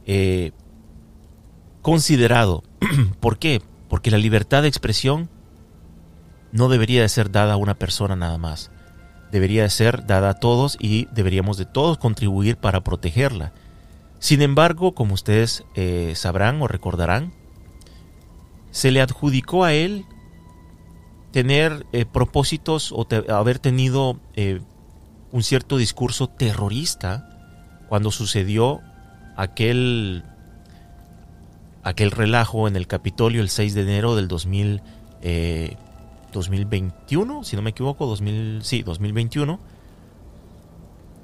[0.06, 0.52] eh,
[1.82, 2.62] considerado.
[3.18, 3.60] ¿Por qué?
[3.88, 5.28] Porque la libertad de expresión
[6.52, 8.70] no debería de ser dada a una persona nada más.
[9.32, 13.52] Debería de ser dada a todos y deberíamos de todos contribuir para protegerla.
[14.20, 17.32] Sin embargo, como ustedes eh, sabrán o recordarán,
[18.70, 20.06] se le adjudicó a él
[21.32, 24.60] tener eh, propósitos o haber tenido eh,
[25.32, 27.28] un cierto discurso terrorista
[27.88, 28.80] cuando sucedió
[29.36, 30.24] aquel
[31.82, 34.82] aquel relajo en el Capitolio el 6 de enero del 2000,
[36.32, 39.58] 2021, si no me equivoco, 2000, sí, 2021.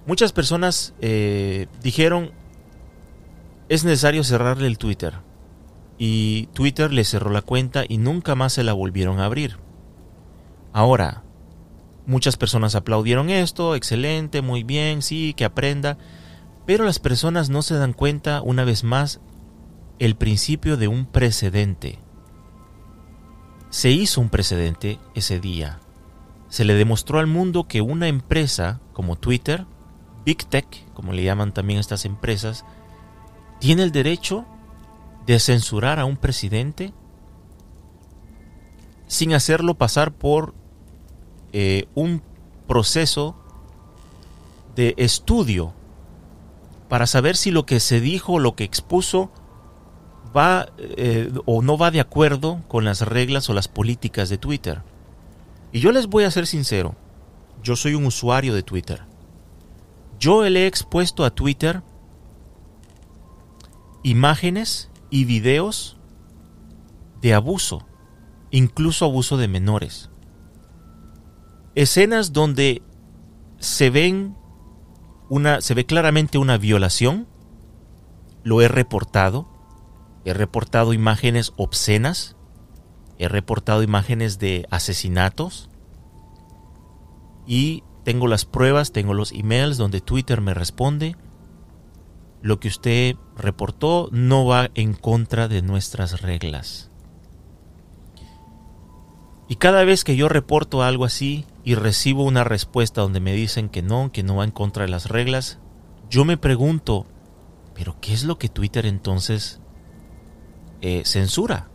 [0.06, 0.94] Muchas personas
[1.82, 2.32] dijeron
[3.68, 5.14] es necesario cerrarle el Twitter.
[5.98, 9.58] Y Twitter le cerró la cuenta y nunca más se la volvieron a abrir.
[10.72, 11.23] Ahora,
[12.06, 15.98] muchas personas aplaudieron esto, excelente, muy bien, sí, que aprenda,
[16.66, 19.20] pero las personas no se dan cuenta, una vez más,
[19.98, 21.98] el principio de un precedente.
[23.70, 25.80] Se hizo un precedente ese día.
[26.48, 29.66] Se le demostró al mundo que una empresa como Twitter,
[30.24, 32.64] Big Tech, como le llaman también estas empresas,
[33.60, 34.46] tiene el derecho
[35.26, 36.92] de censurar a un presidente
[39.06, 40.54] sin hacerlo pasar por
[41.56, 42.20] eh, un
[42.66, 43.36] proceso
[44.74, 45.72] de estudio
[46.88, 49.30] para saber si lo que se dijo lo que expuso
[50.36, 54.82] va eh, o no va de acuerdo con las reglas o las políticas de Twitter.
[55.70, 56.96] Y yo les voy a ser sincero,
[57.62, 59.02] yo soy un usuario de Twitter.
[60.18, 61.82] Yo le he expuesto a Twitter
[64.02, 65.98] imágenes y videos
[67.20, 67.86] de abuso,
[68.50, 70.10] incluso abuso de menores.
[71.74, 72.82] Escenas donde
[73.58, 74.36] se ven
[75.28, 77.26] una se ve claramente una violación.
[78.42, 79.48] Lo he reportado.
[80.24, 82.36] He reportado imágenes obscenas.
[83.18, 85.68] He reportado imágenes de asesinatos.
[87.46, 91.16] Y tengo las pruebas, tengo los emails donde Twitter me responde
[92.44, 96.90] lo que usted reportó no va en contra de nuestras reglas.
[99.48, 103.68] Y cada vez que yo reporto algo así y recibo una respuesta donde me dicen
[103.68, 105.58] que no, que no va en contra de las reglas,
[106.08, 107.06] yo me pregunto,
[107.74, 109.60] ¿pero qué es lo que Twitter entonces
[110.80, 111.68] eh, censura?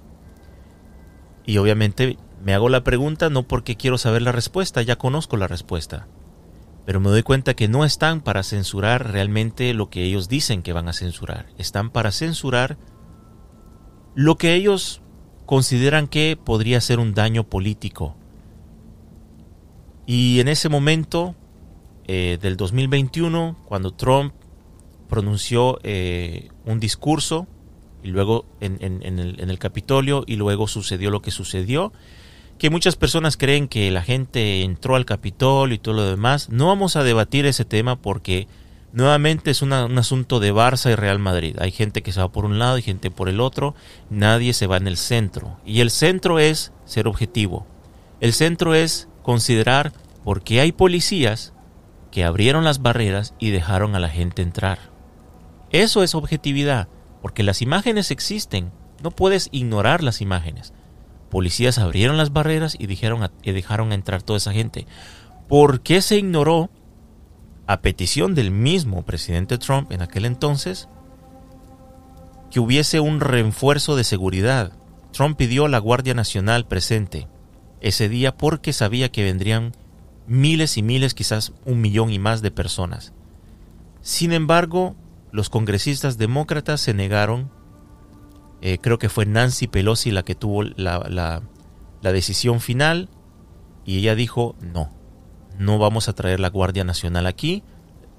[1.45, 5.47] Y obviamente me hago la pregunta no porque quiero saber la respuesta, ya conozco la
[5.47, 6.07] respuesta
[6.89, 10.73] pero me doy cuenta que no están para censurar realmente lo que ellos dicen que
[10.73, 11.45] van a censurar.
[11.59, 12.79] Están para censurar
[14.15, 15.03] lo que ellos
[15.49, 18.15] consideran que podría ser un daño político.
[20.05, 21.33] Y en ese momento
[22.05, 24.31] eh, del 2021, cuando Trump
[25.07, 27.47] pronunció eh, un discurso,
[28.03, 31.93] y luego en, el, en el Capitolio, y luego sucedió lo que sucedió,
[32.59, 36.49] que muchas personas creen que la gente entró al Capitolio y todo lo demás.
[36.49, 38.47] No vamos a debatir ese tema porque
[38.91, 41.55] nuevamente es un asunto de Barça y Real Madrid.
[41.59, 43.75] Hay gente que se va por un lado y gente por el otro.
[44.09, 45.59] Nadie se va en el centro.
[45.65, 47.67] Y el centro es ser objetivo.
[48.19, 49.93] El centro es considerar
[50.23, 51.53] por qué hay policías
[52.11, 54.79] que abrieron las barreras y dejaron a la gente entrar.
[55.71, 56.87] Eso es objetividad,
[57.21, 58.71] porque las imágenes existen.
[59.03, 60.73] No puedes ignorar las imágenes
[61.29, 64.85] policías abrieron las barreras y, dijeron y dejaron entrar toda esa gente.
[65.47, 66.69] ¿Por qué se ignoró,
[67.69, 70.89] a petición del mismo presidente Trump en aquel entonces,
[72.49, 74.73] que hubiese un refuerzo de seguridad?
[75.11, 77.27] Trump pidió a la Guardia Nacional presente
[77.79, 79.75] ese día porque sabía que vendrían
[80.25, 83.13] miles y miles, quizás un millón y más de personas.
[84.01, 84.95] Sin embargo,
[85.31, 87.51] los congresistas demócratas se negaron
[88.61, 91.41] eh, creo que fue Nancy Pelosi la que tuvo la,
[92.01, 93.09] decisión final
[93.85, 94.89] y ella dijo, no,
[95.59, 97.61] no vamos a traer la Guardia Nacional aquí,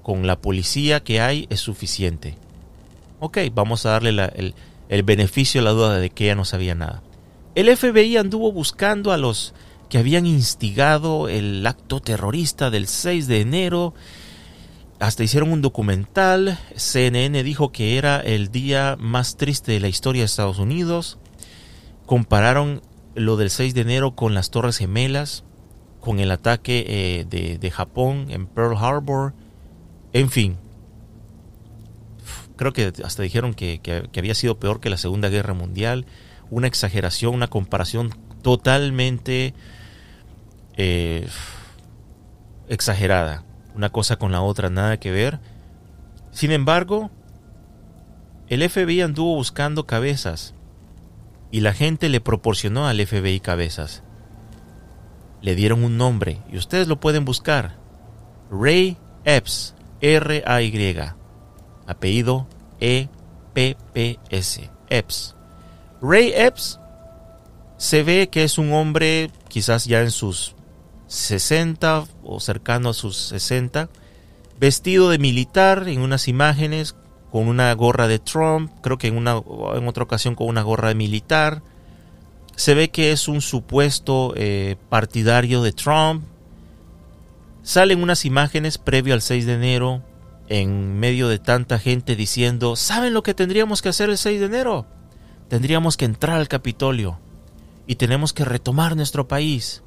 [0.03, 2.37] con la policía que hay es suficiente.
[3.19, 4.55] Ok, vamos a darle el,
[4.87, 7.01] el, beneficio a la duda de que ella no sabía nada.
[7.55, 9.53] El FBI anduvo buscando a los
[9.89, 13.93] que habían instigado el acto terrorista del 6 de enero
[14.99, 16.59] hasta hicieron un documental.
[16.75, 21.17] CNN dijo que era el día más triste de la historia de Estados Unidos.
[22.05, 22.83] Compararon
[23.15, 25.43] lo del 6 de enero con las Torres Gemelas,
[26.01, 29.33] con el ataque eh, de, Japón en Pearl Harbor.
[30.11, 30.57] En fin,
[32.57, 33.79] creo que hasta dijeron que,
[34.17, 36.05] había sido peor que la Segunda Guerra Mundial.
[36.49, 38.09] Una exageración, una comparación
[38.41, 39.53] totalmente
[40.75, 41.25] eh,
[42.67, 43.45] exagerada
[43.75, 45.39] una cosa con la otra, nada que ver.
[46.31, 47.09] Sin embargo,
[48.47, 50.53] el FBI anduvo buscando cabezas
[51.51, 54.03] y la gente le proporcionó al FBI cabezas.
[55.41, 57.77] Le dieron un nombre y ustedes lo pueden buscar.
[58.51, 60.97] Ray Epps, R-A-Y,
[61.87, 62.47] apellido
[62.79, 65.35] E-P-P-S, Epps.
[66.01, 66.79] Ray Epps
[67.77, 70.55] se ve que es un hombre quizás ya en sus
[71.07, 73.89] 60 o cercano a sus 60,
[74.59, 76.95] vestido de militar en unas imágenes
[77.31, 79.41] con una gorra de Trump, creo que en, una,
[79.75, 81.63] en otra ocasión con una gorra de militar.
[82.61, 86.23] Se ve que es un supuesto eh, partidario de Trump.
[87.63, 90.03] Salen unas imágenes previo al 6 de enero
[90.47, 94.45] en medio de tanta gente diciendo, ¿saben lo que tendríamos que hacer el 6 de
[94.45, 94.85] enero?
[95.47, 97.17] Tendríamos que entrar al Capitolio
[97.87, 99.81] y tenemos que retomar nuestro país.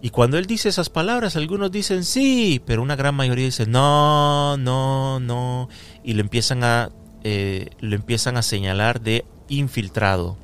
[0.00, 4.56] Y cuando él dice esas palabras, algunos dicen sí, pero una gran mayoría dice no,
[4.56, 5.68] no, no,
[6.04, 6.90] y lo empiezan a,
[7.24, 10.36] eh, lo empiezan a señalar de infiltrado.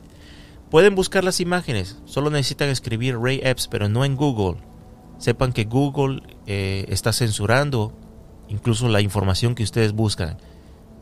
[0.70, 4.60] Pueden buscar las imágenes, solo necesitan escribir Ray Epps, pero no en Google.
[5.18, 7.92] Sepan que Google eh, está censurando
[8.48, 10.38] incluso la información que ustedes buscan.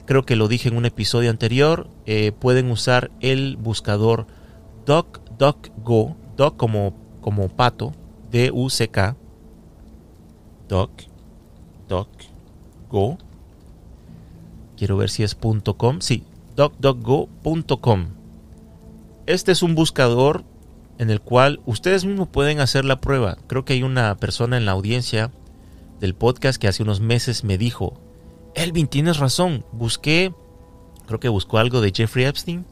[0.07, 1.89] Creo que lo dije en un episodio anterior.
[2.07, 4.27] Eh, pueden usar el buscador
[4.87, 7.93] DuckDuckGo, Duck como, como pato,
[8.31, 9.17] D-U-C-K,
[10.69, 10.91] Duck,
[12.89, 13.19] Go.
[14.77, 16.01] Quiero ver si es .com.
[16.01, 16.25] Sí,
[16.55, 18.16] duckduckgo.com.
[19.27, 20.44] Este es un buscador
[20.98, 23.36] en el cual ustedes mismos pueden hacer la prueba.
[23.48, 25.32] Creo que hay una persona en la audiencia
[26.01, 28.01] del podcast que hace unos meses me dijo,
[28.55, 30.32] Elvin, tienes razón, busqué,
[31.07, 32.65] creo que buscó algo de Jeffrey Epstein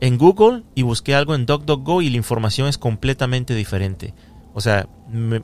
[0.00, 4.12] en Google y busqué algo en DuckDuckGo y la información es completamente diferente.
[4.54, 4.88] O sea,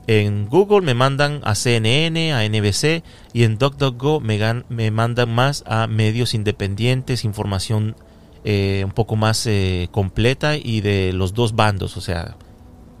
[0.07, 4.37] en Google me mandan a CNN, a NBC y en DuckDuckGo me,
[4.67, 7.95] me mandan más a medios independientes, información
[8.43, 12.37] eh, un poco más eh, completa y de los dos bandos, o sea,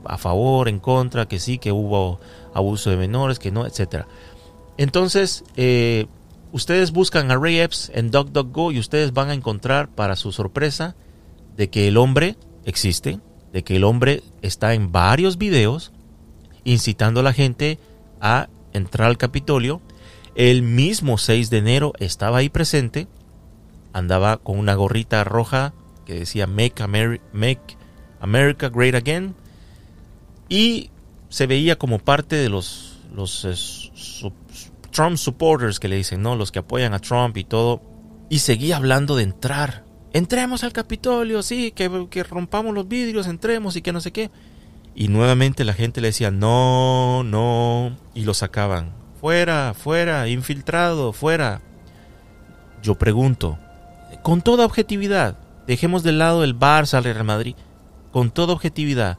[0.05, 2.19] a favor, en contra, que sí, que hubo
[2.53, 4.07] abuso de menores, que no, etcétera.
[4.77, 6.07] Entonces, eh,
[6.51, 10.95] ustedes buscan a Ray Epps en DuckDuckGo y ustedes van a encontrar, para su sorpresa,
[11.55, 13.19] de que el hombre existe,
[13.51, 15.91] de que el hombre está en varios videos
[16.63, 17.79] incitando a la gente
[18.21, 19.81] a entrar al Capitolio.
[20.35, 23.07] El mismo 6 de enero estaba ahí presente,
[23.93, 25.73] andaba con una gorrita roja
[26.05, 26.83] que decía Make,
[28.19, 29.35] America Great Again
[30.49, 30.89] y
[31.29, 34.31] se veía como parte de los, los eh,
[34.91, 36.35] Trump supporters que le dicen, ¿no?
[36.35, 37.81] Los que apoyan a Trump y todo.
[38.29, 39.85] Y seguía hablando de entrar.
[40.11, 44.31] Entremos al Capitolio, sí, que, que rompamos los vidrios, entremos y que no sé qué.
[44.95, 48.91] Y nuevamente la gente le decía, no, no, y lo sacaban.
[49.21, 51.61] Fuera, fuera, infiltrado, fuera.
[52.81, 53.59] Yo pregunto,
[54.23, 55.37] con toda objetividad,
[55.67, 57.55] dejemos de lado el Barça, al Real Madrid,
[58.11, 59.17] con toda objetividad,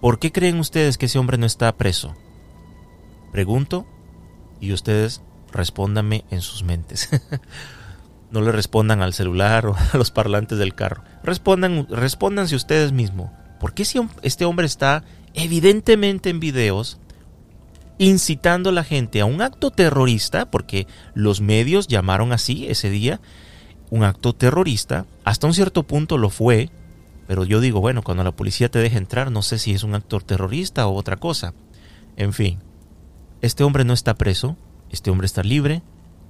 [0.00, 2.14] ¿por qué creen ustedes que ese hombre no está preso?
[3.32, 3.86] Pregunto
[4.60, 7.08] y ustedes respóndanme en sus mentes.
[8.30, 11.04] no le respondan al celular o a los parlantes del carro.
[11.22, 13.30] Respondan, respóndanse ustedes mismos.
[13.60, 16.98] ¿Por qué si este hombre está evidentemente en videos
[17.96, 20.50] incitando a la gente a un acto terrorista?
[20.50, 23.20] Porque los medios llamaron así ese día
[23.94, 25.06] un acto terrorista.
[25.22, 26.68] Hasta un cierto punto lo fue.
[27.28, 29.94] Pero yo digo, bueno, cuando la policía te deja entrar, no sé si es un
[29.94, 31.54] acto terrorista o otra cosa.
[32.16, 32.58] En fin,
[33.40, 34.56] este hombre no está preso,
[34.90, 35.82] este hombre está libre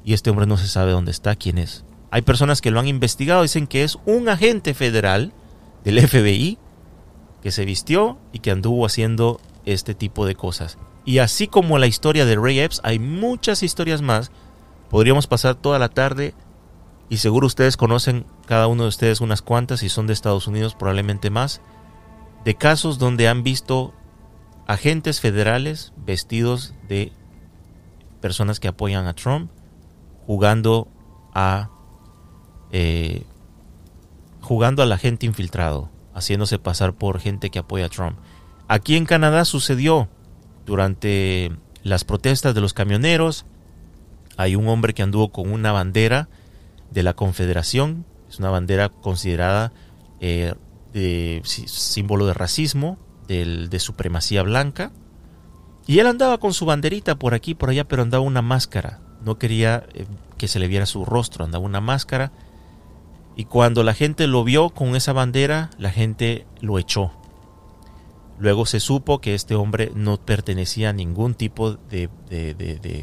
[0.04, 1.86] y este hombre no se sabe dónde está, quién es.
[2.10, 5.32] Hay personas que lo han investigado, dicen que es un agente federal
[5.84, 6.58] del FBI
[7.42, 10.76] que se vistió y que anduvo haciendo este tipo de cosas.
[11.06, 14.30] Y así como la historia de Ray Epps, hay muchas historias más.
[14.90, 16.34] Podríamos pasar toda la tarde
[17.08, 20.74] y seguro ustedes conocen cada uno de ustedes unas cuantas y son de Estados Unidos
[20.74, 21.60] probablemente más
[22.44, 23.94] de casos donde han visto
[24.66, 27.12] agentes federales vestidos de
[28.20, 29.50] personas que apoyan a Trump
[30.26, 30.88] jugando
[31.34, 31.70] a
[32.72, 33.24] eh,
[34.40, 38.16] jugando a la gente infiltrado haciéndose pasar por gente que apoya a Trump.
[38.68, 40.08] Aquí en Canadá sucedió
[40.64, 41.52] durante
[41.82, 43.44] las protestas de los camioneros.
[44.36, 46.28] Hay un hombre que anduvo con una bandera
[46.94, 49.72] de la Confederación, es una bandera considerada
[50.20, 50.54] eh,
[50.94, 52.98] de, símbolo de racismo,
[53.28, 54.92] de supremacía blanca.
[55.86, 59.00] Y él andaba con su banderita por aquí por allá, pero andaba una máscara.
[59.22, 60.06] No quería eh,
[60.38, 62.32] que se le viera su rostro, andaba una máscara
[63.36, 67.12] y cuando la gente lo vio con esa bandera, la gente lo echó.
[68.38, 72.08] Luego se supo que este hombre no pertenecía a ningún tipo de,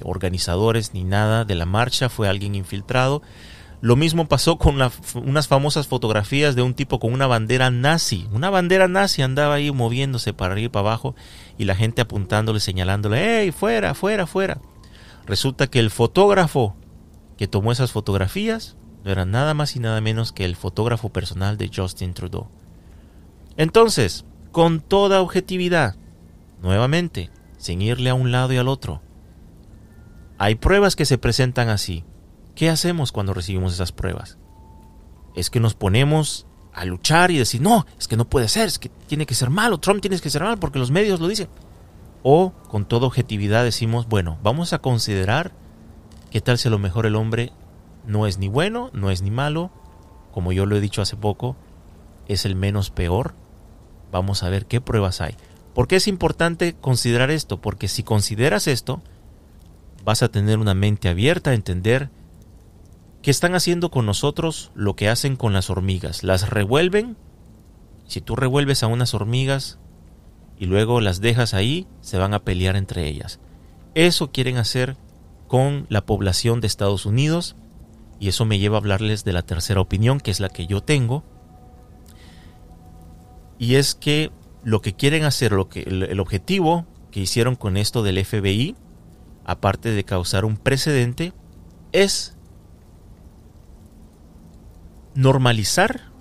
[0.04, 3.22] organizadores ni nada de la marcha, fue alguien infiltrado.
[3.82, 4.80] Lo mismo pasó con
[5.16, 8.28] unas famosas fotografías de un tipo con una bandera nazi.
[8.32, 11.16] Una bandera nazi andaba ahí moviéndose para arriba y para abajo
[11.58, 14.62] y la gente apuntándole, señalándole, ¡Ey, fuera, fuera, fuera!
[15.26, 16.76] Resulta que el fotógrafo
[17.38, 21.58] que tomó esas fotografías no era nada más y nada menos que el fotógrafo personal
[21.58, 22.50] de Justin Trudeau.
[23.58, 25.96] Entonces, con toda objetividad,
[26.62, 29.02] nuevamente, sin irle a un lado y al otro,
[30.38, 32.04] hay pruebas que se presentan así.
[32.62, 34.38] ¿Qué hacemos cuando recibimos esas pruebas?
[35.34, 38.78] Es que nos ponemos a luchar y decir, no, es que no puede ser, es
[38.78, 41.50] que tiene que ser malo, Trump tiene que ser malo porque los medios lo dicen.
[42.22, 45.54] O con toda objetividad decimos, bueno, vamos a considerar
[46.30, 47.52] qué tal si a lo mejor el hombre
[48.06, 49.72] no es ni bueno, no es ni malo,
[50.32, 51.56] como yo lo he dicho hace poco,
[52.28, 53.34] es el menos peor.
[54.12, 55.36] Vamos a ver qué pruebas hay.
[55.74, 57.60] ¿Por qué es importante considerar esto?
[57.60, 59.02] Porque si consideras esto,
[60.06, 62.12] vas a tener una mente abierta a entender
[63.22, 66.24] que están haciendo con nosotros lo que hacen con las hormigas.
[66.24, 67.18] Las revuelven.
[68.08, 69.80] Si tú revuelves a unas hormigas
[70.58, 73.40] y luego las dejas ahí, se van a pelear entre ellas.
[73.94, 74.98] Eso quieren hacer
[75.48, 77.56] con la población de Estados Unidos
[78.20, 80.82] y eso me lleva a hablarles de la tercera opinión, que es la que yo
[80.82, 81.24] tengo.
[83.58, 84.32] Y es que
[84.64, 88.76] lo que quieren hacer, lo que, el objetivo que hicieron con esto del FBI,
[89.44, 91.34] aparte de causar un precedente,
[91.92, 92.38] es
[95.16, 96.12] normalizar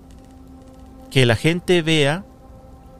[1.11, 2.25] que la gente vea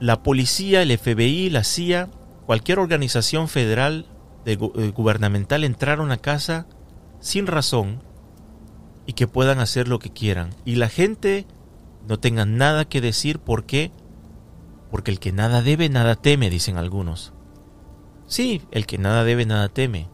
[0.01, 2.09] la policía, el FBI, la CIA,
[2.47, 4.07] cualquier organización federal
[4.45, 6.67] de, eh, gubernamental entrar a una casa
[7.21, 8.03] sin razón
[9.07, 10.51] y que puedan hacer lo que quieran.
[10.65, 11.47] Y la gente
[12.09, 13.93] no tenga nada que decir por qué.
[14.91, 17.33] Porque el que nada debe, nada teme, dicen algunos.
[18.27, 20.09] Sí, el que nada debe, nada teme.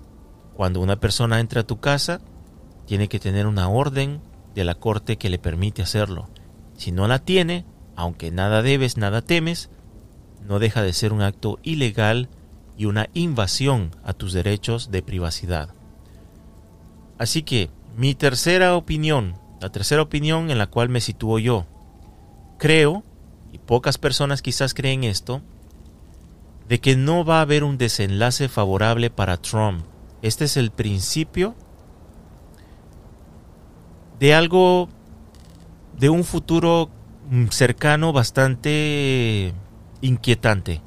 [0.55, 2.21] Cuando una persona entra a tu casa,
[2.87, 4.21] tiene que tener una orden
[4.57, 6.29] de la corte que le permite hacerlo.
[6.77, 9.71] Si no la tiene, aunque nada debes, nada temes,
[10.49, 12.29] no deja de ser un acto ilegal
[12.77, 15.75] y una invasión a tus derechos de privacidad.
[17.19, 21.67] Así que mi tercera opinión, la tercera opinión en la cual me sitúo yo,
[22.59, 23.05] creo,
[23.53, 25.43] y pocas personas quizás creen esto,
[26.67, 29.85] de que no va a haber un desenlace favorable para Trump.
[30.23, 31.55] Este es el principio
[34.21, 34.89] de algo,
[35.99, 36.91] de un futuro
[37.31, 39.53] mm, cercano bastante
[40.01, 40.81] inquietante.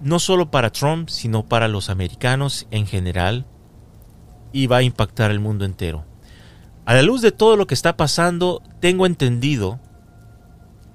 [0.00, 3.46] No solo para Trump, sino para los americanos en general,
[4.52, 6.04] y va a impactar el mundo entero.
[6.84, 9.80] A la luz de todo lo que está pasando, tengo entendido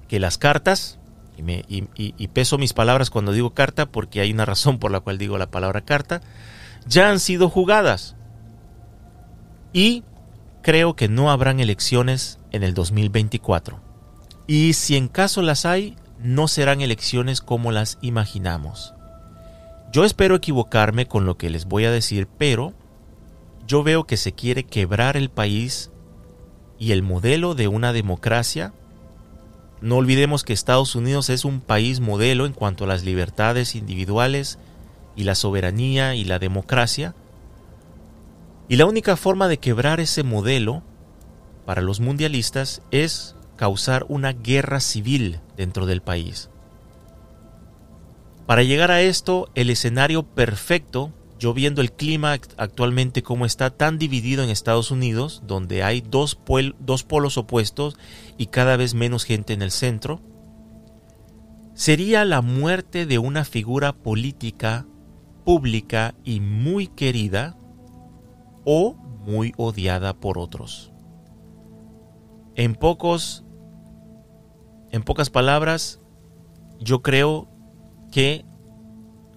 [0.08, 0.98] que las cartas,
[1.36, 5.38] y, peso mis palabras cuando digo carta porque hay una razón por la cual digo
[5.38, 6.20] la palabra carta,
[6.86, 8.16] ya han sido jugadas.
[9.72, 10.04] Y
[10.62, 13.80] creo que no habrán elecciones en el 2024.
[14.46, 18.94] Y si en caso las hay, no serán elecciones como las imaginamos.
[19.92, 22.72] Yo espero equivocarme con lo que les voy a decir, pero
[23.66, 25.90] yo veo que se quiere quebrar el país
[26.78, 28.72] y el modelo de una democracia.
[29.80, 34.58] No olvidemos que Estados Unidos es un país modelo en cuanto a las libertades individuales
[35.14, 37.14] y la soberanía y la democracia,
[38.72, 40.82] y la única forma de quebrar ese modelo
[41.66, 46.48] para los mundialistas es causar una guerra civil dentro del país.
[48.46, 53.98] Para llegar a esto, el escenario perfecto, yo viendo el clima actualmente como está tan
[53.98, 56.38] dividido en Estados Unidos, donde hay dos,
[56.78, 57.98] dos polos opuestos
[58.38, 60.22] y cada vez menos gente en el centro,
[61.74, 64.86] sería la muerte de una figura política
[65.44, 67.58] pública y muy querida
[68.64, 68.94] o
[69.24, 70.92] muy odiada por otros.
[72.54, 73.44] En pocos
[74.92, 76.00] en pocas palabras,
[76.78, 77.48] yo creo
[78.10, 78.44] que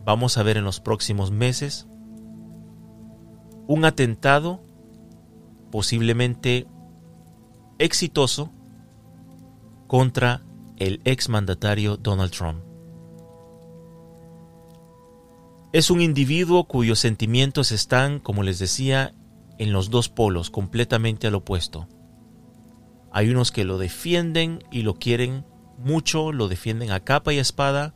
[0.03, 1.88] vamos a ver en los próximos meses
[3.68, 4.61] un atentado
[5.72, 6.68] posiblemente
[7.80, 8.52] exitoso
[9.88, 10.41] contra
[10.77, 12.74] el exmandatario Donald Trump.
[15.76, 19.14] Es un individuo cuyos sentimientos están, como les decía,
[19.57, 21.89] en los dos polos, completamente al opuesto.
[23.11, 25.43] Hay unos que lo defienden y lo quieren
[25.77, 27.93] mucho, lo defienden a capa y espada,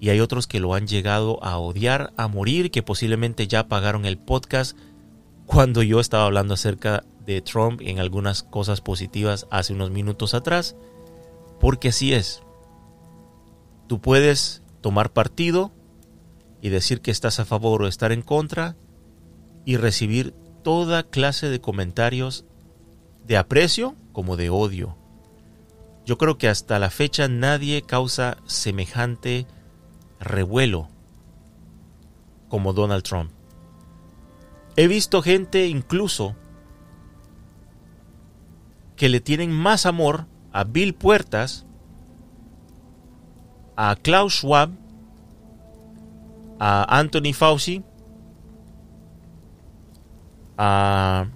[0.00, 4.06] y hay otros que lo han llegado a odiar, a morir, que posiblemente ya pagaron
[4.06, 4.76] el podcast
[5.46, 10.74] cuando yo estaba hablando acerca de Trump en algunas cosas positivas hace unos minutos atrás,
[11.60, 12.42] porque así es.
[13.86, 15.70] Tú puedes tomar partido
[16.60, 18.76] y decir que estás a favor o estar en contra
[19.64, 22.44] y recibir toda clase de comentarios
[23.26, 24.96] de aprecio como de odio.
[26.04, 29.46] Yo creo que hasta la fecha nadie causa semejante
[30.18, 30.88] revuelo
[32.48, 33.30] como Donald Trump.
[34.76, 36.36] He visto gente incluso
[38.96, 41.64] que le tienen más amor a Bill Puertas,
[43.76, 44.70] a Klaus Schwab,
[46.60, 47.82] a Anthony Fauci,
[50.58, 51.26] a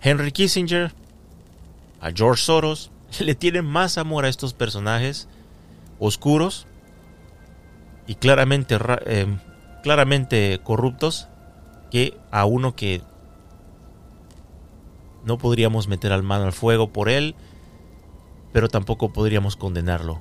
[0.00, 0.92] Henry Kissinger,
[2.00, 5.28] a George Soros, le tienen más amor a estos personajes
[5.98, 6.66] oscuros
[8.06, 9.26] y claramente, eh,
[9.82, 11.28] claramente corruptos
[11.90, 13.00] que a uno que
[15.24, 17.34] no podríamos meter al mano al fuego por él,
[18.52, 20.20] pero tampoco podríamos condenarlo.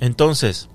[0.00, 0.70] Entonces,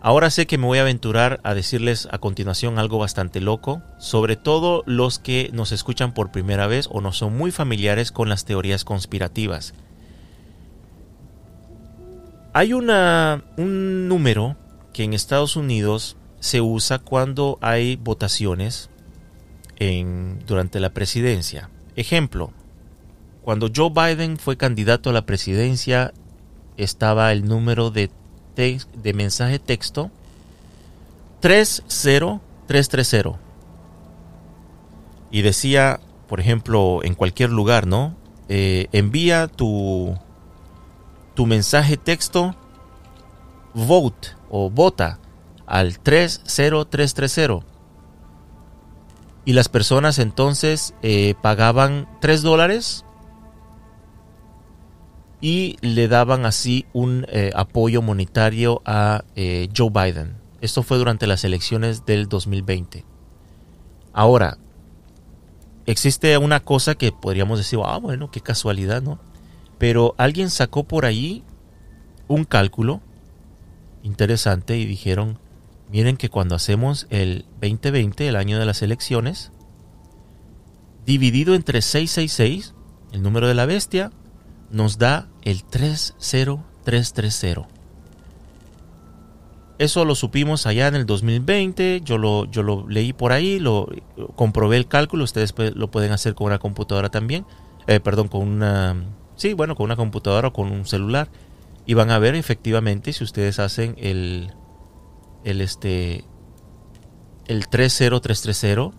[0.00, 4.36] ahora sé que me voy a aventurar a decirles a continuación algo bastante loco, sobre
[4.36, 8.44] todo los que nos escuchan por primera vez o no son muy familiares con las
[8.44, 9.74] teorías conspirativas.
[12.52, 14.56] Hay un número
[14.92, 18.90] que en Estados Unidos se usa cuando hay votaciones
[20.46, 21.70] durante la presidencia.
[21.94, 22.52] Ejemplo,
[23.42, 26.12] cuando Joe Biden fue candidato a la presidencia
[26.76, 28.10] estaba el número de,
[28.58, 30.10] de mensaje texto
[31.40, 33.38] 30330
[35.30, 38.16] y decía, por ejemplo, en cualquier lugar, ¿no?
[38.48, 40.16] Eh, envía tu,
[41.34, 42.56] tu mensaje texto
[43.74, 45.20] vote o vota
[45.66, 47.64] al 30330.
[49.44, 53.04] Y las personas entonces eh, pagaban 3 dólares
[55.40, 60.36] y le daban así un eh, apoyo monetario a eh, Joe Biden.
[60.60, 63.04] Esto fue durante las elecciones del 2020.
[64.12, 64.58] Ahora,
[65.86, 69.20] existe una cosa que podríamos decir, ah, bueno, qué casualidad, ¿no?
[69.78, 71.44] Pero alguien sacó por ahí
[72.26, 73.00] un cálculo
[74.02, 75.38] interesante y dijeron,
[75.90, 79.52] miren que cuando hacemos el 2020, el año de las elecciones,
[81.06, 82.74] dividido entre 666,
[83.12, 84.10] el número de la bestia,
[84.70, 87.66] nos da el 30330.
[89.78, 93.88] Eso lo supimos allá en el 2020, yo lo, yo lo leí por ahí, lo
[94.34, 97.46] comprobé el cálculo, ustedes lo pueden hacer con una computadora también,
[97.86, 98.96] eh, perdón, con una,
[99.36, 101.28] sí, bueno, con una computadora o con un celular
[101.88, 104.52] y van a ver efectivamente si ustedes hacen el
[105.42, 106.22] el este
[107.46, 108.90] el 30330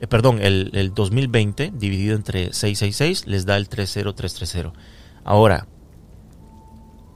[0.00, 4.72] eh, perdón, el, el 2020 dividido entre 666 les da el 30330.
[5.24, 5.66] Ahora,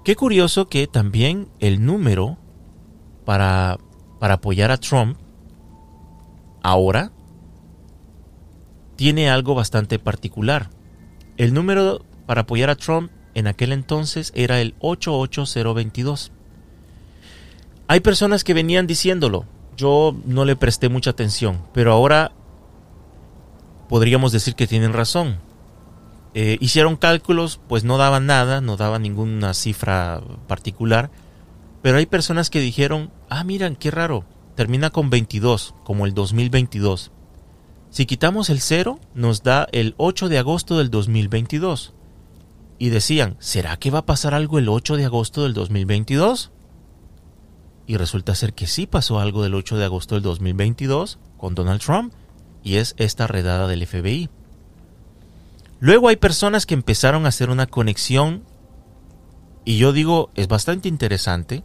[0.04, 2.38] qué curioso que también el número
[3.24, 3.78] para,
[4.18, 5.18] para apoyar a Trump
[6.62, 7.12] ahora
[8.96, 10.70] tiene algo bastante particular.
[11.36, 16.32] El número para apoyar a Trump en aquel entonces era el 88022.
[17.88, 19.46] Hay personas que venían diciéndolo,
[19.76, 22.32] yo no le presté mucha atención, pero ahora
[23.90, 25.40] podríamos decir que tienen razón.
[26.32, 31.10] Eh, hicieron cálculos, pues no daban nada, no daban ninguna cifra particular,
[31.82, 37.10] pero hay personas que dijeron, ah, miran, qué raro, termina con 22, como el 2022.
[37.90, 41.92] Si quitamos el 0, nos da el 8 de agosto del 2022
[42.78, 46.52] y decían, ¿será que va a pasar algo el 8 de agosto del 2022?
[47.88, 51.80] Y resulta ser que sí pasó algo del 8 de agosto del 2022 con Donald
[51.80, 52.14] Trump
[52.62, 54.28] y es esta redada del FBI.
[55.80, 58.42] Luego hay personas que empezaron a hacer una conexión
[59.64, 61.62] y yo digo, es bastante interesante,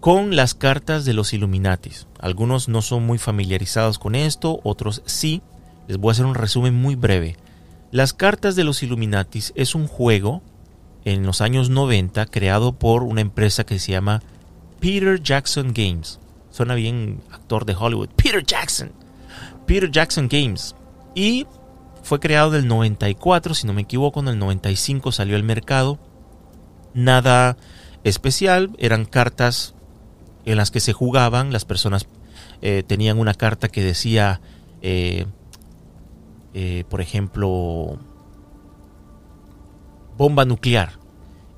[0.00, 2.06] con las cartas de los Illuminatis.
[2.18, 5.42] Algunos no son muy familiarizados con esto, otros sí.
[5.86, 7.36] Les voy a hacer un resumen muy breve.
[7.90, 10.42] Las cartas de los Illuminatis es un juego
[11.04, 14.22] en los años 90 creado por una empresa que se llama
[14.80, 16.18] Peter Jackson Games.
[16.50, 18.08] Suena bien actor de Hollywood.
[18.16, 18.92] Peter Jackson.
[19.66, 20.74] Peter Jackson Games.
[21.14, 21.46] Y
[22.02, 25.98] fue creado del 94, si no me equivoco, en el 95 salió al mercado.
[26.94, 27.56] Nada
[28.04, 29.74] especial, eran cartas
[30.44, 32.06] en las que se jugaban, las personas
[32.60, 34.40] eh, tenían una carta que decía
[34.82, 35.26] eh,
[36.54, 37.98] eh, por ejemplo,
[40.16, 41.00] bomba nuclear.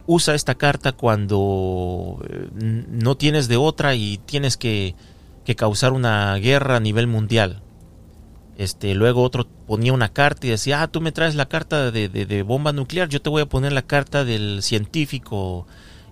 [0.07, 2.23] Usa esta carta cuando
[2.53, 4.95] no tienes de otra y tienes que,
[5.57, 7.63] causar una guerra a nivel mundial.
[8.57, 12.43] Este, luego otro ponía una carta y decía, ah, tú me traes la carta de,
[12.47, 15.67] bomba nuclear, yo te voy a poner la carta del científico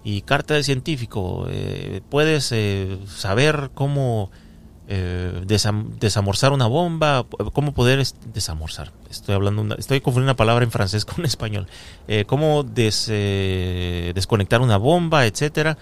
[0.05, 1.47] y carta del científico.
[1.49, 2.53] Eh, puedes
[3.07, 4.31] saber cómo
[4.89, 8.05] eh, desamorzar una bomba, cómo poder
[8.35, 8.91] desamorzar.
[9.09, 11.67] Estoy hablando, estoy confundiendo una palabra en francés con español.
[12.09, 15.79] Eh, cómo eh, desconectar una bomba, etcétera,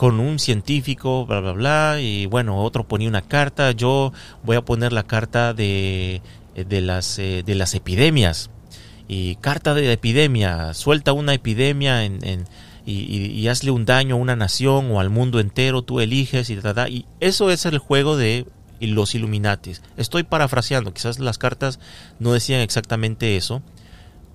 [0.00, 2.00] con un científico, bla bla bla.
[2.00, 3.72] Y bueno, otro ponía una carta.
[3.72, 6.22] Yo voy a poner la carta de,
[6.54, 8.48] de las de las epidemias.
[9.08, 12.46] Y carta de epidemia, suelta una epidemia en,
[12.86, 16.58] y, hazle un daño a una nación o al mundo entero, tú eliges y
[16.88, 18.46] Y eso es el juego de
[18.80, 19.82] los Illuminatis.
[19.98, 21.78] Estoy parafraseando, quizás las cartas
[22.18, 23.60] no decían exactamente eso,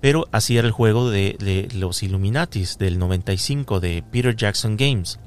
[0.00, 5.18] pero así era el juego de, los Illuminatis del 95 de Peter Jackson Games.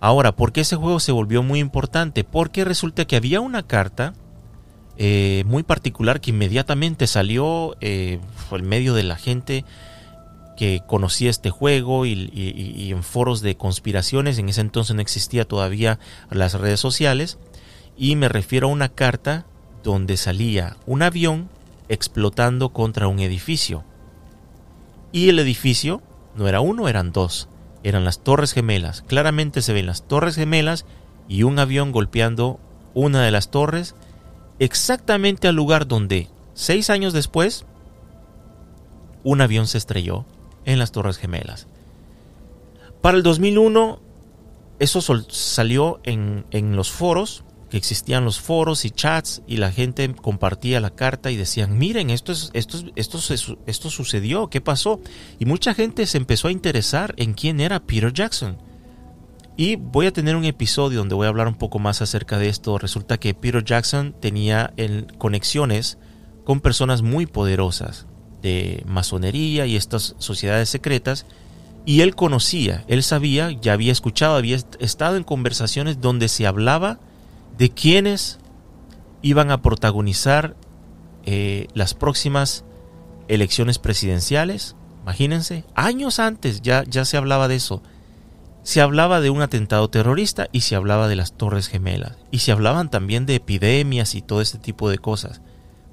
[0.00, 2.24] Ahora, ¿por qué ese juego se volvió muy importante?
[2.24, 4.14] Porque resulta que había una carta
[4.98, 8.18] eh, muy particular que inmediatamente salió eh,
[8.62, 9.64] medio de la gente
[10.56, 14.38] que conocía este juego y, en foros de conspiraciones.
[14.38, 15.98] En ese entonces no existía todavía
[16.30, 17.38] las redes sociales.
[17.96, 19.46] Y me refiero a una carta
[19.84, 21.48] donde salía un avión
[21.88, 23.84] explotando contra un edificio.
[25.12, 26.02] Y el edificio
[26.34, 27.48] no era uno, eran dos.
[27.86, 29.02] Eran las Torres Gemelas.
[29.02, 30.86] Claramente se ven las Torres Gemelas
[31.28, 32.58] y un avión golpeando
[32.94, 33.94] una de las torres
[34.58, 37.64] exactamente al lugar donde, seis años después,
[39.22, 40.24] un avión se estrelló
[40.64, 41.68] en las Torres Gemelas.
[43.02, 44.00] Para el 2001,
[44.80, 47.44] eso salió en, los foros,
[47.76, 52.32] existían los foros y chats, y la gente compartía la carta y decían, miren, esto,
[52.32, 55.00] es, esto, esto, esto sucedió, ¿qué pasó?
[55.38, 58.58] Y mucha gente se empezó a interesar en quién era Peter Jackson.
[59.56, 62.48] Y voy a tener un episodio donde voy a hablar un poco más acerca de
[62.48, 62.76] esto.
[62.76, 64.74] Resulta que Peter Jackson tenía
[65.16, 65.96] conexiones
[66.44, 68.06] con personas muy poderosas
[68.42, 71.24] de masonería y estas sociedades secretas.
[71.86, 76.98] Y él conocía, él sabía, ya había escuchado, había estado en conversaciones donde se hablaba
[77.58, 78.38] de quiénes
[79.22, 80.56] iban a protagonizar
[81.24, 82.64] eh, las próximas
[83.28, 84.76] elecciones presidenciales.
[85.02, 87.82] Imagínense, años antes ya, ya se hablaba de eso
[88.66, 92.16] se hablaba de un atentado terrorista y se hablaba de las Torres Gemelas.
[92.32, 95.40] Y se hablaban también de epidemias y todo este tipo de cosas.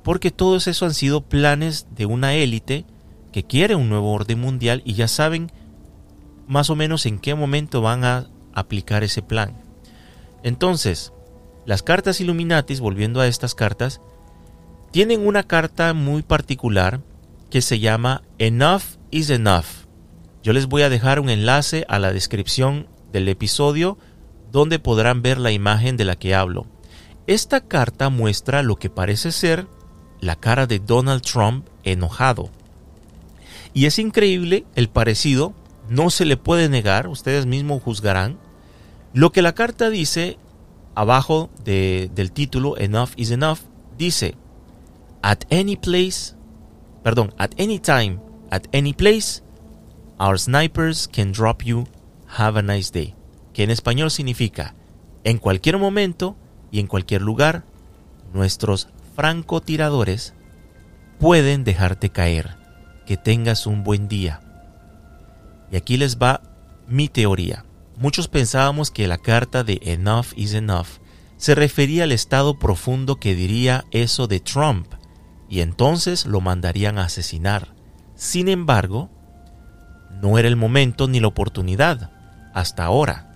[0.01, 2.87] Porque todos eso han sido planes de una élite
[3.31, 5.51] que quiere un nuevo orden mundial y ya saben
[6.47, 8.25] más o menos en qué momento van a
[8.55, 9.53] aplicar ese plan.
[10.41, 11.12] Entonces,
[11.65, 14.01] las cartas Illuminatis, volviendo a estas cartas,
[14.91, 17.01] tienen una carta muy particular
[17.49, 19.65] que se llama Enough is Enough.
[20.43, 23.97] Yo les voy a dejar un enlace a la descripción del episodio
[24.51, 26.67] donde podrán ver la imagen de la que hablo.
[27.25, 29.67] Esta carta muestra lo que parece ser
[30.19, 32.49] la cara de Donald Trump enojado.
[33.73, 35.53] Y es increíble el parecido,
[35.89, 38.37] no se le puede negar, ustedes mismos juzgarán.
[39.13, 40.37] Lo que la carta dice
[40.95, 43.59] abajo del título Enough is Enough
[43.97, 44.35] dice,
[45.21, 46.35] At any place,
[47.03, 48.19] perdón, at any time,
[48.51, 49.41] at any place,
[50.19, 51.85] Our snipers can drop you.
[52.37, 53.15] Have a nice day.
[53.53, 54.73] Que en español significa
[55.23, 56.37] en cualquier momento
[56.71, 57.65] y en cualquier lugar,
[58.33, 60.33] nuestros francotiradores
[61.19, 62.55] pueden dejarte caer.
[63.05, 64.39] Que tengas un buen día.
[65.71, 66.41] Y aquí les va
[66.87, 67.65] mi teoría.
[67.97, 70.87] Muchos pensábamos que la carta de Enough is Enough
[71.37, 74.87] se refería al estado profundo que diría eso de Trump,
[75.49, 77.73] y entonces lo mandarían a asesinar.
[78.15, 79.09] Sin embargo,
[80.21, 82.11] no era el momento ni la oportunidad,
[82.53, 83.29] hasta ahora.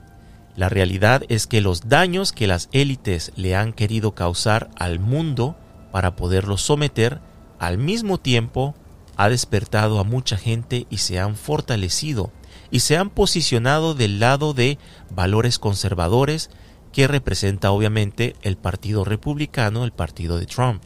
[0.55, 5.55] La realidad es que los daños que las élites le han querido causar al mundo
[5.91, 7.19] para poderlo someter,
[7.59, 8.73] al mismo tiempo
[9.17, 12.31] ha despertado a mucha gente y se han fortalecido
[12.71, 14.77] y se han posicionado del lado de
[15.09, 16.49] valores conservadores
[16.91, 20.81] que representa obviamente el Partido Republicano, el partido de Trump.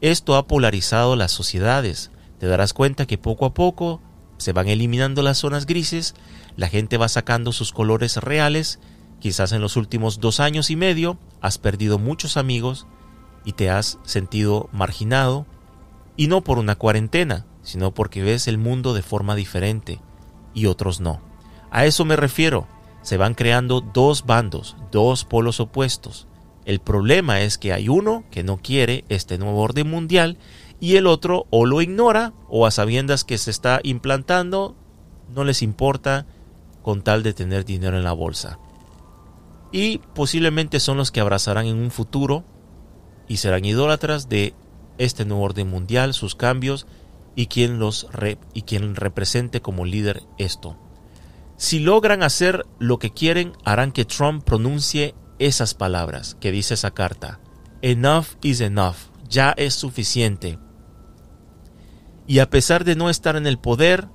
[0.00, 2.10] Esto ha polarizado las sociedades.
[2.38, 4.00] Te darás cuenta que poco a poco
[4.38, 6.14] se van eliminando las zonas grises,
[6.56, 8.78] la gente va sacando sus colores reales,
[9.20, 12.86] quizás en los últimos dos años y medio has perdido muchos amigos
[13.44, 15.46] y te has sentido marginado,
[16.16, 20.00] y no por una cuarentena, sino porque ves el mundo de forma diferente
[20.54, 21.20] y otros no.
[21.70, 22.66] A eso me refiero,
[23.02, 26.26] se van creando dos bandos, dos polos opuestos.
[26.64, 30.38] El problema es que hay uno que no quiere este nuevo orden mundial
[30.80, 34.76] y el otro o lo ignora o a sabiendas que se está implantando
[35.34, 36.26] no les importa
[36.82, 38.58] con tal de tener dinero en la bolsa.
[39.72, 42.44] Y posiblemente son los que abrazarán en un futuro
[43.26, 44.54] y serán idólatras de
[44.98, 46.86] este nuevo orden mundial, sus cambios
[47.34, 48.06] y quien los
[48.54, 50.76] y represente como líder esto.
[51.56, 56.92] Si logran hacer lo que quieren, harán que Trump pronuncie esas palabras que dice esa
[56.92, 57.40] carta.
[57.82, 58.96] Enough is enough,
[59.28, 60.58] ya es suficiente.
[62.26, 64.08] Y a pesar de no estar en el poder,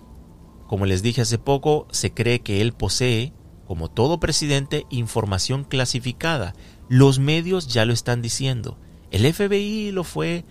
[0.68, 3.34] como les dije hace poco, se cree que él posee,
[3.68, 6.56] como todo presidente, información clasificada.
[6.90, 8.80] Los medios ya lo están diciendo.
[9.12, 10.46] El FBI lo fue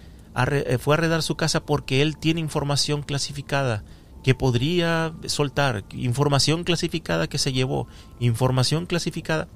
[0.79, 3.85] fue a redar su casa porque él tiene información clasificada
[4.23, 7.87] que podría soltar, información clasificada que se llevó,
[8.21, 9.49] información clasificada.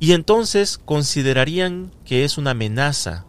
[0.00, 3.26] Y entonces considerarían que es una amenaza,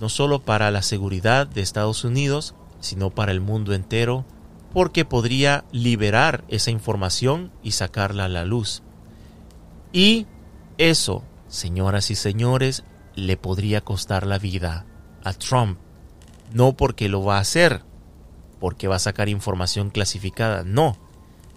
[0.00, 4.24] no solo para la seguridad de Estados Unidos, sino para el mundo entero,
[4.72, 8.82] porque podría liberar esa información y sacarla a la luz.
[9.92, 10.26] Y
[10.76, 12.84] eso, señoras y señores,
[13.14, 14.84] le podría costar la vida
[15.26, 15.78] a Trump.
[16.52, 17.82] No porque lo va a hacer,
[18.60, 20.96] porque va a sacar información clasificada, no,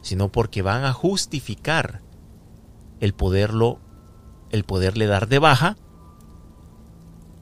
[0.01, 2.01] sino porque van a justificar
[2.99, 3.79] el poderlo,
[4.49, 5.77] el poderle dar de baja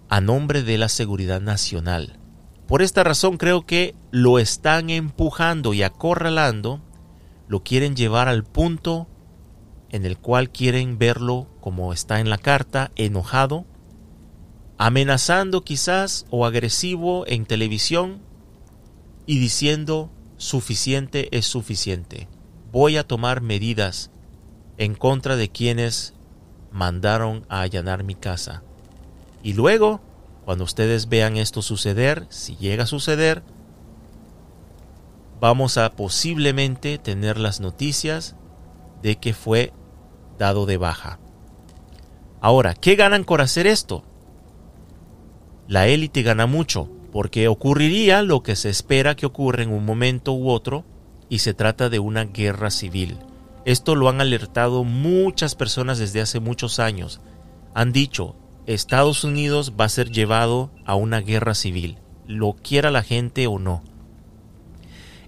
[0.10, 2.20] a nombre de la seguridad nacional.
[2.68, 6.82] Por esta razón creo que lo están empujando y acorralando,
[7.48, 9.08] lo quieren llevar al punto
[9.90, 13.66] en el cual quieren verlo como está en la carta, enojado,
[14.78, 18.20] amenazando quizás o agresivo en televisión
[19.26, 22.28] y diciendo suficiente es suficiente.
[22.72, 24.12] Voy a tomar medidas
[24.78, 26.14] en contra de quienes
[26.72, 28.62] mandaron a allanar mi casa.
[29.42, 30.02] Y luego,
[30.46, 33.42] cuando ustedes vean esto suceder, si llega a suceder,
[35.40, 38.36] vamos a posiblemente tener las noticias
[39.02, 39.74] de que fue
[40.38, 41.20] dado de baja.
[42.42, 44.04] Ahora, ¿qué ganan por hacer esto?
[45.68, 50.34] La élite gana mucho, porque ocurriría lo que se espera que ocurra en un momento
[50.34, 50.86] u otro,
[51.30, 53.18] y se trata de una guerra civil.
[53.66, 57.20] Esto lo han alertado muchas personas desde hace muchos años.
[57.74, 58.36] Han dicho,
[58.66, 63.60] Estados Unidos va a ser llevado a una guerra civil, lo quiera la gente o
[63.60, 63.84] no.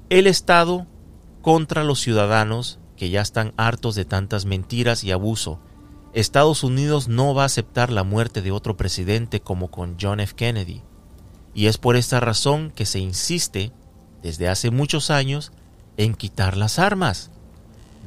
[0.09, 0.87] El Estado
[1.41, 5.59] contra los ciudadanos que ya están hartos de tantas mentiras y abuso,
[6.13, 10.33] Estados Unidos no va a aceptar la muerte de otro presidente como con John F.
[10.35, 10.81] Kennedy.
[11.53, 13.71] Y es por esta razón que se insiste,
[14.23, 15.51] desde hace muchos años,
[15.97, 17.29] en quitar las armas.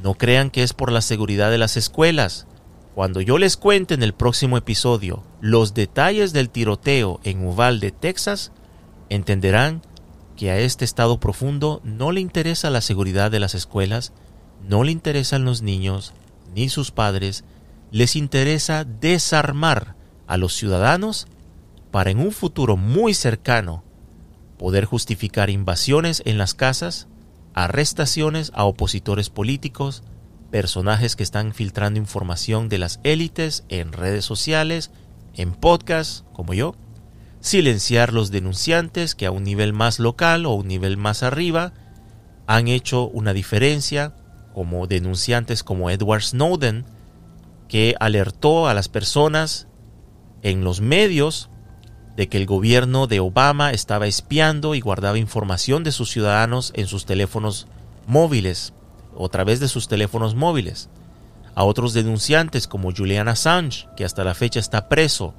[0.02, 2.46] No crean que es por la seguridad de las escuelas.
[2.94, 8.50] Cuando yo les cuente en el próximo episodio los detalles del tiroteo en Uvalde, Texas,
[9.10, 9.82] entenderán
[10.36, 14.12] que a este estado profundo no le interesa la seguridad de las escuelas,
[14.68, 16.14] no le interesan los niños,
[16.54, 17.44] ni sus padres,
[17.92, 19.94] les interesa desarmar
[20.26, 21.28] a los ciudadanos
[21.90, 23.84] para en un futuro muy cercano
[24.58, 27.06] poder justificar invasiones en las casas,
[27.52, 30.02] arrestaciones a opositores políticos,
[30.50, 34.90] personajes que están filtrando información de las élites en redes sociales,
[35.34, 36.74] en podcasts como yo,
[37.40, 41.74] silenciar los denunciantes que a un nivel más local o un nivel más arriba
[42.46, 44.14] han hecho una diferencia,
[44.54, 46.86] como denunciantes como Edward Snowden,
[47.72, 49.66] que alertó a las personas
[50.42, 51.48] en los medios
[52.18, 56.86] de que el gobierno de Obama estaba espiando y guardaba información de sus ciudadanos en
[56.86, 57.68] sus teléfonos
[58.06, 58.74] móviles
[59.18, 60.90] a través de sus teléfonos móviles.
[61.54, 65.32] A otros denunciantes como Julian Assange, que hasta la fecha está preso,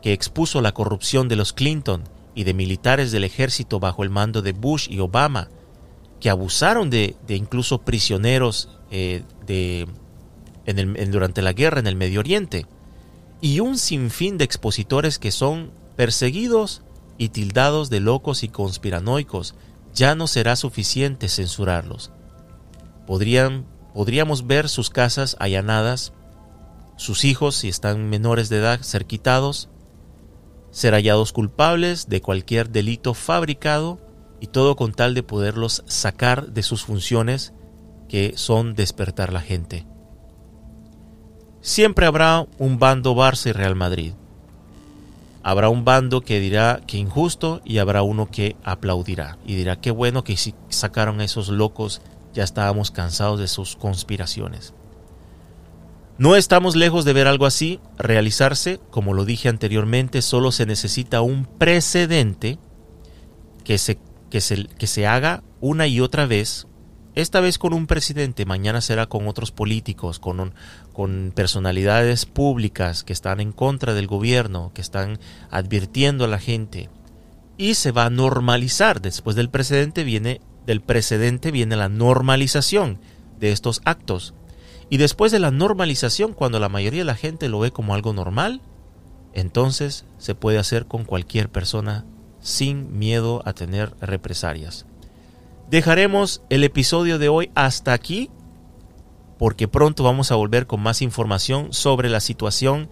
[0.00, 2.04] que expuso la corrupción de los Clinton
[2.34, 5.50] y de militares del ejército bajo el mando de Bush y Obama,
[6.20, 9.86] que abusaron de, incluso prisioneros eh, de
[11.10, 12.66] durante la guerra en el Medio Oriente,
[13.40, 16.82] y un sinfín de expositores que son perseguidos
[17.18, 19.54] y tildados de locos y conspiranoicos,
[19.94, 22.10] ya no será suficiente censurarlos.
[23.06, 26.12] Podrían, podríamos ver sus casas allanadas,
[26.96, 29.68] sus hijos, si están menores de edad, ser quitados,
[30.70, 34.00] ser hallados culpables de cualquier delito fabricado
[34.40, 37.54] y todo con tal de poderlos sacar de sus funciones
[38.08, 39.86] que son despertar la gente
[41.66, 44.12] siempre habrá un bando Barça y Real Madrid.
[45.42, 49.90] Habrá un bando que dirá que injusto y habrá uno que aplaudirá y dirá qué
[49.90, 50.36] bueno que
[50.68, 52.02] sacaron a esos locos,
[52.32, 54.74] ya estábamos cansados de sus conspiraciones.
[56.18, 61.20] No estamos lejos de ver algo así realizarse, como lo dije anteriormente, solo se necesita
[61.20, 62.60] un precedente
[63.64, 63.98] que se,
[64.30, 66.68] que se, que se haga una y otra vez
[67.16, 70.52] esta vez con un presidente, mañana será con otros políticos, con,
[71.34, 75.18] personalidades públicas que están en contra del gobierno, que están
[75.50, 76.90] advirtiendo a la gente.
[77.56, 79.00] Y se va a normalizar.
[79.00, 82.98] Después del precedente viene, del precedente viene la normalización
[83.40, 84.34] de estos actos.
[84.90, 88.12] Y después de la normalización, cuando la mayoría de la gente lo ve como algo
[88.12, 88.60] normal,
[89.32, 92.04] entonces se puede hacer con cualquier persona
[92.40, 94.84] sin miedo a tener represalias.
[95.70, 98.30] Dejaremos el episodio de hoy hasta aquí
[99.36, 102.88] porque pronto vamos a volver con más información sobre la situación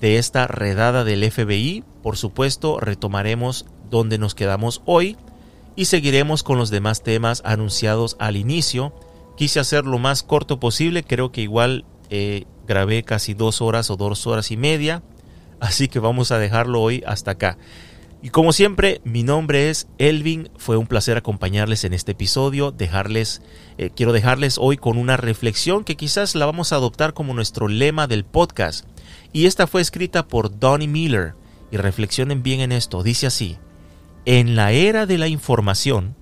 [0.00, 1.84] de esta redada del FBI.
[2.02, 5.18] Por supuesto, retomaremos donde nos quedamos hoy
[5.76, 8.94] y seguiremos con los demás temas anunciados al inicio.
[9.36, 13.96] Quise hacer lo más corto posible, creo que igual eh, grabé casi dos horas o
[13.96, 15.02] dos horas y media,
[15.60, 17.58] así que vamos a dejarlo hoy hasta acá.
[18.24, 20.48] Y como siempre, mi nombre es Elvin.
[20.56, 22.70] Fue un placer acompañarles en este episodio.
[22.70, 23.42] Dejarles,
[23.76, 27.68] eh, quiero dejarles hoy con una reflexión que quizás la vamos a adoptar como nuestro
[27.68, 28.86] lema del podcast.
[29.34, 31.34] Y esta fue escrita por Donnie Miller.
[31.70, 33.02] Y reflexionen bien en esto.
[33.02, 33.58] Dice así:
[34.24, 36.14] En la era de la información,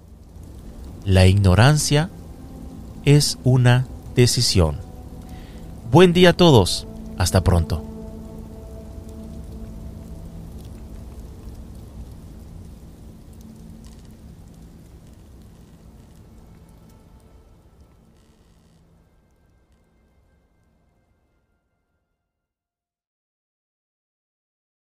[1.05, 2.11] la ignorancia
[3.05, 4.77] es una decisión.
[5.93, 6.89] Buen día a todos.
[7.17, 7.92] Hasta pronto.